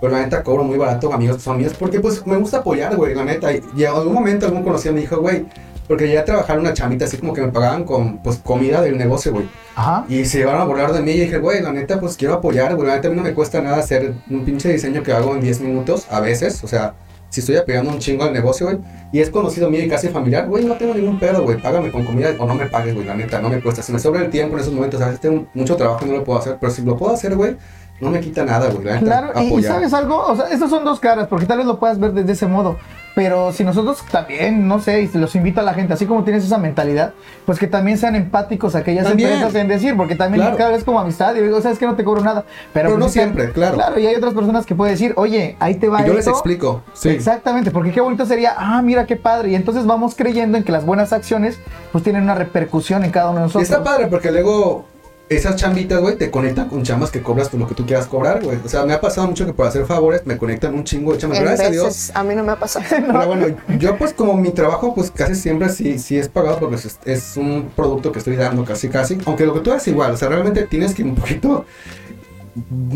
[0.00, 3.24] Pero la neta cobro muy barato, amigos míos, porque pues me gusta apoyar, güey, la
[3.24, 3.52] neta.
[3.52, 5.46] Y, y en algún momento algún conocido me dijo, güey,
[5.88, 8.98] porque llegué a trabajar una chamita así como que me pagaban con, pues, comida del
[8.98, 9.48] negocio, güey.
[9.74, 10.04] Ajá.
[10.08, 12.76] Y se llevaron a burlar de mí y dije, güey, la neta, pues quiero apoyar,
[12.76, 12.86] güey.
[12.86, 15.40] La neta a mí no me cuesta nada hacer un pinche diseño que hago en
[15.40, 16.94] 10 minutos, a veces, o sea,
[17.30, 18.78] si estoy apegando un chingo al negocio, güey,
[19.12, 22.04] y es conocido mío y casi familiar, güey, no tengo ningún pedo, güey, págame con
[22.04, 23.82] comida o no me pagues, güey, la neta, no me cuesta.
[23.82, 26.16] Si me sobra el tiempo en esos momentos, a veces tengo mucho trabajo y no
[26.16, 27.56] lo puedo hacer, pero si lo puedo hacer, güey,
[28.00, 31.00] no me quita nada, güey, Claro, y- y, sabes algo, o sea, estas son dos
[31.00, 32.76] caras, porque tal vez lo puedas ver desde ese modo.
[33.14, 36.44] Pero si nosotros también, no sé, y los invito a la gente, así como tienes
[36.44, 37.14] esa mentalidad,
[37.46, 39.30] pues que también sean empáticos aquellas También.
[39.32, 40.56] empresas en decir, porque también Claro.
[40.56, 42.44] cada vez como amistad, y digo, sabes que no te cobro nada.
[42.72, 43.74] Pero, Pero pues no que- siempre, claro.
[43.74, 46.28] Claro, y hay otras personas que pueden decir, oye, ahí te va Y yo les
[46.28, 47.08] explico, sí.
[47.08, 49.48] Exactamente, porque qué bonito sería, ah, mira qué padre.
[49.50, 51.58] Y entonces vamos creyendo en que las buenas acciones
[51.90, 53.68] pues tienen una repercusión en cada uno de Y nosotros.
[53.68, 54.84] está padre porque luego
[55.28, 58.42] esas chambitas, güey, te conectan con chamas que cobras por lo que tú quieras cobrar,
[58.42, 58.58] güey.
[58.64, 61.18] O sea, me ha pasado mucho que por hacer favores me conectan un chingo de
[61.18, 61.38] chamas.
[61.38, 62.10] En Gracias a Dios.
[62.14, 62.84] a mí no me ha pasado.
[62.90, 63.46] Pero bueno,
[63.78, 67.36] yo pues como mi trabajo pues casi siempre sí, sí es pagado porque es, es
[67.36, 69.18] un producto que estoy dando casi casi.
[69.26, 71.66] Aunque lo que tú haces igual, o sea, realmente tienes que un poquito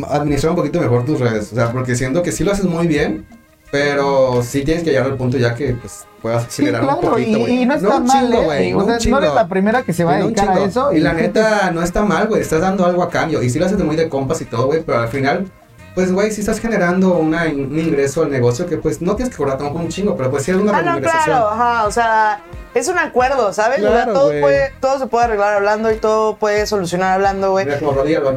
[0.08, 1.52] administrar un poquito mejor tus redes.
[1.52, 3.26] O sea, porque siento que sí lo haces muy bien,
[3.72, 7.00] pero sí tienes que llegar al punto ya que pues puedas Sí, acelerar un claro,
[7.10, 7.62] poquito, y, güey.
[7.62, 8.44] y no está un mal, chingo, ¿eh?
[8.44, 10.20] güey, Y, no o un sea, no eres la primera que se va a Y
[10.20, 10.92] no un dedicar a eso.
[10.92, 12.42] Y la neta no está mal, güey.
[12.42, 13.42] Estás dando algo a cambio.
[13.42, 14.82] Y sí lo haces muy de compas y todo, güey.
[14.82, 15.50] Pero al final,
[15.94, 19.38] pues, güey, sí estás generando una, un ingreso al negocio que, pues, no tienes que
[19.38, 20.16] cobrar tampoco un chingo.
[20.16, 22.40] Pero, pues, sí es una Ah, no, claro, ajá, o sea,
[22.74, 23.78] es un acuerdo, ¿sabes?
[23.78, 27.50] O sea, Claro, todo, puede, todo se puede arreglar hablando y todo puede solucionar hablando,
[27.52, 27.64] güey.
[27.64, 28.32] Mira, como rodilla, lo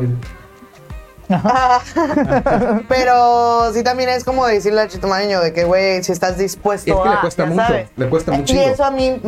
[1.30, 1.82] Ah,
[2.88, 6.92] Pero sí también es como decirle al chitomareño de que, güey, si estás dispuesto Y
[6.94, 7.90] es que le a, cuesta mucho, sabes.
[7.98, 8.54] le cuesta Y mucho.
[8.60, 9.22] eso a mí,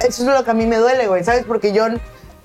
[0.00, 1.44] eso es lo que a mí me duele, güey, ¿sabes?
[1.46, 1.86] Porque yo,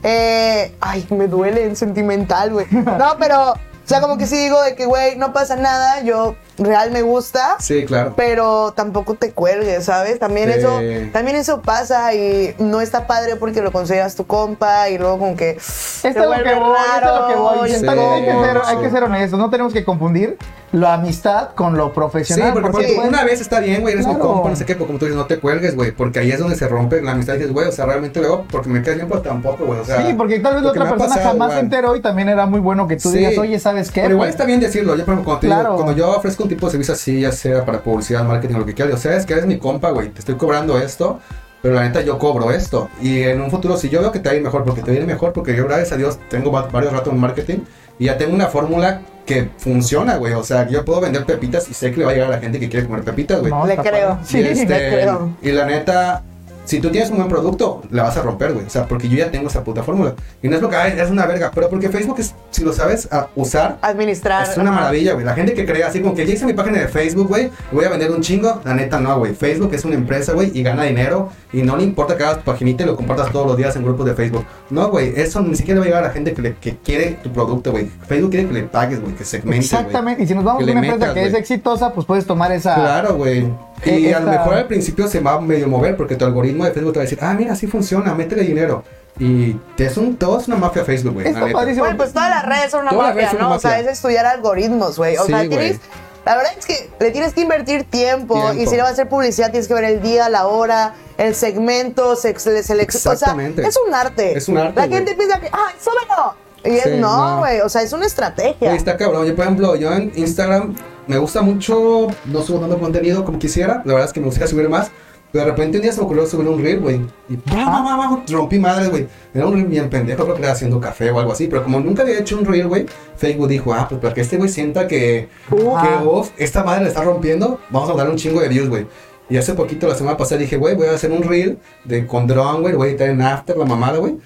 [0.04, 2.68] eh, ay, me duele en sentimental, güey.
[2.72, 6.36] No, pero, o sea, como que sí digo de que, güey, no pasa nada, yo
[6.58, 7.56] real me gusta.
[7.60, 8.14] Sí, claro.
[8.16, 10.20] Pero tampoco te cuelgues, ¿sabes?
[10.20, 10.60] También Sí.
[10.60, 10.80] eso,
[11.14, 15.36] también eso pasa y no está padre porque lo consideras tu compa y luego como
[15.36, 17.70] que Esto es lo que voy, esto es lo que voy.
[17.72, 18.62] Sí, También hay, que ser, sí.
[18.66, 20.38] hay que ser honestos, no tenemos que confundir
[20.74, 22.52] la amistad con lo Sí, profesional.
[22.54, 24.34] porque, porque porque pueden- una vez está bien, güey, eres mi Claro.
[24.34, 26.40] compa, no sé qué, pero como tú dices, no te cuelgues, güey, porque ahí es
[26.40, 28.98] donde se rompe la amistad y dices, güey, o sea, realmente luego, porque me caes
[28.98, 30.06] bien, pero tampoco, güey, o sea.
[30.06, 31.66] sí, porque tal vez la otra persona pasado jamás se igual.
[31.66, 33.20] enteró y también era muy bueno que tú Sí.
[33.20, 34.02] digas, oye, ¿sabes qué?
[34.02, 34.96] Pero igual Pues, está bien decirlo.
[34.98, 35.76] Yo, por ejemplo, cuando, te digo, Claro.
[35.76, 38.74] cuando yo ofrezco un tipo de servicio así, ya sea para publicidad, marketing, lo que
[38.74, 41.20] quieras, o sea, es que eres mi compa, güey, te estoy cobrando esto,
[41.62, 42.90] pero la neta yo cobro esto.
[43.02, 44.92] Y en un futuro, si yo veo que te va a ir mejor, porque te
[44.92, 47.58] viene mejor, porque yo, gracias a Dios, tengo va- varios ratos en marketing
[48.00, 50.34] y ya tengo una fórmula que funciona, güey.
[50.34, 52.40] O sea, yo puedo vender pepitas y sé que le va a llegar a la
[52.40, 53.52] gente que quiere comer pepitas, güey.
[53.52, 54.20] no, Le creo.
[54.24, 55.32] Sí, este, le creo.
[55.42, 56.24] y la neta,
[56.64, 58.66] si tú tienes un buen producto, la vas a romper, güey.
[58.66, 60.14] O sea, porque yo ya tengo esa puta fórmula.
[60.42, 63.08] Y no es porque ay, es una verga, pero porque Facebook, es, si lo sabes
[63.12, 64.48] a usar, administrar.
[64.50, 65.26] es una maravilla, güey.
[65.26, 67.86] La gente que cree así como que ya hice mi página de Facebook, güey, voy
[67.86, 68.62] a vender un chingo.
[68.64, 69.34] La neta no, güey.
[69.34, 71.30] Facebook es una empresa, güey, y gana dinero.
[71.54, 73.84] Y no le importa que hagas tu paginita y lo compartas todos los días en
[73.84, 74.46] grupos de Facebook.
[74.70, 77.18] No, güey, eso ni siquiera va a llegar a la gente que, le- que quiere
[77.24, 77.90] tu producto, güey.
[78.08, 79.58] Facebook quiere que le pagues, güey, que segmente.
[79.64, 81.42] Exactamente, y si nos vamos Que a una empresa metas, que es güey.
[81.42, 82.76] exitosa, pues puedes tomar esa...
[82.76, 83.48] Claro, güey.
[83.86, 86.26] Y Eh, a lo esta- mejor al principio se va a medio mover porque tu
[86.26, 88.84] algoritmo de Facebook te va a decir, ah, mira, así funciona, métele dinero.
[89.20, 91.26] Y es un, todo es una mafia Facebook, güey.
[91.26, 91.58] la Está neta.
[91.58, 91.86] padrísimo.
[91.86, 93.48] Güey, pues todas las redes son una Todas mafia, son ¿no?
[93.48, 95.18] una O sea, es estudiar algoritmos, güey.
[95.18, 95.50] O Sí, sea, güey.
[95.50, 95.80] tienes.
[96.26, 98.62] La verdad es que le tienes que invertir tiempo, Tiempo.
[98.62, 101.34] y si le vas a hacer publicidad tienes que ver el día, la hora, el
[101.36, 103.14] segmento, se, se, selecciona.
[103.16, 103.62] O sea, Exactamente.
[103.66, 104.38] es un arte.
[104.38, 104.98] Es un arte, La güey.
[104.98, 106.36] gente piensa que, ¡ay, súbelo!
[106.66, 107.38] Y es, Sí, no, no.
[107.40, 108.56] güey, o sea, es una estrategia.
[108.60, 109.26] Güey, está cabrón.
[109.26, 110.76] Yo, por ejemplo, yo en Instagram
[111.08, 113.82] me gusta mucho, no subo tanto contenido como quisiera.
[113.86, 114.92] La verdad es que me gustaría subir más.
[115.32, 117.02] Pero de repente un día se me ocurrió subir un reel, güey.
[117.28, 118.24] Y ¡bra, bra, bra, bra!
[118.30, 119.08] rompí madres, güey.
[119.34, 121.48] Era un reel bien pendejo, creo que era haciendo café o algo así.
[121.48, 122.86] Pero como nunca había hecho un reel, güey,
[123.18, 126.90] Facebook dijo, ah, pues para que este güey sienta que, que uf, esta madre le
[126.90, 128.88] está rompiendo, vamos a dar un chingo de views, güey.
[129.30, 132.28] Y hace poquito, la semana pasada, dije, güey, voy a hacer un reel de con
[132.28, 134.18] drone, güey, voy a editar en After, la mamada, güey.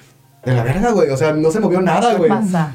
[0.45, 1.09] De la verga, güey.
[1.09, 2.31] O sea, no se movió nada, güey.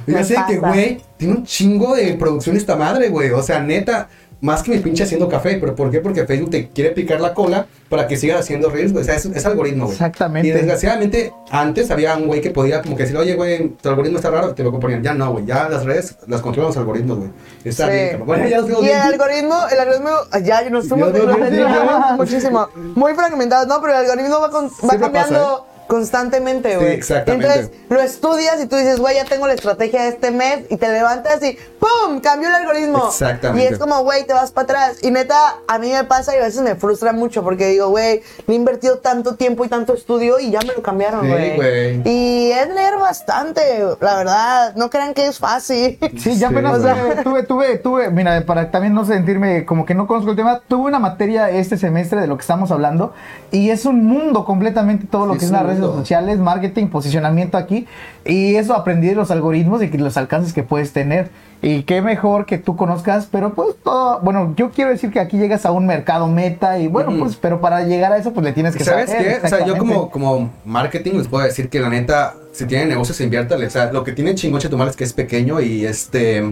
[0.07, 3.31] Y ¿Qué sé que, güey, tiene un chingo de producción esta madre, güey.
[3.31, 4.09] O sea, neta,
[4.41, 5.57] más que mi pinche haciendo café.
[5.61, 6.01] ¿Pero por qué?
[6.01, 9.03] Porque Facebook te quiere picar la cola para que sigas haciendo reels, güey.
[9.03, 9.95] O sea, es, es algoritmo, güey.
[9.95, 10.49] Exactamente.
[10.49, 14.19] Y desgraciadamente, antes había un güey que podía como que decir, oye, güey, tu algoritmo
[14.19, 15.03] está raro, te lo ponían.
[15.03, 15.47] Ya no, güey.
[15.47, 17.31] Ya las redes las controlan los algoritmos, güey.
[17.65, 17.93] Está Sí.
[17.93, 18.23] bien.
[18.27, 20.11] Bueno, ya los Y el algoritmo, el algoritmo,
[20.45, 22.15] ya nos ya.
[22.17, 26.93] muchísimo, muy fragmentado, no, pero el algoritmo va, con- va cambiando pasa, constantemente, Sí, güey.
[26.93, 27.47] exactamente.
[27.47, 30.77] Entonces lo estudias y tú dices, güey, ya tengo la estrategia de este mes y
[30.77, 32.21] te levantas y ¡pum!
[32.21, 33.07] Cambió el algoritmo.
[33.09, 33.65] Exactamente.
[33.65, 34.99] Y es como, güey, te vas para atrás.
[35.03, 35.37] Y neta,
[35.69, 38.57] a mí me pasa y a veces me frustra mucho porque digo, güey, le he
[38.57, 41.57] invertido tanto tiempo y tanto estudio y ya me lo cambiaron, Sí, güey.
[41.57, 42.03] güey.
[42.05, 43.61] y es leer bastante,
[44.01, 44.75] la verdad.
[44.77, 45.99] No crean que es fácil.
[46.19, 49.95] Sí, ya Sí, apenas tuve, tuve, tuve, tuve, mira, para también no sentirme como que
[49.95, 53.13] no conozco el tema, tuve una materia este semestre de lo que estamos hablando
[53.51, 56.86] y es un mundo completamente todo lo Sí, que es las un redes sociales, marketing,
[56.89, 57.86] posicionamiento aquí
[58.24, 61.31] y eso aprendí de los algoritmos y los alcances que puedes tener.
[61.62, 65.39] Y qué mejor que tú conozcas, pero pues todo, bueno, yo quiero decir que aquí
[65.39, 68.53] llegas a un mercado meta y bueno, pues, pero para llegar a eso pues le
[68.53, 69.40] tienes que ¿Sabes saber.
[69.40, 69.47] qué?
[69.47, 73.20] O sea, yo como, como marketing les puedo decir que la neta, si tienen negocios,
[73.20, 73.66] inviértale.
[73.66, 76.44] O sea, lo que tiene chingón Chetumal es que es pequeño y este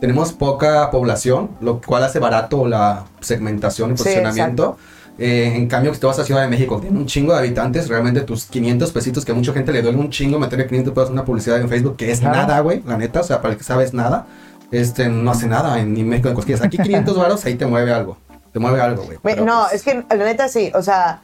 [0.00, 4.76] tenemos poca población, lo cual hace barato la segmentación y Sí, posicionamiento.
[5.18, 7.88] Eh, en cambio, si te vas a Ciudad de México, tiene un chingo de habitantes,
[7.88, 11.10] realmente tus 500 pesitos, que a mucha gente le duele un chingo meterle 500 pesos
[11.10, 12.36] a una publicidad en Facebook, que es Claro.
[12.36, 14.26] nada, güey, la neta, o sea, para el que sabes nada,
[14.70, 16.62] este, no hace nada en, en México de cosquillas.
[16.62, 18.16] Aquí 500 varos, ahí te mueve algo,
[18.52, 19.36] te mueve algo, güey.
[19.44, 21.20] No, pues, es que la neta sí, o sea,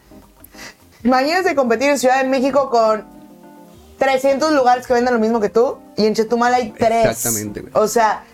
[1.04, 3.04] imagínate competir en Ciudad de México con
[3.98, 7.06] 300 lugares que venden lo mismo que tú y en Chetumal hay tres.
[7.06, 7.72] Exactamente, güey.
[7.74, 8.24] O sea,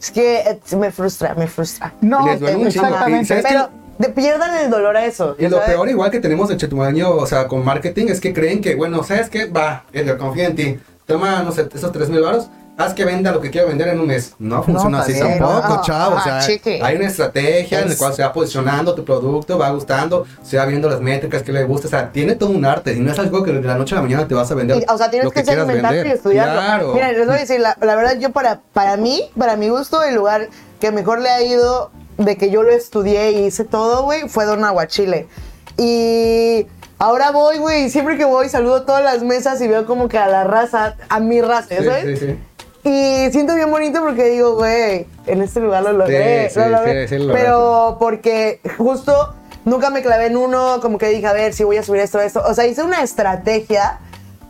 [0.00, 1.92] es que eh, me frustra, me frustra.
[2.00, 2.86] No, les duele un chingo.
[2.86, 3.42] exactamente.
[3.42, 3.68] Pero
[3.98, 5.36] de, pierdan el dolor a eso.
[5.38, 5.70] Y lo ¿sabes?
[5.70, 9.02] peor, igual que tenemos de Chetumaño, o sea, con marketing, es que creen que, bueno,
[9.02, 9.46] ¿sabes qué?
[9.46, 10.78] Va, Edgar, confía en ti.
[11.06, 14.00] Toma, no sé, esos 3 mil baros, haz que venda lo que quiera vender en
[14.00, 14.34] un mes.
[14.38, 15.82] No funciona así también, tampoco, no.
[15.82, 16.16] chavo.
[16.16, 19.70] O sea, hay una estrategia en la Es- cual se va posicionando tu producto, va
[19.70, 21.86] gustando, se va viendo las métricas que le gusta.
[21.86, 22.92] O sea, tiene todo un arte.
[22.92, 24.78] Y no es algo que de la noche a la mañana te vas a vender.
[24.78, 26.52] Y, o sea, tienes lo que, segmentarte y estudiarlo.
[26.60, 26.92] Claro.
[26.94, 30.02] Mira, les voy a decir, la, la verdad, yo para, para mí, para mi gusto,
[30.02, 30.48] el lugar
[30.80, 34.44] que mejor le ha ido de que yo lo estudié y hice todo, güey, fue
[34.44, 35.26] Don Aguachile.
[35.76, 36.66] Y
[36.98, 40.18] ahora voy, güey, y siempre que voy saludo todas las mesas y veo como que
[40.18, 42.18] a la raza, a mi raza, Sí, ¿sabes?
[42.18, 42.38] sí, sí.
[42.88, 46.50] Y siento bien bonito porque digo, güey, en este lugar lo logré.
[46.54, 47.08] Lo logré.
[47.32, 49.34] Pero porque justo
[49.64, 52.20] nunca me clavé en uno, como que dije, a ver si voy a subir esto,
[52.20, 52.42] esto.
[52.46, 53.98] O sea, hice una estrategia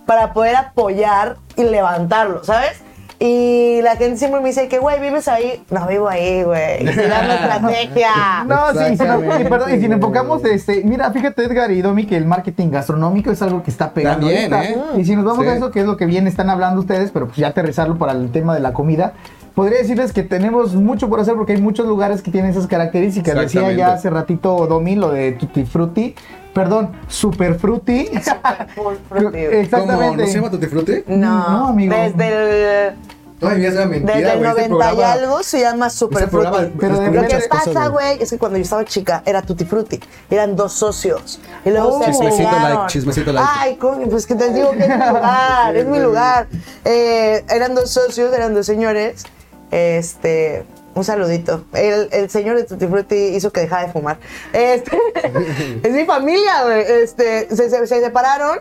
[0.04, 2.78] para poder apoyar y levantarlo, ¿sabes?
[3.18, 5.62] Y la gente siempre me dice que, güey, ¿vives ahí?
[5.70, 6.82] No, vivo ahí, güey.
[6.82, 8.44] Y dando estrategia.
[8.46, 9.42] No, sí, sí, Exactamente.
[9.42, 12.70] y perdón, y si nos enfocamos, este, mira, fíjate Edgar y Domi que el marketing
[12.70, 14.70] gastronómico es algo que está pegando También, ahorita.
[14.70, 15.00] ¿eh?
[15.00, 15.50] Y si nos vamos Sí.
[15.50, 18.12] a eso, que es lo que bien están hablando ustedes, pero pues ya aterrizarlo para
[18.12, 19.14] el tema de la comida,
[19.56, 23.34] podría decirles que tenemos mucho por hacer porque hay muchos lugares que tienen esas características.
[23.34, 26.14] Decía ya hace ratito Domi lo de Tutti Frutti,
[26.54, 28.08] perdón, Super Frutti.
[29.14, 30.06] Exactamente.
[30.06, 30.16] ¿Cómo?
[30.16, 30.92] ¿No se llama Tutti Frutti?
[31.08, 31.94] No, No, amigo.
[31.96, 32.94] Desde el,
[33.38, 34.38] Todavía es una mentira, desde el.
[34.38, 36.76] Ese 90 y programa- algo se llama Super programa Fruity.
[36.80, 40.00] Pero de Lo que pasa, güey, es que cuando yo estaba chica era Tutti Frutti.
[40.30, 41.38] Eran dos socios.
[41.64, 42.02] Y luego Oh.
[42.02, 43.48] se Chismecito like, chismecito like.
[43.58, 46.46] Ay, coño, pues que te digo que es mi lugar, es mi lugar.
[46.86, 49.24] Eh, eran dos socios, eran dos señores.
[49.70, 50.64] Este,
[50.94, 51.64] un saludito.
[51.72, 54.18] El, el señor de Tutti Frutti hizo que dejara de fumar.
[54.52, 54.98] Este,
[55.82, 56.82] es mi familia, güey.
[57.02, 58.58] Este, se, se- se separaron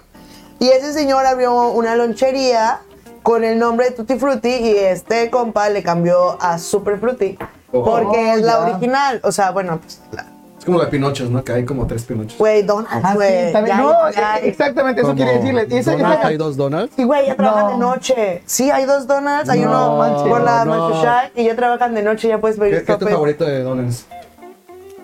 [0.59, 2.79] y ese señor abrió una lonchería
[3.23, 7.37] con el nombre de Tutti Frutti y este compa le cambió a Super Frutti.
[7.71, 7.83] Oh.
[7.83, 8.59] Porque es la ya.
[8.61, 9.19] original.
[9.23, 10.25] O sea, bueno, pues, la-
[10.65, 11.43] Es como la de Pinochos, ¿no?
[11.43, 12.39] Que hay como tres Pinochos.
[12.39, 13.53] güey, Donuts, Ah, sí, güey.
[13.53, 15.67] No, ya- eh, exactamente, eso quiere decirles.
[15.69, 16.93] Y esa- Donuts, esa- hay dos donuts.
[16.97, 17.71] Y güey, ya trabajan No.
[17.73, 18.41] de noche.
[18.47, 20.27] Sí, hay dos donuts, hay No uno manches.
[20.27, 20.71] por la No.
[20.89, 23.61] Manchester y ya trabajan de noche, ya puedes ¿Qué, pedir qué es tu favorito de
[23.61, 24.07] donuts?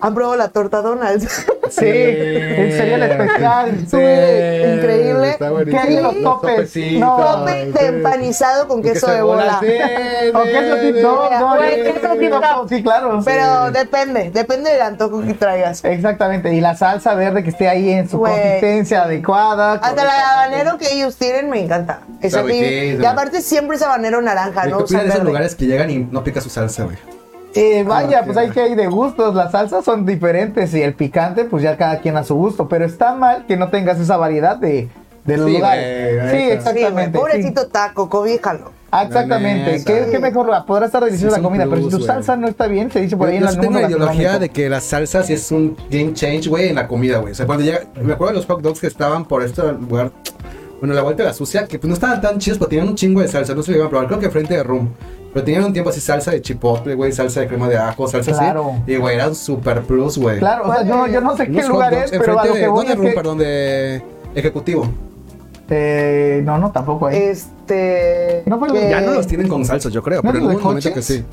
[0.01, 1.27] ¿Han probado la torta Donald?
[1.69, 3.69] Sí, sería el especial.
[3.69, 5.29] Estuve increíble.
[5.29, 6.75] está ¿Qué hay en los topes?
[6.99, 7.85] No, Tope de sí.
[7.85, 9.59] empanizado con queso de bola, bola.
[9.61, 9.67] sí,
[10.33, 11.29] ¿O queso sí, tip top?
[11.29, 11.35] sí.
[11.39, 12.69] No, Güey, yo- queso tip top.
[12.69, 13.21] Sí, claro.
[13.23, 15.83] Pero depende, depende del antojo que traigas.
[15.85, 19.73] Exactamente, y la salsa verde que esté ahí en su consistencia adecuada.
[19.73, 22.01] Hasta el habanero que ellos tienen me encanta.
[22.21, 24.79] Y aparte siempre es habanero naranja, ¿Qué ¿no?
[24.85, 25.23] verde.
[25.23, 26.97] lugares que llegan y no pica su salsa, güey?
[27.55, 28.43] Eh, vaya, Ah, pues ok.
[28.43, 29.35] hay que ir de gustos.
[29.35, 32.67] Las salsas son diferentes y el picante, pues ya cada quien a su gusto.
[32.69, 34.87] Pero está mal que no tengas esa variedad de,
[35.25, 36.31] de los Sí, lugares.
[36.31, 37.11] sí, exactamente.
[37.11, 37.17] sí.
[37.17, 38.71] pobrecito taco, cobíjalo.
[38.93, 39.83] Ah, Exactamente.
[39.85, 40.49] ¿Qué, qué mejor?
[40.65, 43.15] Podrá estar deliciosa Sí, la comida, pero si tu salsa no está bien, se dice
[43.15, 45.49] por ahí en yo el sí tengo la ideología de que la salsa sí es
[45.51, 47.31] un game change, güey, en la comida, güey.
[47.31, 50.11] O sea, cuando llega, me acuerdo de los hot dogs que estaban por este lugar,
[50.81, 52.95] bueno, la vuelta de la sucia, que pues no estaban tan chidos, pero tenían un
[52.95, 54.89] chingo de salsa, no se lo iban a probar, creo que frente de Room.
[55.33, 58.31] Pero tenían un tiempo así salsa de chipotle, güey, salsa de crema de ajo, salsa
[58.33, 58.73] Claro.
[58.83, 58.91] así.
[58.93, 60.39] Y, güey, era un super plus, güey.
[60.39, 62.83] Claro, o sea, yo, yo no sé qué lugar es, pero a lo que voy
[62.83, 63.13] no de es Room, que...
[63.15, 64.03] perdón, de
[64.35, 64.87] Ejecutivo.
[65.69, 67.17] Eh, no, no, tampoco hay.
[67.17, 68.43] Este.
[68.45, 70.63] No, pero que- Ya no los tienen con salsa, yo creo, ¿No pero en algún
[70.63, 71.23] momento que sí.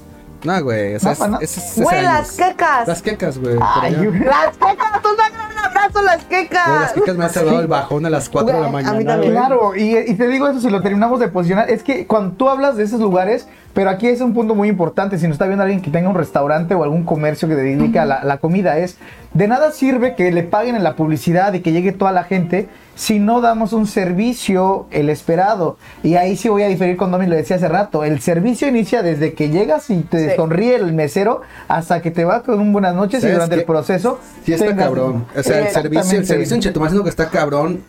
[0.44, 1.40] No, güey, o sea, No, es- pa, no.
[1.40, 2.12] es- es- es Güey, años.
[2.12, 2.86] las quecas.
[2.88, 3.56] Las quecas, güey.
[3.60, 3.92] Ay.
[3.94, 6.68] Las quecas, un gran abrazo, las quecas.
[6.68, 8.72] Güey, las quecas me han salvado el bajón a las 4 de la Güey, a
[8.92, 8.98] mañana.
[8.98, 9.32] mí también.
[9.34, 9.44] güey.
[9.46, 12.48] Claro, y, y te digo eso si lo terminamos de posicionar, es que cuando tú
[12.48, 15.62] hablas de esos lugares, pero aquí es un punto muy importante, si nos está viendo
[15.62, 18.76] alguien que tenga un restaurante o algún comercio que se dedica a la, la comida,
[18.76, 18.96] es
[19.34, 22.66] de nada sirve que le paguen en la publicidad y que llegue toda la gente
[22.96, 25.76] si no damos un servicio el esperado.
[26.02, 29.04] Y ahí sí voy a diferir con Domi, lo decía hace rato, el servicio inicia
[29.04, 30.34] desde que llegas y te Sí.
[30.34, 33.64] sonríe el mesero hasta que te va con un buenas noches y ¿Sabes durante el
[33.64, 34.18] proceso...
[34.44, 35.24] Sí está tengas- cabrón.
[35.36, 37.80] O sea, el servicio, el servicio en Chetumal siento que está cabrón.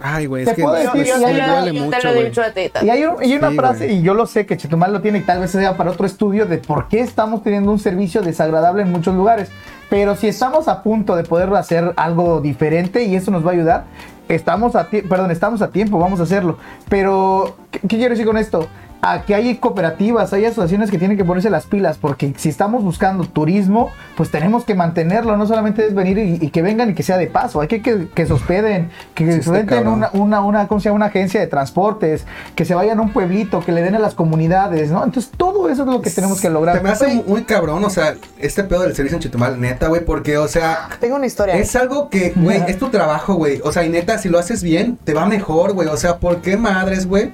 [0.00, 2.26] Ay, güey, es Te que puedo decir, me y hay una- duele mucho, güey.
[2.26, 2.70] a ti.
[2.82, 3.98] Y hay, un- y una Sí, frase, güey.
[3.98, 6.46] y yo lo sé que Chetumal lo tiene y tal vez sea para otro estudio
[6.46, 9.50] de por qué estamos teniendo un servicio desagradable en muchos lugares.
[9.88, 13.54] Pero si estamos a punto de poder hacer algo diferente y eso nos va a
[13.54, 13.84] ayudar,
[14.28, 16.58] estamos a perdón, estamos a tiempo, vamos a hacerlo.
[16.88, 18.66] Pero, ¿qué, qué quiero decir con esto?
[19.12, 22.82] A que hay cooperativas, hay asociaciones que tienen que ponerse las pilas, porque si estamos
[22.82, 26.94] buscando turismo, pues tenemos que mantenerlo, no solamente es venir y, y que vengan y
[26.94, 30.10] que sea de paso, hay que que, que se hospeden, que Sí, se renten una,
[30.12, 30.96] una, una, ¿cómo se llama?
[30.96, 34.14] una agencia de transportes, que se vayan a un pueblito, que le den a las
[34.14, 35.04] comunidades, ¿no?
[35.04, 36.76] Entonces todo eso es lo que tenemos que lograr.
[36.76, 40.04] Se me hace muy cabrón, o sea, este pedo del servicio en Chetumal, neta, güey,
[40.04, 41.54] porque, o sea, Tengo una historia.
[41.54, 43.60] es algo que, güey, es tu trabajo, güey.
[43.62, 45.88] O sea, y neta, si lo haces bien, te va mejor, güey.
[45.88, 47.32] O sea, ¿por qué madres, güey?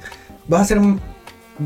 [0.49, 0.81] Vas a ser.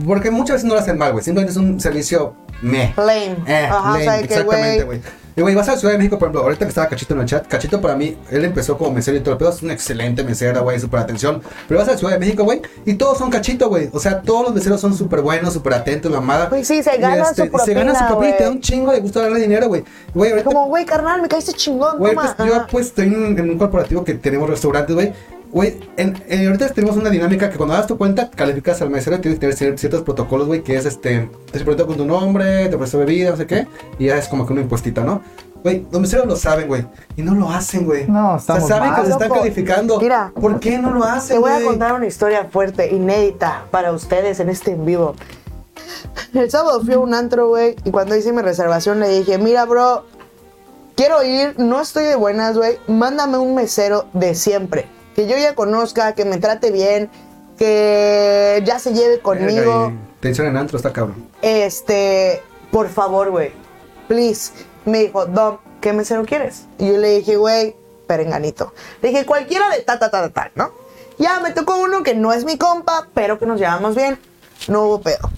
[0.05, 1.25] Porque muchas veces no lo hacen mal, güey.
[1.25, 2.93] Simplemente es un servicio meh.
[2.97, 3.37] Lame.
[3.47, 5.01] Eh, Ajá, lame, o sea, que exactamente, güey.
[5.39, 7.21] Y güey, vas a la Ciudad de México, por ejemplo, ahorita que estaba Cachito en
[7.21, 9.75] el chat, Cachito para mí, él empezó como mesero y todo el pedo, es una
[9.75, 11.43] excelente mesera, güey, súper atención.
[11.69, 13.91] Pero vas a la Ciudad de México, güey, y todos son Cachito, güey.
[13.93, 16.47] O sea, todos los meseros son súper buenos, súper atentos, mamada.
[16.47, 18.61] Güey, sí, se gana este, su propina, Se gana su propina y te da un
[18.63, 19.85] chingo de gusto darle dinero, güey.
[20.43, 24.05] Como, güey, carnal, me caíste chingón, Güey, pues, yo pues estoy en, en un corporativo
[24.05, 25.13] que tenemos restaurantes, güey.
[25.57, 25.81] Güey,
[26.47, 29.47] ahorita tenemos una dinámica que cuando das tu cuenta, calificas al mesero y tienes que
[29.47, 32.99] tener cier- ciertos protocolos, güey, que es este, te pregunta con tu nombre, te ofrece
[32.99, 33.67] bebida, no sé qué,
[33.99, 35.23] y ya es como que un impuestito, ¿no?
[35.63, 36.85] Güey, los meseros lo saben, güey,
[37.17, 38.07] y no lo hacen, güey.
[38.07, 39.41] No, O sea, estamos saben que se están loco.
[39.41, 39.99] calificando.
[39.99, 43.93] Mira, ¿por qué no lo hacen, Te voy a contar una historia fuerte, inédita para
[43.93, 45.15] ustedes en este en vivo.
[46.35, 49.65] El sábado fui a un antro, güey, y cuando hice mi reservación le dije, mira,
[49.65, 50.05] bro,
[50.97, 54.85] quiero ir, no estoy de buenas, güey, mándame un mesero de siempre,
[55.17, 57.11] que yo ya conozca, que me trate bien,
[57.59, 59.91] que ya se lleve conmigo.
[60.21, 61.27] Tensión en antro, está cabrón.
[61.41, 63.51] Este, por favor, güey,
[64.09, 64.53] please.
[64.85, 66.67] Me dijo, Dom, ¿qué mesero quieres?
[66.79, 67.75] Y yo le dije, güey,
[68.07, 68.75] perenganito.
[69.01, 70.71] Le dije, cualquiera de ta, ta, ta, ta, ta, ¿no?
[71.19, 74.19] Ya me tocó uno que no es mi compa, pero que nos llevamos bien.
[74.69, 75.31] No hubo pedo.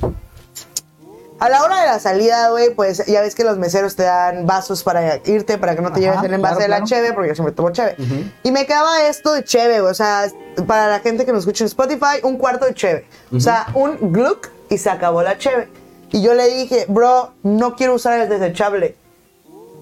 [1.41, 4.45] A la hora de la salida, güey, pues ya ves que los meseros te dan
[4.45, 6.87] vasos para irte, para que no te Ajá, lleves el envase claro, de la claro.
[6.89, 7.97] cheve, porque yo siempre tomo cheve.
[8.43, 10.27] Y me quedaba esto de cheve, o sea,
[10.67, 13.07] para la gente que nos escucha en Spotify, un cuarto de cheve.
[13.33, 15.69] O sea, un gluck y se acabó la cheve.
[16.11, 18.97] Y yo le dije, bro, no quiero usar el desechable.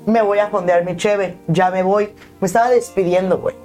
[0.04, 2.14] Me voy a fondear mi cheve, ya me voy.
[2.40, 3.56] Me estaba despidiendo, güey.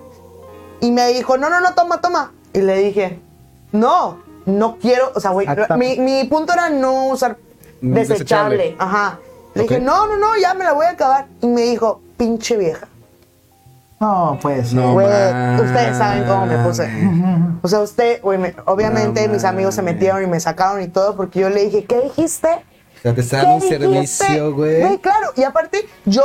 [0.80, 2.32] Y me dijo, no, no, no, toma, toma.
[2.54, 3.20] Y le dije,
[3.74, 5.48] no, no quiero, o sea, güey,
[5.78, 7.38] mi, mi punto era no usar
[7.82, 8.58] desechable.
[8.58, 8.76] desechable.
[8.80, 9.20] Ajá.
[9.54, 9.70] Le Ok.
[9.70, 11.26] dije, no, no, no, ya me la voy a acabar.
[11.42, 12.88] Y me dijo, pinche vieja.
[14.00, 14.74] No, pues.
[14.74, 14.94] No.
[14.94, 16.90] Güey, ustedes saben cómo me puse.
[17.64, 20.88] O sea, usted, güey, me- obviamente No mis amigos se metieron y me sacaron y
[20.88, 22.48] todo porque yo le dije, ¿qué dijiste?
[22.48, 24.24] O sea, te están ¿Qué dando un dijiste?
[24.26, 24.98] servicio, güey.
[24.98, 26.24] claro, y aparte, yo,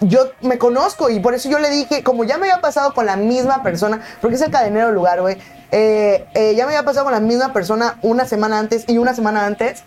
[0.00, 3.04] yo me conozco y por eso yo le dije, como ya me había pasado con
[3.04, 5.36] la misma persona, porque es el cadenero lugar, güey,
[5.72, 9.14] eh, eh, ya me había pasado con la misma persona una semana antes y una
[9.14, 9.84] semana antes,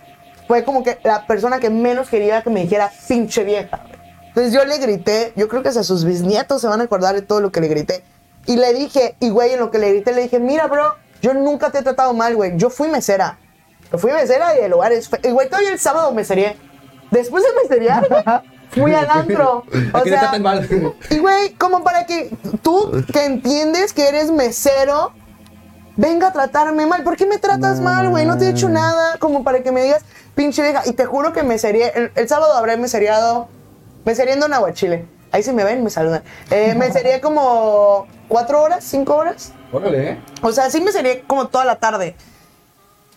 [0.49, 3.81] fue como que la persona que menos quería que me dijera pinche vieja.
[4.29, 7.21] Entonces yo le grité, yo creo que hasta sus bisnietos se van a acordar de
[7.21, 8.03] todo lo que le grité.
[8.47, 11.35] Y le dije, y güey, en lo que le grité, le dije, mira, bro, yo
[11.35, 12.53] nunca te he tratado mal, güey.
[12.57, 13.37] Yo fui mesera.
[13.91, 15.07] Yo fui mesera y el lugar es...
[15.07, 16.57] fe- Y güey, todavía el sábado me serié.
[17.11, 18.23] Después de meseriar, güey,
[18.71, 19.65] fui al antro.
[19.93, 20.31] O sea,
[21.11, 22.31] y güey, como para que
[22.63, 25.11] tú que entiendes que eres mesero,
[25.95, 27.03] venga a tratarme mal.
[27.03, 28.25] ¿Por qué me tratas mal, güey?
[28.25, 29.17] No te he hecho nada.
[29.19, 30.03] Como para que me digas,
[30.39, 30.83] pinche vieja.
[30.85, 31.91] Y te juro que me serié.
[31.93, 33.49] El, el sábado habré meseriado.
[34.05, 35.05] Meseriendo en Aguachile.
[35.33, 36.23] Ahí si me ven, me saludan.
[36.49, 39.51] Eh, me serié como cuatro horas, cinco horas.
[39.73, 40.17] Órale, ¿eh?
[40.41, 42.15] O sea, sí me serié como toda la tarde.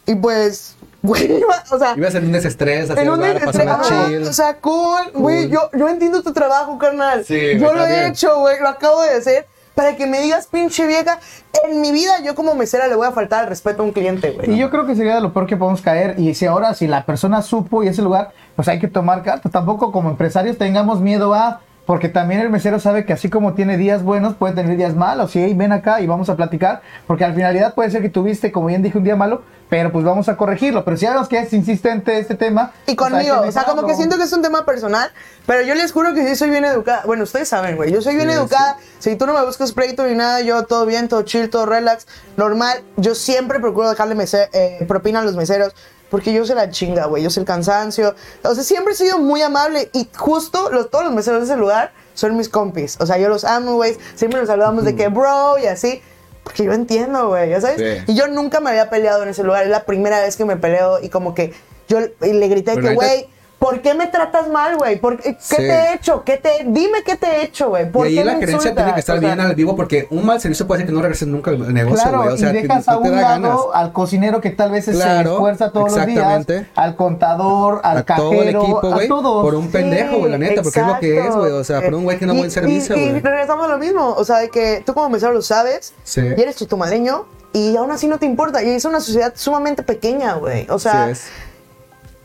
[0.05, 4.27] Y pues, güey, iba- o sea, Ibas en un desestrés, así en un ajá, chill.
[4.27, 5.49] O sea, cool, güey.
[5.49, 5.51] Cool.
[5.51, 7.25] Yo, yo entiendo tu trabajo, carnal.
[7.25, 8.59] Sí, yo lo he hecho, güey.
[8.61, 9.47] Lo acabo de hacer.
[9.75, 11.19] Para que me digas, pinche vieja,
[11.65, 14.31] en mi vida yo como mesera le voy a faltar el respeto a un cliente,
[14.31, 14.53] güey.
[14.53, 16.19] Y yo creo que sería de lo peor que podemos caer.
[16.19, 19.49] Y si ahora, si la persona supo y ese lugar, pues hay que tomar carta.
[19.49, 21.61] Tampoco como empresarios tengamos miedo a.
[21.87, 25.35] Porque también el mesero sabe que así como tiene días buenos, puede tener días malos.
[25.35, 26.81] Y hey, ven acá y vamos a platicar.
[27.07, 30.05] Porque al finalidad puede ser que tuviste, como bien dije, un día malo, pero pues
[30.05, 30.85] vamos a corregirlo.
[30.85, 32.73] Pero si vemos que es insistente este tema.
[32.87, 35.11] Y pues conmigo, o sea, como que siento que es un tema personal,
[35.47, 37.03] pero yo les juro que sí soy bien educada.
[37.05, 38.77] Bueno, ustedes saben, güey, yo soy bien Sí, educada.
[38.99, 42.07] Si tú no me buscas pleito ni nada, yo todo bien, todo chill, todo relax,
[42.37, 42.83] normal.
[42.97, 44.15] Yo siempre procuro dejarle
[44.53, 45.75] eh, propina a los meseros,
[46.13, 48.15] porque yo sé la chinga, güey, yo sé el cansancio.
[48.43, 51.57] O sea, siempre he sido muy amable y justo los, todos los meseros de ese
[51.57, 52.99] lugar son mis compis.
[53.01, 53.97] O sea, yo los amo, güey.
[54.15, 56.03] Siempre nos saludamos de que bro y así.
[56.45, 57.79] Porque yo entiendo, güey, ya sabes.
[57.79, 58.13] Sí.
[58.13, 59.65] Y yo nunca me había peleado en ese lugar.
[59.65, 61.55] Es la primera vez que me peleo y como que
[61.89, 63.29] yo le grité Bueno, que, güey,
[63.63, 64.99] ¿por qué me tratas mal, güey?
[64.99, 65.57] ¿Por qué, ¿Qué Sí.
[65.57, 66.25] te he hecho?
[66.25, 67.85] ¿Qué te, dime qué te he hecho, güey.
[67.85, 68.75] Y ¿Por ahí qué la insultas?
[68.75, 70.93] tiene que estar O sea, bien al vivo porque un mal servicio puede hacer que
[70.93, 72.35] no regreses nunca al negocio, Claro, güey.
[72.35, 73.61] O sea, y que dejas no a te un da lado ganas.
[73.75, 76.67] al cocinero que tal vez se Claro, esfuerza todos los días, exactamente.
[76.75, 79.09] al contador, al a cajero, todo el equipo, a güey.
[79.09, 79.43] todos.
[79.45, 81.53] Por un pendejo, güey, la neta, porque es lo que es, güey.
[81.53, 83.21] O sea, por un güey que no Y- buen servicio, y, y güey.
[83.21, 84.15] regresamos a lo mismo.
[84.17, 86.21] O sea, de que tú como mesero lo sabes Sí.
[86.37, 88.63] y eres chitumaleño y aún así no te importa.
[88.63, 90.67] Y es una sociedad sumamente pequeña, güey.
[90.71, 91.25] O sea, Sí es.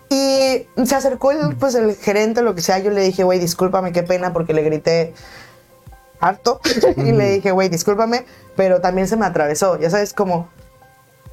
[0.09, 2.79] Y se acercó el, pues, el gerente, lo que sea.
[2.79, 5.13] Yo le dije, güey, discúlpame, qué pena, porque le grité
[6.19, 6.59] harto.
[6.97, 8.25] y le dije, güey, discúlpame,
[8.55, 9.77] pero también se me atravesó.
[9.79, 10.49] Ya sabes, como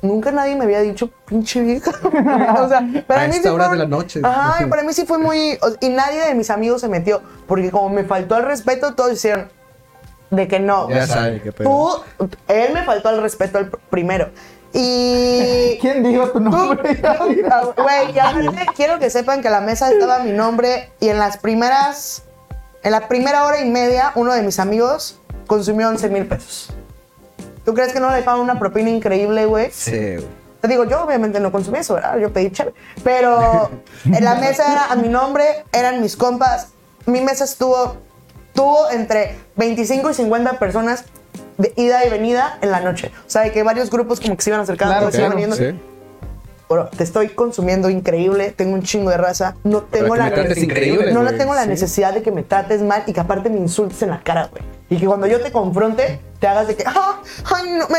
[0.02, 1.90] nunca nadie me había dicho pinche vieja.
[2.60, 4.20] o sea, para A mí esta sí hora fue- de la noche.
[4.22, 5.58] Ajá, y para mí sí fue muy.
[5.80, 9.48] Y nadie de mis amigos se metió, porque como me faltó el respeto, todos hicieron
[10.30, 10.88] de que no.
[10.90, 12.02] Ya o sea, sabe qué pedo.
[12.18, 14.30] Tú, él me faltó el respeto pr- primero.
[14.74, 15.78] Y.
[15.80, 17.00] ¿Quién dijo tu nombre?
[17.76, 21.18] Güey, y aparte quiero que sepan que en la mesa estaba mi nombre y en
[21.18, 22.24] las primeras,
[22.82, 26.70] en la primera hora y media, uno de mis amigos consumió 11 mil pesos.
[27.64, 29.70] ¿Tú crees que no le pagan una propina increíble, güey?
[29.70, 30.44] Sí, güey.
[30.60, 32.18] Te digo, yo obviamente no consumí eso, ¿verdad?
[32.18, 32.74] Yo pedí chévere.
[33.02, 33.70] Pero
[34.06, 36.68] en la mesa era a mi nombre, eran mis compas.
[37.04, 37.98] Mi mesa estuvo,
[38.54, 41.04] tuvo entre 25 y 50 personas
[41.58, 43.10] de ida y venida en la noche.
[43.26, 45.52] O sea, de que varios grupos como que se iban acercando, Claro, se iban claro,
[45.54, 45.78] viniendo.
[45.78, 45.80] Sí.
[46.68, 51.22] Bro, te estoy consumiendo increíble, tengo un chingo de raza, no tengo la increíble, no
[51.22, 51.68] la tengo la sí.
[51.68, 54.62] necesidad de que me trates mal y que aparte me insultes en la cara, güey.
[54.88, 57.20] Y que cuando yo te confronte, te hagas de que, ah,
[57.54, 57.98] ay, no, me,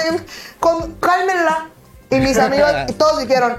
[0.60, 1.70] con- cálmenla.
[2.10, 3.56] Y mis amigos, y todos dijeron,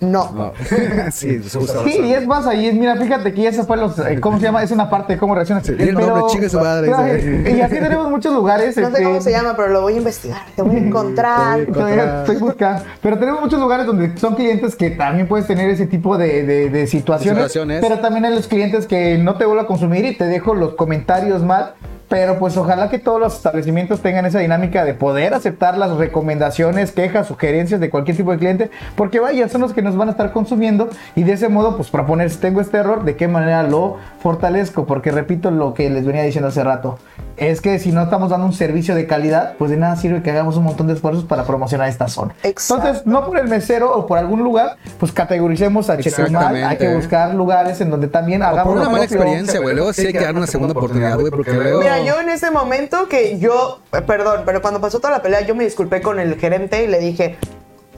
[0.00, 0.30] no.
[0.32, 0.52] No.
[1.10, 4.38] sí, Sí, y es más ahí, es, mira, fíjate que esa fue los, eh, ¿cómo
[4.38, 4.62] se llama?
[4.62, 5.66] Es una parte de cómo reaccionas.
[5.66, 8.76] Sí, el nombre, chingue su madre, y así tenemos muchos lugares.
[8.76, 10.42] No sé este, cómo se llama, pero lo voy a investigar.
[10.54, 11.64] Te voy a encontrar.
[11.72, 12.84] Todavía estoy buscando.
[13.02, 16.70] Pero tenemos muchos lugares donde son clientes que también puedes tener ese tipo de, de-
[16.70, 17.80] de situaciones, Situaciones.
[17.80, 20.74] Pero también hay los clientes que no te vuelvo a consumir y te dejo los
[20.74, 21.74] comentarios mal.
[22.08, 26.92] Pero pues ojalá que todos los establecimientos tengan esa dinámica de poder aceptar las recomendaciones,
[26.92, 28.70] quejas, sugerencias de cualquier tipo de cliente.
[28.96, 30.88] Porque vaya, son los que nos van a estar consumiendo.
[31.16, 34.86] Y de ese modo, pues proponer, si tengo este error, ¿de qué manera lo fortalezco?
[34.86, 36.98] Porque repito lo que les venía diciendo hace rato.
[37.36, 40.30] Es que si no estamos dando un servicio de calidad, pues de nada sirve que
[40.32, 42.34] hagamos un montón de esfuerzos para promocionar esta zona.
[42.42, 42.82] Exacto.
[42.82, 46.26] Entonces, no por el mesero o por algún lugar, pues categoricemos a Chetumal.
[46.26, 46.64] Exactamente.
[46.66, 49.18] Hay que buscar lugares en donde también O hagamos por una mala propio.
[49.18, 49.76] experiencia, güey.
[49.76, 51.78] Luego sí hay que dar una segunda oportunidad, güey, porque luego.
[51.80, 55.40] Mira, yo en ese momento que yo, eh, perdón, pero cuando pasó toda la pelea,
[55.42, 57.36] yo me disculpé con el gerente y le dije,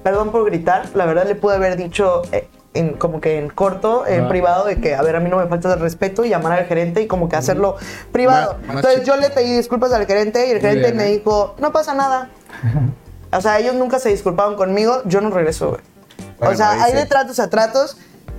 [0.02, 4.06] perdón por gritar, la verdad le pude haber dicho eh, en, como que en corto,
[4.06, 4.28] en Ajá.
[4.28, 6.66] privado, de que, a ver, a mí no me falta el respeto y llamar al
[6.66, 7.76] gerente y como que hacerlo
[8.12, 8.56] privado.
[8.68, 11.18] Entonces yo le pedí disculpas al gerente y el gerente bien, me ¿eh?
[11.18, 12.28] dijo, no pasa nada.
[13.32, 15.80] O sea, ellos nunca se disculparon conmigo, yo no regreso, güey.
[15.80, 16.96] o Bueno, sea, ahí hay sí.
[16.96, 17.96] de tratos a tratos.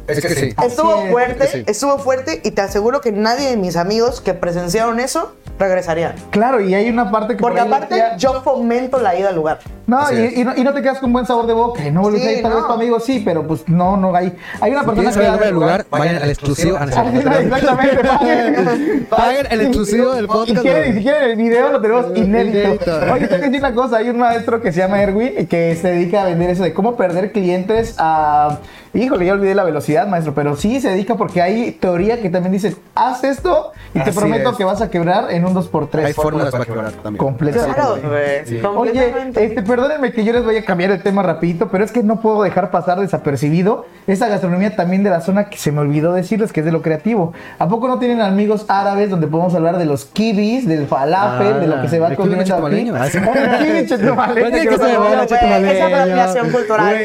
[0.07, 0.56] Es que sí.
[0.64, 1.11] Estuvo Así es.
[1.11, 1.64] fuerte, Sí.
[1.68, 6.15] estuvo fuerte y te aseguro que nadie de mis amigos que presenciaron eso regresarían.
[6.32, 7.41] Claro, y hay una parte que.
[7.41, 9.60] Porque por aparte decía- yo fomento la ida al lugar.
[9.86, 10.38] No, y, es.
[10.38, 11.86] y no, y no te quedas con buen sabor de boca.
[11.86, 12.68] y No vuelves Sí, a ir, tal vez no.
[12.68, 14.34] tu amigo sí, pero pues no, no hay.
[14.60, 16.78] Hay una Si persona quieren del va- lugar, vayan al exclusivo.
[16.82, 19.07] Exactamente, paguen.
[19.10, 20.61] Paguen el exclusivo del Y podcast.
[20.61, 22.99] quieren, y si quieren el video, lo tenemos inédito.
[23.14, 25.90] Oye, te decir una cosa: hay un maestro que se llama Erwin y que se
[25.90, 28.60] dedica a vender eso de cómo perder clientes a.
[28.93, 32.51] Híjole, ya olvidé la velocidad, maestro, pero sí se dedica porque hay teoría que también
[32.51, 34.57] dice: haz esto y te Así prometo es.
[34.57, 36.05] que vas a quebrar en un 2x3.
[36.05, 37.18] Hay fórmulas para quebrar también.
[37.18, 37.73] completamente.
[37.76, 38.41] Claro, güey.
[38.41, 39.45] Oye, completamente.
[39.45, 42.19] este, perdónenme que yo les voy a cambiar el tema rapidito, pero es que no
[42.19, 46.51] puedo dejar pasar desapercibido esa gastronomía también de la zona que se me olvidó decirles
[46.51, 47.34] que es de lo creativo.
[47.59, 51.59] ¿A poco no tienen amigos árabes donde podemos hablar de los kibis, del falafel, Ah,
[51.59, 52.49] de lo que se va kibi comiendo aquí?
[52.51, 53.18] chetumaleño, ah, sí.
[53.19, 55.07] El kibi chetumaleño, Oye, que que lo se sabemos.
[55.07, 55.72] va, güey, chetumaleño.
[55.72, 56.95] es apropiación cultural.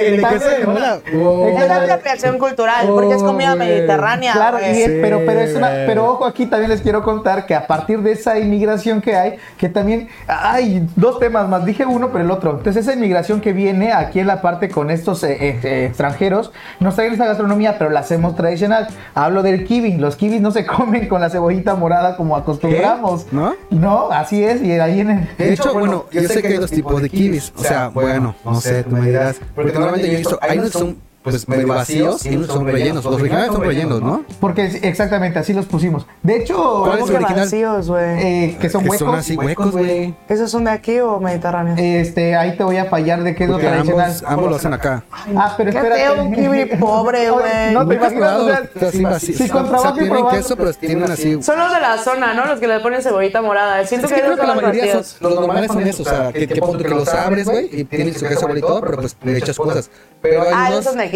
[1.78, 4.32] La apropiación cultural, porque es comida Oh, mediterránea.
[4.32, 7.54] Claro, y es- pero, pero, es una, pero ojo, aquí también les quiero contar que
[7.54, 12.10] a partir de esa inmigración que hay, que también hay dos temas más, dije uno,
[12.12, 12.52] pero el otro.
[12.58, 16.52] Entonces, esa inmigración que viene aquí en la parte con estos eh, eh, eh, extranjeros,
[16.80, 18.88] nos traen esa gastronomía, pero la hacemos tradicional.
[19.14, 19.96] Hablo del kiwi.
[19.96, 23.26] Los kiwis no se comen con la cebollita morada como acostumbramos.
[23.32, 23.54] ¿No?
[23.70, 26.70] No, así es, y ahí en el- De hecho, bueno, yo sé que hay dos
[26.70, 27.52] tipos de kibis.
[27.56, 29.36] O sea, bueno, no sé, tú me dirás.
[29.54, 30.96] Porque normalmente yo he visto, hay unos que son
[31.30, 33.04] pues medio vacíos y unos que son rellenos.
[33.04, 34.24] Los originales son rellenos, ¿no?
[34.40, 36.06] Porque es- exactamente así los pusimos.
[36.22, 36.54] De hecho,
[36.84, 37.40] ¿Cuál es ¿Cómo el original?
[37.44, 38.04] vacíos, güey?
[38.24, 39.06] eh, que son Que huecos.
[39.06, 40.14] son así huecos, güey.
[40.28, 41.78] ¿Esos son de aquí o mediterráneos?
[41.78, 44.06] Este, ahí te voy a fallar de qué es lo Porque tradicional.
[44.06, 45.04] ambos, ambos lo hacen acá.
[45.36, 46.00] Ah, pero Qué espérate.
[46.02, 47.72] feo, un kiwi pobre, güey.
[47.74, 49.36] No te Muy imaginas, o sea, así vacío.
[49.36, 51.42] si con O sea, trabajo y tienen probando- queso, pero tienen así.
[51.42, 52.46] Son los de la zona, ¿no?
[52.46, 53.84] Los que le ponen cebollita morada.
[53.84, 55.22] Siento Es que que creo esos que son la los mayoría son, vacíos.
[55.22, 58.48] los normales son esos, o sea, que, que, los abres, güey, y tienen su queso
[58.56, 59.90] y todo, pero pues le echas cosas.
[60.22, 60.70] Pero hay Ah, unos...
[60.80, 61.15] esos son de aquí.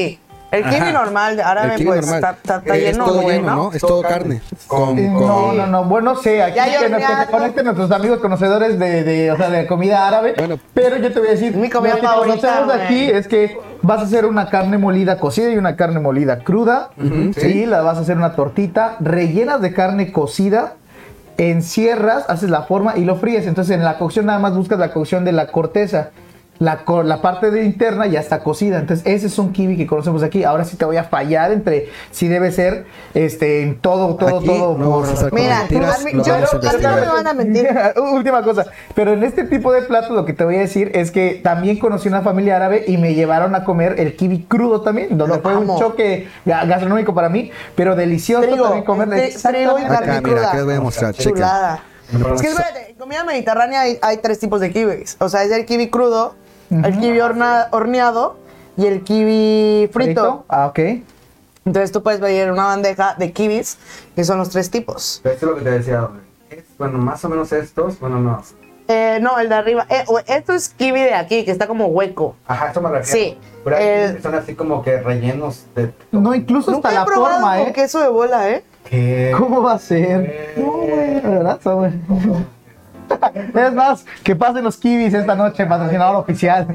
[0.52, 0.90] El kiwi Ajá.
[0.93, 2.16] normal de árabe, El kiwi pues, normal.
[2.16, 3.72] está, está- está Eh, lleno, Es todo lleno, ¿no?
[3.72, 4.43] Es todo carne.
[4.66, 5.27] Con, Eh, con...
[5.28, 9.05] No, no, no, bueno, sé, aquí que, nos, que se conecten nuestros amigos conocedores de,
[9.05, 10.35] de, o sea, de comida árabe.
[10.36, 10.59] Bueno.
[10.74, 12.85] pero yo te voy a decir, Mi comida lo que favorita, conocemos güey.
[12.85, 16.90] aquí es que vas a hacer una carne molida cocida y una carne molida cruda.
[16.97, 17.40] Ujú, sí.
[17.40, 17.66] sí.
[17.66, 20.72] la vas a hacer una tortita rellenas de carne cocida.
[21.39, 23.47] Encierras, haces la forma y lo fríes.
[23.47, 26.10] Entonces en la cocción nada más buscas la cocción de la corteza.
[26.60, 28.78] La, la parte de interna ya está cocida.
[28.78, 30.44] Entonces, ese es un kiwi que conocemos aquí.
[30.44, 32.84] Ahora sí te voy a fallar entre si debe ser
[33.14, 34.76] este en todo, todo, Aquí todo.
[34.76, 37.66] no a con Mira, mentiras, a mí- yo no- me van a mentir.
[38.12, 38.66] Última cosa.
[38.94, 41.78] Pero en este tipo de platos lo que te voy a decir es que también
[41.78, 45.42] conocí una familia árabe y me llevaron a comer el kiwi crudo también, donde Lo
[45.42, 45.72] fue amo.
[45.74, 49.32] un choque ga- gastronómico para mí, pero delicioso Trigo, también comerle.
[49.42, 51.14] carne Acá, mira, acá les voy a mostrar.
[51.14, 51.82] Chulada.
[52.34, 55.16] Es que espérate, en comida mediterránea hay, hay tres tipos de kiwis.
[55.20, 56.34] O sea, es el kiwi crudo,
[56.70, 58.36] el kiwi horna- horneado
[58.76, 60.44] y el kiwi frito.
[60.48, 60.78] Ah, ok.
[61.66, 63.76] Entonces tú puedes pedir una bandeja de kiwis,
[64.16, 65.20] que son los tres tipos.
[65.24, 66.20] Esto es lo que te decía, güey.
[66.51, 68.42] Es, bueno, más o menos estos, bueno, no.
[68.88, 69.86] Eh, no, el de arriba.
[69.88, 72.34] Eh, o- esto es kiwi de aquí, que está como hueco.
[72.47, 73.20] Ajá, eso me refiero.
[73.34, 73.84] Sí, Pero hay
[74.16, 75.92] que son así como que rellenos de...
[76.10, 77.72] No, incluso Nunca hasta he la probado forma, con ¿eh?
[77.72, 78.64] queso de bola, ¿eh?
[78.88, 79.32] ¿Qué?
[79.38, 80.55] ¿Cómo va a ser?
[80.56, 82.01] No, güey, de verdad, está bueno.
[83.54, 86.66] Es más, que pasen los kiwis esta noche, patrocinador oficial.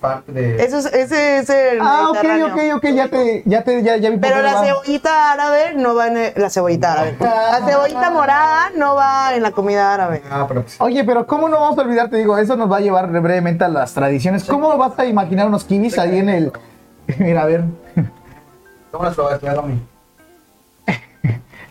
[0.00, 0.62] Parte de...
[0.62, 4.10] Eso es, ese es el Ah, ok, ok, ok, ya te, ya te, ya, ya
[4.10, 7.16] vi Pero la cebollita árabe no va en el- la cebollita árabe.
[7.20, 10.22] La cebollita morada no va en la comida árabe.
[10.30, 12.08] Ah, pero pues, Oye, pero ¿cómo no vamos a olvidar?
[12.10, 14.44] Te digo, eso nos va a llevar brevemente a las tradiciones.
[14.44, 16.52] ¿Cómo vas a imaginar unos kiwis ahí en el...
[17.18, 17.64] Mira, a ver.
[18.92, 19.82] ¿cómo las probaste, Domi?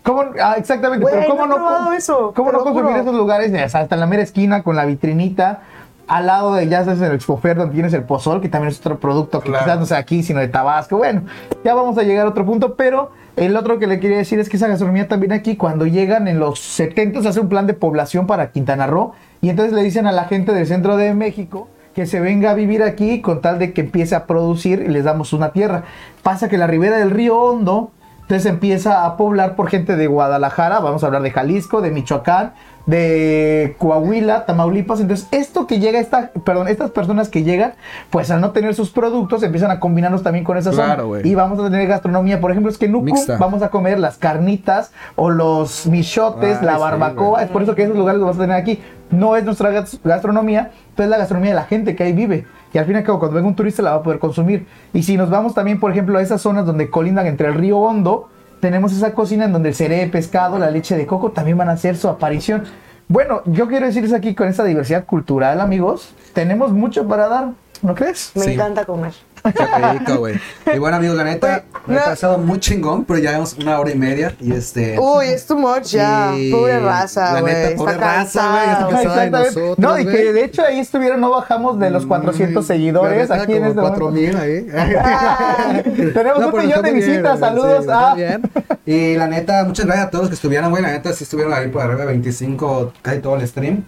[0.07, 0.23] ¿Cómo?
[0.41, 3.01] Ah, exactamente, pero ¿cómo no no, eso, ¿cómo no consumir juro.
[3.01, 3.51] esos lugares?
[3.51, 5.59] O sea, hasta en la mera esquina con la vitrinita,
[6.07, 8.97] al lado de, ya sabes, el Expofer, donde tienes el pozol, que también es otro
[8.99, 9.65] producto que Claro.
[9.65, 10.97] quizás no sea aquí, sino de Tabasco.
[10.97, 11.23] Bueno,
[11.65, 14.47] ya vamos a llegar a otro punto, pero el otro que le quería decir es
[14.47, 17.73] que esa gastronomía también aquí, cuando llegan en los 70 se hace un plan de
[17.73, 19.11] población para Quintana Roo,
[19.41, 22.53] y entonces le dicen a la gente del centro de México que se venga a
[22.53, 25.83] vivir aquí con tal de que empiece a producir y les damos una tierra.
[26.23, 27.91] Pasa que la ribera del río Hondo
[28.27, 32.51] entonces empieza a poblar por gente de Guadalajara, vamos a hablar de Jalisco, de Michoacán,
[32.85, 34.99] de Coahuila, Tamaulipas.
[34.99, 37.73] Entonces, esto que llega, esta, perdón, estas personas que llegan,
[38.09, 41.19] pues al no tener sus productos, empiezan a combinarlos también con esa Claro.
[41.21, 43.37] Y vamos a tener gastronomía, por ejemplo, es que Mixta.
[43.37, 47.43] vamos a comer las carnitas o los michotes, Ay, la barbacoa.
[47.43, 48.81] es por eso que esos lugares los vas a tener aquí.
[49.09, 52.45] No es nuestra gas- gastronomía, pero es la gastronomía de la gente que ahí vive.
[52.77, 54.67] Y al fin y al cabo, cuando venga un turista la va a poder consumir.
[54.93, 57.79] Y si nos vamos también, por ejemplo, a esas zonas donde colindan entre el río
[57.79, 58.29] Hondo,
[58.59, 61.69] tenemos esa cocina en donde el ceré de pescado, la leche de coco también van
[61.69, 62.65] a hacer su aparición.
[63.07, 67.47] Bueno, yo quiero decirles aquí con esta diversidad cultural, amigos, tenemos mucho para dar,
[67.81, 68.31] ¿no crees?
[68.35, 68.51] Me Sí.
[68.51, 69.13] encanta comer.
[69.53, 70.39] Qué rico, güey.
[70.73, 72.01] Y bueno, amigos, la neta, me no.
[72.01, 74.97] ha pasado muy chingón, pero ya llevamos una hora y media y este...
[74.99, 76.33] Uy, es too much ya.
[76.37, 77.53] Y Pobre raza, la güey.
[77.53, 79.37] neta, Está pobre raza, güey, está de Exactamente.
[79.61, 83.31] nosotros, no, y que de hecho ahí estuvieron, no bajamos de los 400 seguidores.
[83.31, 84.31] Aquí en este cuatro momento.
[84.33, 84.67] mil ahí.
[84.75, 85.81] Ah,
[86.13, 87.83] tenemos un millón de visitas, saludos.
[87.85, 88.13] sí, ah.
[88.15, 88.41] bien.
[88.85, 90.81] Y la neta, muchas gracias a todos los que estuvieron, güey.
[90.81, 93.83] La neta, sí estuvieron ahí por arriba de 25, casi todo el stream.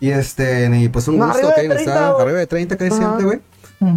[0.00, 2.20] Y este, y pues un No, gusto arriba que de hayan 30, estado.
[2.20, 3.40] Arriba de 30, casi siempre, güey.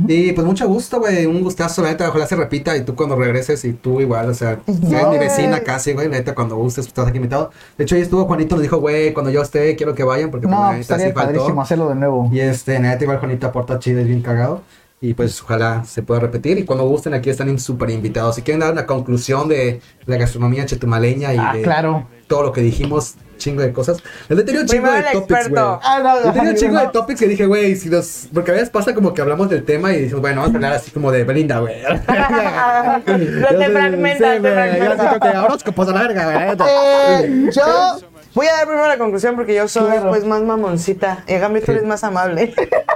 [0.07, 1.25] Y pues mucho gusto, güey.
[1.25, 2.09] Un gustazo, la neta.
[2.09, 2.75] Ojalá se repita.
[2.77, 6.09] Y tú cuando regreses, y tú igual, o sea, Ya, eres mi vecina casi, güey.
[6.09, 7.51] Neta, cuando gustes, estás aquí invitado.
[7.77, 10.47] De hecho, ahí estuvo Juanito, nos dijo, güey, cuando yo esté, quiero que vayan, porque
[10.47, 11.19] pues, No, pues, neta sí faltó.
[11.21, 12.29] padrísimo hacerlo de nuevo.
[12.31, 14.61] Y este, neta, igual Juanito aporta chido, es bien cagado.
[14.99, 16.57] Y pues ojalá se pueda repetir.
[16.57, 18.35] Y cuando gusten, aquí están súper invitados.
[18.35, 22.07] Si quieren dar una conclusión de la gastronomía chetumaleña y Ah, de claro.
[22.27, 23.97] todo lo que dijimos, chingo de cosas.
[24.29, 25.63] Les he tenido un chingo de topics, güey.
[25.83, 26.91] Ah, no, Yo tenía un chingo de no.
[26.91, 28.27] topics que dije, güey, si los.
[28.33, 30.73] Porque a veces pasa como que hablamos del tema y decimos, bueno, vamos a hablar
[30.73, 31.81] así como de Belinda, güey.
[31.83, 35.43] Lo te fragmenta, te fragmenta.
[35.43, 36.69] horóscopos a la verga, güey.
[36.69, 37.99] Eh, yo
[38.33, 40.09] voy a dar primero la conclusión porque yo soy Claro.
[40.09, 41.23] pues más mamoncita.
[41.27, 42.53] Y en cambio tú eres más amable.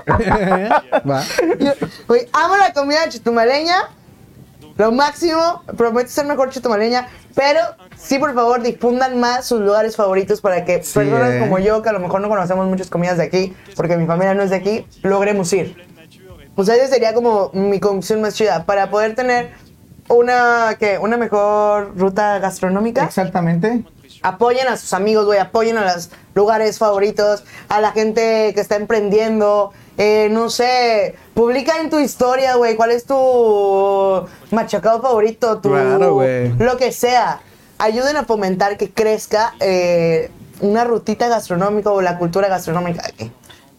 [1.09, 1.23] Va.
[1.59, 1.71] Yo,
[2.33, 3.75] amo la comida chetumaleña.
[4.77, 7.59] Lo máximo, prometo ser mejor chetumaleña, pero
[7.97, 11.39] sí, por favor, difundan más sus lugares favoritos para que Sí, personas eh.
[11.39, 14.33] como yo, que a lo mejor no conocemos muchas comidas de aquí, porque mi familia
[14.33, 15.75] no es de aquí, logremos ir.
[16.63, 19.51] Sea, esa sería como mi conclusión más chida, para poder tener
[20.07, 20.97] una, ¿qué?
[20.99, 23.03] una mejor ruta gastronómica.
[23.03, 23.83] Exactamente.
[24.21, 28.75] Apoyen a sus amigos, güey, apoyen a los lugares favoritos, a la gente que está
[28.75, 29.73] emprendiendo.
[29.97, 36.21] Eh, no sé, publica en tu historia, güey, cuál es tu machacado favorito, tu Claro,
[36.57, 37.41] lo que sea.
[37.77, 43.31] Ayuden a fomentar que crezca eh, una rutita gastronómica o la cultura gastronómica aquí.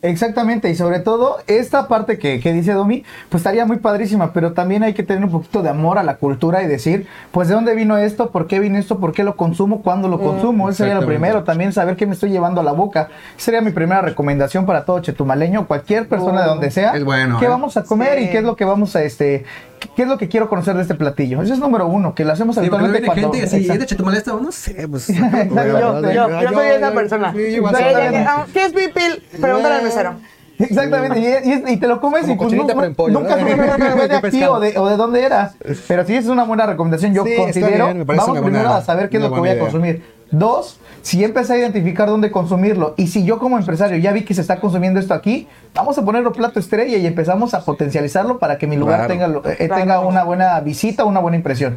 [0.03, 4.53] Exactamente, y sobre todo esta parte que, que dice Domi, pues estaría muy padrísima, pero
[4.53, 7.55] también hay que tener un poquito de amor a la cultura y decir, pues de
[7.55, 10.79] dónde vino esto, por qué vino esto, por qué lo consumo, cuándo lo consumo, eso
[10.79, 14.03] sería lo primero, también saber qué me estoy llevando a la boca, sería mi primera
[14.03, 17.49] recomendación para todo chetumaleño, cualquier persona de donde sea, Es bueno, qué ¿eh?
[17.49, 18.25] vamos a comer Sí.
[18.25, 19.45] y qué es lo que vamos a, este,
[19.95, 22.33] qué es lo que quiero conocer de este platillo, eso es número uno, que lo
[22.33, 23.33] hacemos Sí, habitualmente viene cuando...
[23.33, 23.73] gente y así, Exacto.
[23.75, 24.33] ¿es de Chetumal esta?
[24.35, 25.07] No sé, pues.
[25.53, 27.33] Yo, yo, yo soy esa persona.
[27.33, 27.59] Sí,
[28.27, 29.23] ah, ¿Qué es pipil?
[29.41, 30.15] Pregúntale al mesero.
[30.59, 33.19] Exactamente, y, y- y te lo comes Como y pues cochinita, nu- pero en pollo,
[33.21, 34.09] nunca ¿no?
[34.09, 35.53] de aquí o de, o de dónde era.
[35.89, 37.87] Pero sí es una buena recomendación, yo Sí, considero.
[37.87, 39.65] bien, vamos una buena- primero a saber qué es lo que voy buena a idea.
[39.65, 40.03] consumir.
[40.33, 44.23] Dos, si ya empecé a identificar dónde consumirlo y si yo como empresario ya vi
[44.25, 48.39] que se está consumiendo esto aquí, vamos a ponerlo plato estrella y empezamos a potencializarlo
[48.39, 49.43] para que mi lugar Claro.
[49.43, 49.75] tenga, eh, Claro.
[49.83, 51.77] tenga una buena visita, una buena impresión.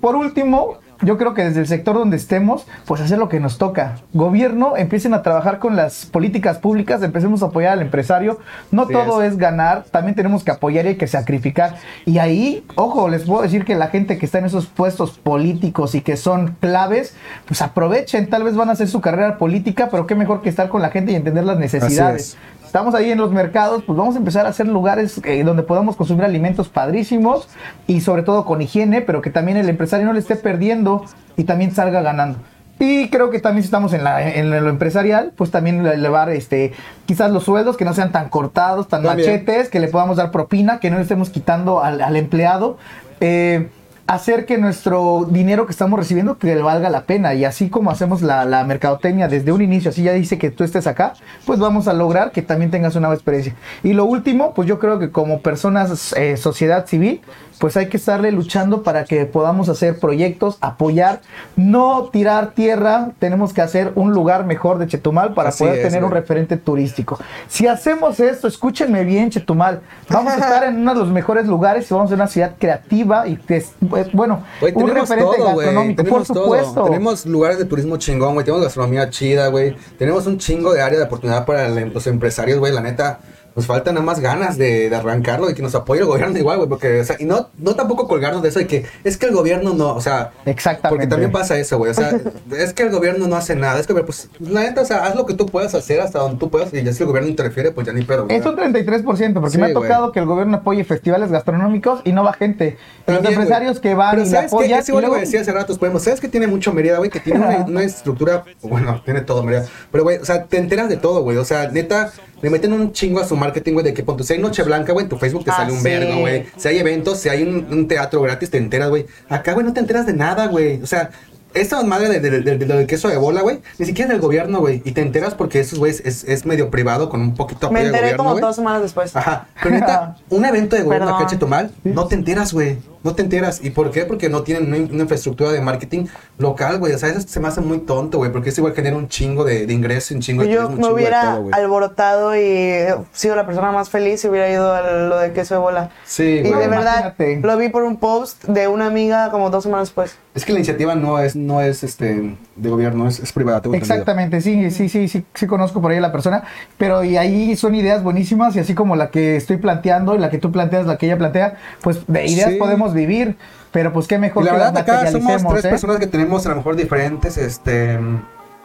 [0.00, 3.58] Por último, yo creo que desde el sector donde estemos, pues hacer lo que nos
[3.58, 3.96] toca.
[4.12, 8.38] Gobierno, empiecen a trabajar con las políticas públicas, empecemos a apoyar al empresario.
[8.70, 9.36] No todo es.
[9.36, 11.76] ganar, también tenemos que apoyar y hay que sacrificar.
[12.06, 15.94] Y ahí, ojo, les puedo decir que la gente que está en esos puestos políticos
[15.94, 17.14] y que son claves,
[17.46, 20.68] pues aprovechen, tal vez van a hacer su carrera política, pero qué mejor que estar
[20.68, 22.36] con la gente y entender las necesidades.
[22.72, 22.76] Es.
[22.76, 25.94] Estamos ahí en los mercados, pues vamos a empezar a hacer lugares eh, donde podamos
[25.96, 27.48] consumir alimentos padrísimos
[27.86, 31.04] y sobre todo con higiene, pero que también el empresario no le esté perdiendo
[31.36, 32.38] y también salga ganando.
[32.78, 36.72] Y creo que también si estamos en, la, en lo empresarial, pues también elevar este,
[37.06, 39.28] quizás los sueldos, que no sean tan cortados, tan También.
[39.28, 42.78] machetes, que le podamos dar propina, que no le estemos quitando al, al empleado.
[43.20, 43.68] Eh,
[44.12, 47.90] hacer que nuestro dinero que estamos recibiendo que le valga la pena y así como
[47.90, 51.14] hacemos la, la mercadotecnia desde un inicio, así ya dice que tú estés acá,
[51.46, 53.54] pues vamos a lograr que también tengas una buena experiencia.
[53.82, 57.22] Y lo último, pues yo creo que como personas, eh, sociedad civil,
[57.62, 61.20] pues hay que estarle luchando para que podamos hacer proyectos, apoyar,
[61.54, 65.82] no tirar tierra, tenemos que hacer un lugar mejor de Chetumal para Así poder es,
[65.88, 67.20] tener un referente turístico.
[67.46, 69.80] Si hacemos esto, escúchenme bien, Chetumal,
[70.10, 72.56] vamos a estar en uno de los mejores lugares y vamos a ser una ciudad
[72.58, 73.74] creativa y que es,
[74.12, 76.72] bueno, Güey, un tenemos referente todo, gastronómico, por supuesto.
[76.74, 76.84] todo.
[76.86, 78.44] Tenemos lugares de turismo chingón, güey.
[78.44, 79.76] Tenemos gastronomía chida, güey.
[79.98, 82.72] Tenemos un chingo de área de oportunidad para el- los empresarios, güey.
[82.72, 83.20] La neta,
[83.54, 86.58] nos faltan nada más ganas de, de arrancarlo y que nos apoye el gobierno igual,
[86.58, 86.68] güey.
[86.68, 89.32] Porque, o sea, y no, no tampoco colgarnos de eso de que es que el
[89.32, 90.32] gobierno no, o sea.
[90.46, 90.88] Exactamente.
[90.88, 91.90] Porque también pasa eso, güey.
[91.90, 92.12] O sea,
[92.56, 93.78] es que el gobierno no hace nada.
[93.80, 96.38] Es que, pues, la neta, o sea, haz lo que tú puedas hacer hasta donde
[96.38, 96.72] tú puedas.
[96.72, 98.36] Y ya si el gobierno interfiere, pues ya ni pedo, güey.
[98.36, 99.74] Es un 33%, porque Sí, me ha güey.
[99.74, 102.76] tocado que el gobierno apoye festivales gastronómicos y no va gente.
[103.06, 103.82] los También, empresarios güey.
[103.82, 104.80] que van Pero y ¿sabes apoyan.
[104.80, 106.02] Es igual y lo que luego- decía hace rato, podemos.
[106.02, 107.10] ¿Sabes que tiene mucho Mérida, güey?
[107.10, 109.66] Que tiene una, una estructura, bueno, tiene todo Mérida.
[109.90, 111.36] Pero, güey, o sea, te enteras de todo, güey.
[111.36, 112.12] O sea, neta,
[112.42, 114.92] le meten un chingo a su marketing, güey, de que punto, si hay Noche Blanca,
[114.92, 115.84] güey, en tu Facebook te Ah, sale un sí.
[115.84, 116.44] vergo, güey.
[116.56, 119.06] Si hay eventos, si hay un, un teatro gratis, te enteras, güey.
[119.28, 120.82] Acá, güey, no te enteras de nada, güey.
[120.82, 121.10] O sea,
[121.54, 124.20] esta madre de, de- de- de del queso de bola, güey, ni siquiera es del
[124.22, 124.80] gobierno, güey.
[124.84, 127.80] Y te enteras porque esos güeyes es, es medio privado con un poquito Me apoyo
[127.80, 128.40] del enteré gobierno, como güey.
[128.42, 129.14] dos semanas después.
[129.14, 132.78] Ajá, pero neta, un evento de gobierno acá en Chetumal, no te enteras, güey.
[133.04, 133.60] No te enteras.
[133.62, 134.04] ¿Y por qué?
[134.04, 136.06] Porque no tienen una, una infraestructura de marketing
[136.38, 136.92] local, güey.
[136.92, 138.30] O sea, eso se me hace muy tonto, güey.
[138.32, 140.92] Porque eso igual genera un chingo de, de ingreso, un chingo de Yo turismo, me
[140.94, 145.32] hubiera todo, alborotado y sido la persona más feliz si hubiera ido a lo de
[145.32, 145.90] queso de bola.
[146.04, 146.60] Sí, Y güey.
[146.60, 147.40] de verdad, Imagínate.
[147.42, 150.16] lo vi por un post de una amiga como dos semanas después.
[150.34, 153.74] Es que la iniciativa no es, no es este de gobierno, es, es privada, tengo
[153.74, 153.94] entendido.
[153.94, 156.42] Exactamente, sí, sí, sí, sí, sí conozco por ahí a la persona,
[156.78, 160.30] pero y ahí son ideas buenísimas y así como la que estoy planteando y la
[160.30, 162.58] que tú planteas, la que ella plantea, pues de ideas Sí.
[162.92, 163.36] Vivir,
[163.72, 165.68] pero pues qué mejor Y la que las verdad, acá somos tres ¿eh?
[165.68, 167.98] personas que tenemos a lo mejor diferentes este,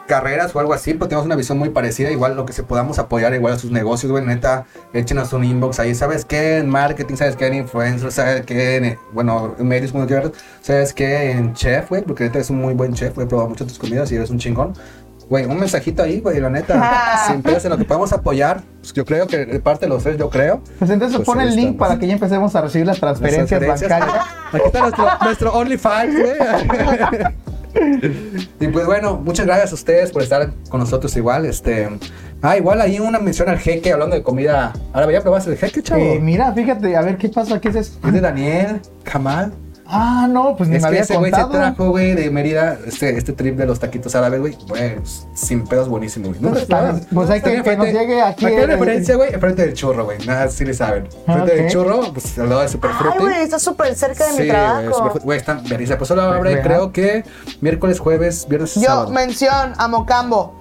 [0.08, 2.10] carreras o algo así, pero tenemos una visión muy parecida.
[2.10, 5.78] Igual lo que se podamos apoyar, igual a sus negocios, güey, neta, échenos un inbox
[5.78, 5.94] ahí.
[5.94, 6.56] ¿Sabes qué?
[6.56, 7.46] En marketing, ¿sabes qué?
[7.46, 8.76] En influencer, ¿sabes qué?
[8.76, 9.92] En, bueno, en medios
[10.62, 11.30] ¿sabes qué?
[11.30, 13.78] En chef, güey, porque neta es un muy buen chef, güey, he probado mucho tus
[13.78, 14.72] comidas y eres un chingón.
[15.28, 18.62] Güey, un mensajito ahí, güey, la neta, sin pedos en lo que podamos apoyar.
[18.80, 20.62] Pues yo creo que de parte de los tres, yo creo.
[20.78, 21.88] Pues entonces Pues pon ahí el link estamos.
[21.88, 24.00] para que ya empecemos a recibir las transferencias, Las transferencias.
[24.08, 24.34] bancarias.
[24.52, 27.34] Aquí está nuestro, nuestro OnlyFans, güey.
[28.60, 31.44] y pues bueno, muchas gracias a ustedes por estar con nosotros igual.
[31.44, 31.88] Este,
[32.42, 34.72] ah, igual ahí una mención al jeque hablando de comida.
[34.92, 36.00] Ahora, ¿ya probaste el jeque, chavo?
[36.00, 37.98] Eh, mira, fíjate, a ver qué pasa, qué es eso.
[38.04, 39.52] es de Daniel Kamal.
[39.90, 42.76] Ah, no, pues ni es me que había ese güey se trajo, güey, de Mérida,
[42.86, 44.58] este, este trip de los taquitos árabes, güey.
[44.68, 44.96] Güey,
[45.32, 46.40] sin pedos buenísimo, güey.
[46.40, 49.62] Pues está- pues hay que- Está que nos llegue aquí Aquí hay referencia, güey, enfrente
[49.64, 50.18] del churro, güey.
[50.26, 51.04] Nada, sí le saben.
[51.26, 51.70] Enfrente Ah, del ok.
[51.70, 53.14] churro, pues al lado de Superfruti.
[53.18, 54.94] Ay, güey, está súper cerca de mi Sí, trabajo.
[54.98, 55.22] Superfood.
[55.22, 55.96] Güey, están vergüenza.
[55.96, 56.62] Pues solo abre, Real.
[56.62, 57.24] creo que
[57.62, 59.10] miércoles, jueves, viernes y Yo, sábado.
[59.10, 60.57] mención a Mocambo.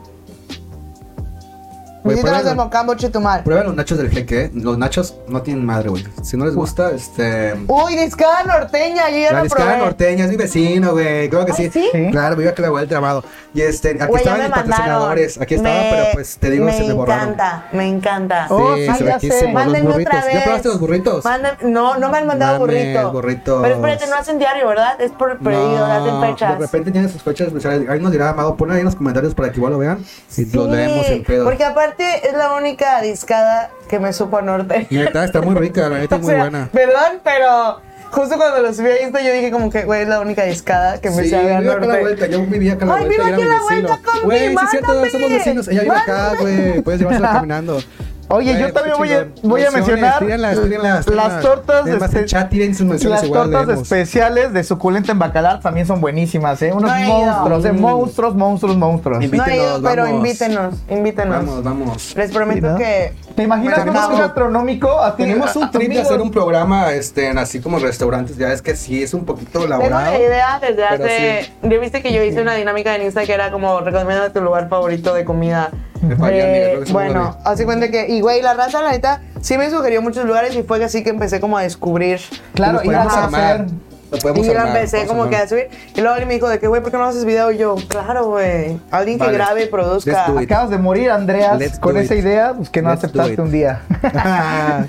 [2.14, 2.50] Güey, pruébalo.
[2.50, 3.44] de Mocambo, Chetumal.
[3.44, 4.52] Prueba los nachos del jeque, ¿eh?
[4.54, 6.06] Los nachos no tienen madre, güey.
[6.24, 7.54] Si no les gusta, este...
[7.68, 9.86] Uy, discada norteña, yo ya La lo discada probé.
[9.86, 11.30] norteña es mi vecino, güey.
[11.30, 11.66] Creo que sí.
[11.68, 11.90] ¿Ah, sí?
[11.92, 12.08] Sí.
[12.12, 13.24] Claro, viva que la vuelta amado.
[13.54, 14.70] Y este, aquí Güey, ya estaban me los mandaron.
[14.70, 15.42] patrocinadores.
[15.42, 17.24] Aquí estaban, Me- pero pues te digo, me se me borraron.
[17.30, 18.48] encanta, me encanta.
[18.50, 19.40] Oh, sí, sí, se ya riquísimo.
[19.40, 19.46] sé.
[19.46, 20.14] Los Mándenme burritos.
[20.14, 20.34] otra vez.
[20.36, 21.26] ¿Ya probaste los burritos?
[21.26, 23.12] Manden- no, no me han mandado Mames, burrito.
[23.12, 23.62] burritos.
[23.64, 25.02] Pero espérate, no hacen diario, ¿verdad?
[25.02, 26.60] Es por pedido, hacen fechas.
[26.60, 27.90] De repente tienen sus fechas especiales.
[27.90, 30.00] Ahí nos dirá Amado, ponlo ahí en los comentarios para que igual lo vean.
[30.36, 31.46] Y lo Sí, leemos en pedo.
[31.46, 34.88] Porque aparte es la única discada que me supo a norte.
[34.90, 36.70] Neta, está muy rica, la neta es muy sea, buena.
[36.72, 40.20] Perdón, pero justo cuando lo subí a Insta yo dije como que, güey, es la
[40.22, 42.02] única discada que me Sí, sabe a vivo acá la norte.
[42.02, 43.24] vuelta, yo vivía acá a la Ay, vuelta.
[43.24, 43.88] vive y era aquí a la vecino.
[43.90, 45.68] vuelta con Güey, sí es cierto, somos vecinos.
[45.68, 46.82] Ella vive acá, güey.
[46.82, 47.80] Puedes llevársela caminando.
[48.30, 52.26] Oye, yo también voy a, voy a mencionar tírenlas, tírenlas, las tortas, Además, en espe-
[52.26, 56.62] chat tiren sus menciones las igual, tortas especiales de suculenta en bacalar también son buenísimas,
[56.62, 56.74] ¿eh?
[56.74, 57.14] Unos No he ido.
[57.16, 57.72] monstruos, ¿eh?
[57.72, 59.20] Monstruos, monstruos, monstruos.
[59.24, 60.18] Invi- No ido, Invítenos, pero vamos.
[60.18, 61.36] invítenos, invítenos.
[61.38, 62.16] Vamos, vamos.
[62.18, 62.78] Les prometo ¿no?
[62.78, 63.14] que.
[63.36, 65.00] ¿Te imaginas me un gastronómico?
[65.16, 68.36] Tenemos un trip de hacer un programa este, en así como restaurantes.
[68.36, 70.12] Ya es que sí, es un poquito Tengo elaborado.
[70.12, 71.52] la idea desde hace.
[71.62, 74.68] Ya viste que yo hice una dinámica en Insta que era como recomienda tu lugar
[74.70, 75.70] favorito de comida.
[76.02, 78.08] Me fallé, Eh, que bueno, así cuenta que.
[78.08, 81.10] Y güey, la raza, la neta, sí me sugirió muchos lugares y fue así que
[81.10, 82.20] empecé como a descubrir.
[82.54, 83.66] Claro, y a hacer.
[84.10, 85.68] Y yo empecé podemos como que a subir.
[85.94, 87.52] Y luego alguien me dijo de que, güey, ¿por qué no haces video?
[87.52, 88.80] Y yo, claro, güey.
[88.90, 90.28] Alguien que grabe y produzca.
[90.28, 93.82] Acabas de morir, Andreas, Let's con esa idea, pues que no Let's aceptaste un día.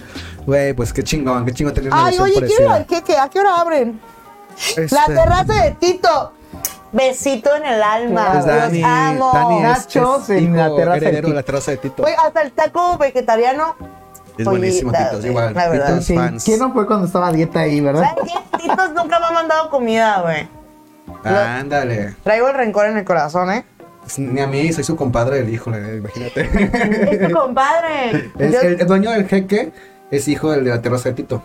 [0.49, 3.19] Güey, pues qué chingón, qué chingón tener Ay, oye, quiero ir al queque.
[3.19, 4.01] ¿A qué hora abren?
[4.57, 6.33] Este, La terraza de Tito.
[6.93, 8.39] Besito en el alma.
[8.39, 9.31] es Dani, Los amo.
[9.32, 11.35] Dani es- Nachos es en la hijo terraza de heredero de Tito.
[11.35, 12.05] la terraza de Tito.
[12.24, 13.77] Hasta el taco vegetariano.
[14.39, 15.55] Es buenísimo, joyita, Tito, es güey, igual.
[15.55, 16.01] La verdad.
[16.01, 16.44] Sí, fans.
[16.44, 18.05] ¿Quién no fue cuando estaba a dieta ahí, verdad?
[18.16, 18.59] ¿Sabes qué?
[18.59, 20.48] Titos nunca me ha mandado comida, güey.
[21.24, 22.15] Ándale.
[22.23, 23.65] Traigo el rencor en el corazón, ¿eh?
[24.01, 26.48] Pues, Ni a mí, soy su compadre del hijo, eh, imagínate.
[27.12, 28.31] Es tu compadre.
[28.39, 29.73] Es- Yo- el, el dueño del jeque
[30.10, 31.43] es hijo del de la terraza de Tito.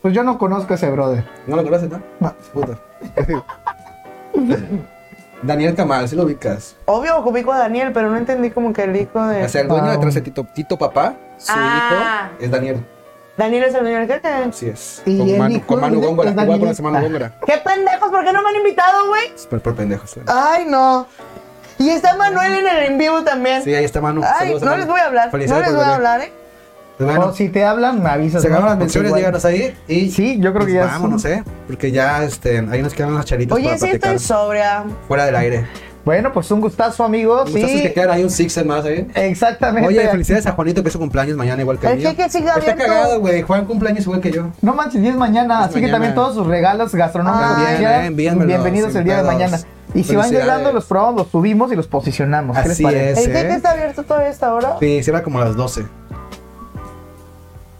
[0.00, 1.24] Pues yo no conozco a ese brother.
[1.46, 2.00] ¿No lo conoces, no?
[2.20, 2.32] No.
[2.54, 2.78] Puta.
[5.42, 6.74] Daniel Camal, si lo ubicas.
[6.86, 9.44] Obvio, ubico a Daniel, pero no entendí como que el hijo de.
[9.44, 12.30] O sea, el dueño de la terraza de Tito, Tito papá, su Ah.
[12.32, 12.84] hijo es Daniel.
[13.36, 14.26] Daniel es el dueño del jeque.
[14.28, 15.00] Así es.
[15.06, 16.30] Y con el Manu, hijo con Manu Góngora.
[16.32, 17.00] Igual Manu Ah.
[17.02, 17.32] Góngora.
[17.46, 18.10] ¿Qué pendejos?
[18.10, 19.26] ¿Por qué no me han invitado, güey?
[19.32, 20.12] Es por, por pendejos.
[20.16, 20.26] güey.
[20.28, 21.06] Ay, no.
[21.78, 23.62] Y está Manuel en el en vivo también.
[23.62, 24.22] Sí, ahí está Manu.
[24.24, 24.78] Ay, Saludos no Manu.
[24.80, 25.28] les voy a hablar.
[25.32, 26.32] No les voy a hablar, ¿eh?
[26.98, 28.42] Pues bueno, O si te hablan, me avisas.
[28.42, 28.54] se ¿no?
[28.56, 29.74] acabaron las menciones, igual- díganos ahí.
[29.86, 31.44] Y Sí, yo creo que pues ya es Vámonos, un- ¿eh?
[31.68, 34.14] Porque ya este, ahí nos quedan unas charitas Oye, para sí platicar.
[34.16, 34.84] estoy sobria.
[35.06, 35.66] Fuera del aire.
[36.04, 37.44] Bueno, pues un gustazo, amigo.
[37.46, 39.06] Muchas Sí, que quedan ahí un sixer más ahí.
[39.14, 39.86] exactamente.
[39.86, 42.08] Oye, felicidades a Juanito que es su cumpleaños mañana igual que El el mío.
[42.10, 42.82] jeque sigue Está abierto.
[42.84, 43.42] cagado, güey.
[43.42, 44.48] Juan cumpleaños igual que yo.
[44.62, 47.78] No manches, 10 mañana, Es así que también todos sus regalos gastronómicos Ah, que
[48.12, 49.60] bien, eh, bienvenidos el día de mañana.
[49.94, 52.56] Y si van llegando, los probamos, los subimos y los posicionamos.
[52.56, 53.10] ¿Qué les Así parece?
[53.12, 53.18] es.
[53.18, 53.54] ¿El jeque ¿eh?
[53.56, 54.76] está abierto todavía a esta hora?
[54.80, 55.84] Sí, cierra como a las 12.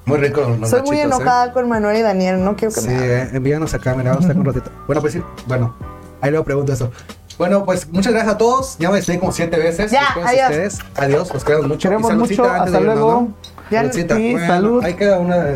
[0.09, 1.03] Muy rico los, Soy muy ¿eh?
[1.03, 2.43] enojada con Manuel y Daniel.
[2.45, 3.11] No quiero que Sí, me hablen.
[3.11, 4.71] eh, envíanos acá, mira, vamos a estar un ratito.
[4.87, 5.75] Bueno, pues sí, bueno,
[6.21, 6.91] Ahí luego pregunto eso.
[7.39, 8.77] Bueno, pues muchas gracias a todos.
[8.79, 9.93] Ya me despedí como siete veces.
[9.93, 10.51] Ya, adiós.
[10.51, 10.79] ustedes.
[10.97, 11.89] Adiós, los queremos mucho.
[11.89, 13.13] Queremos Y mucho, antes hasta luego.
[13.13, 13.35] ¿no?
[13.71, 14.85] Ya, sí, Bueno, salud.
[14.85, 15.55] Ahí queda una.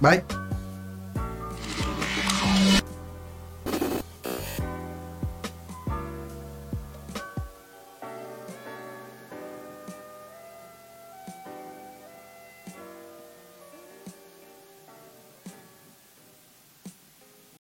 [0.00, 0.22] Bye.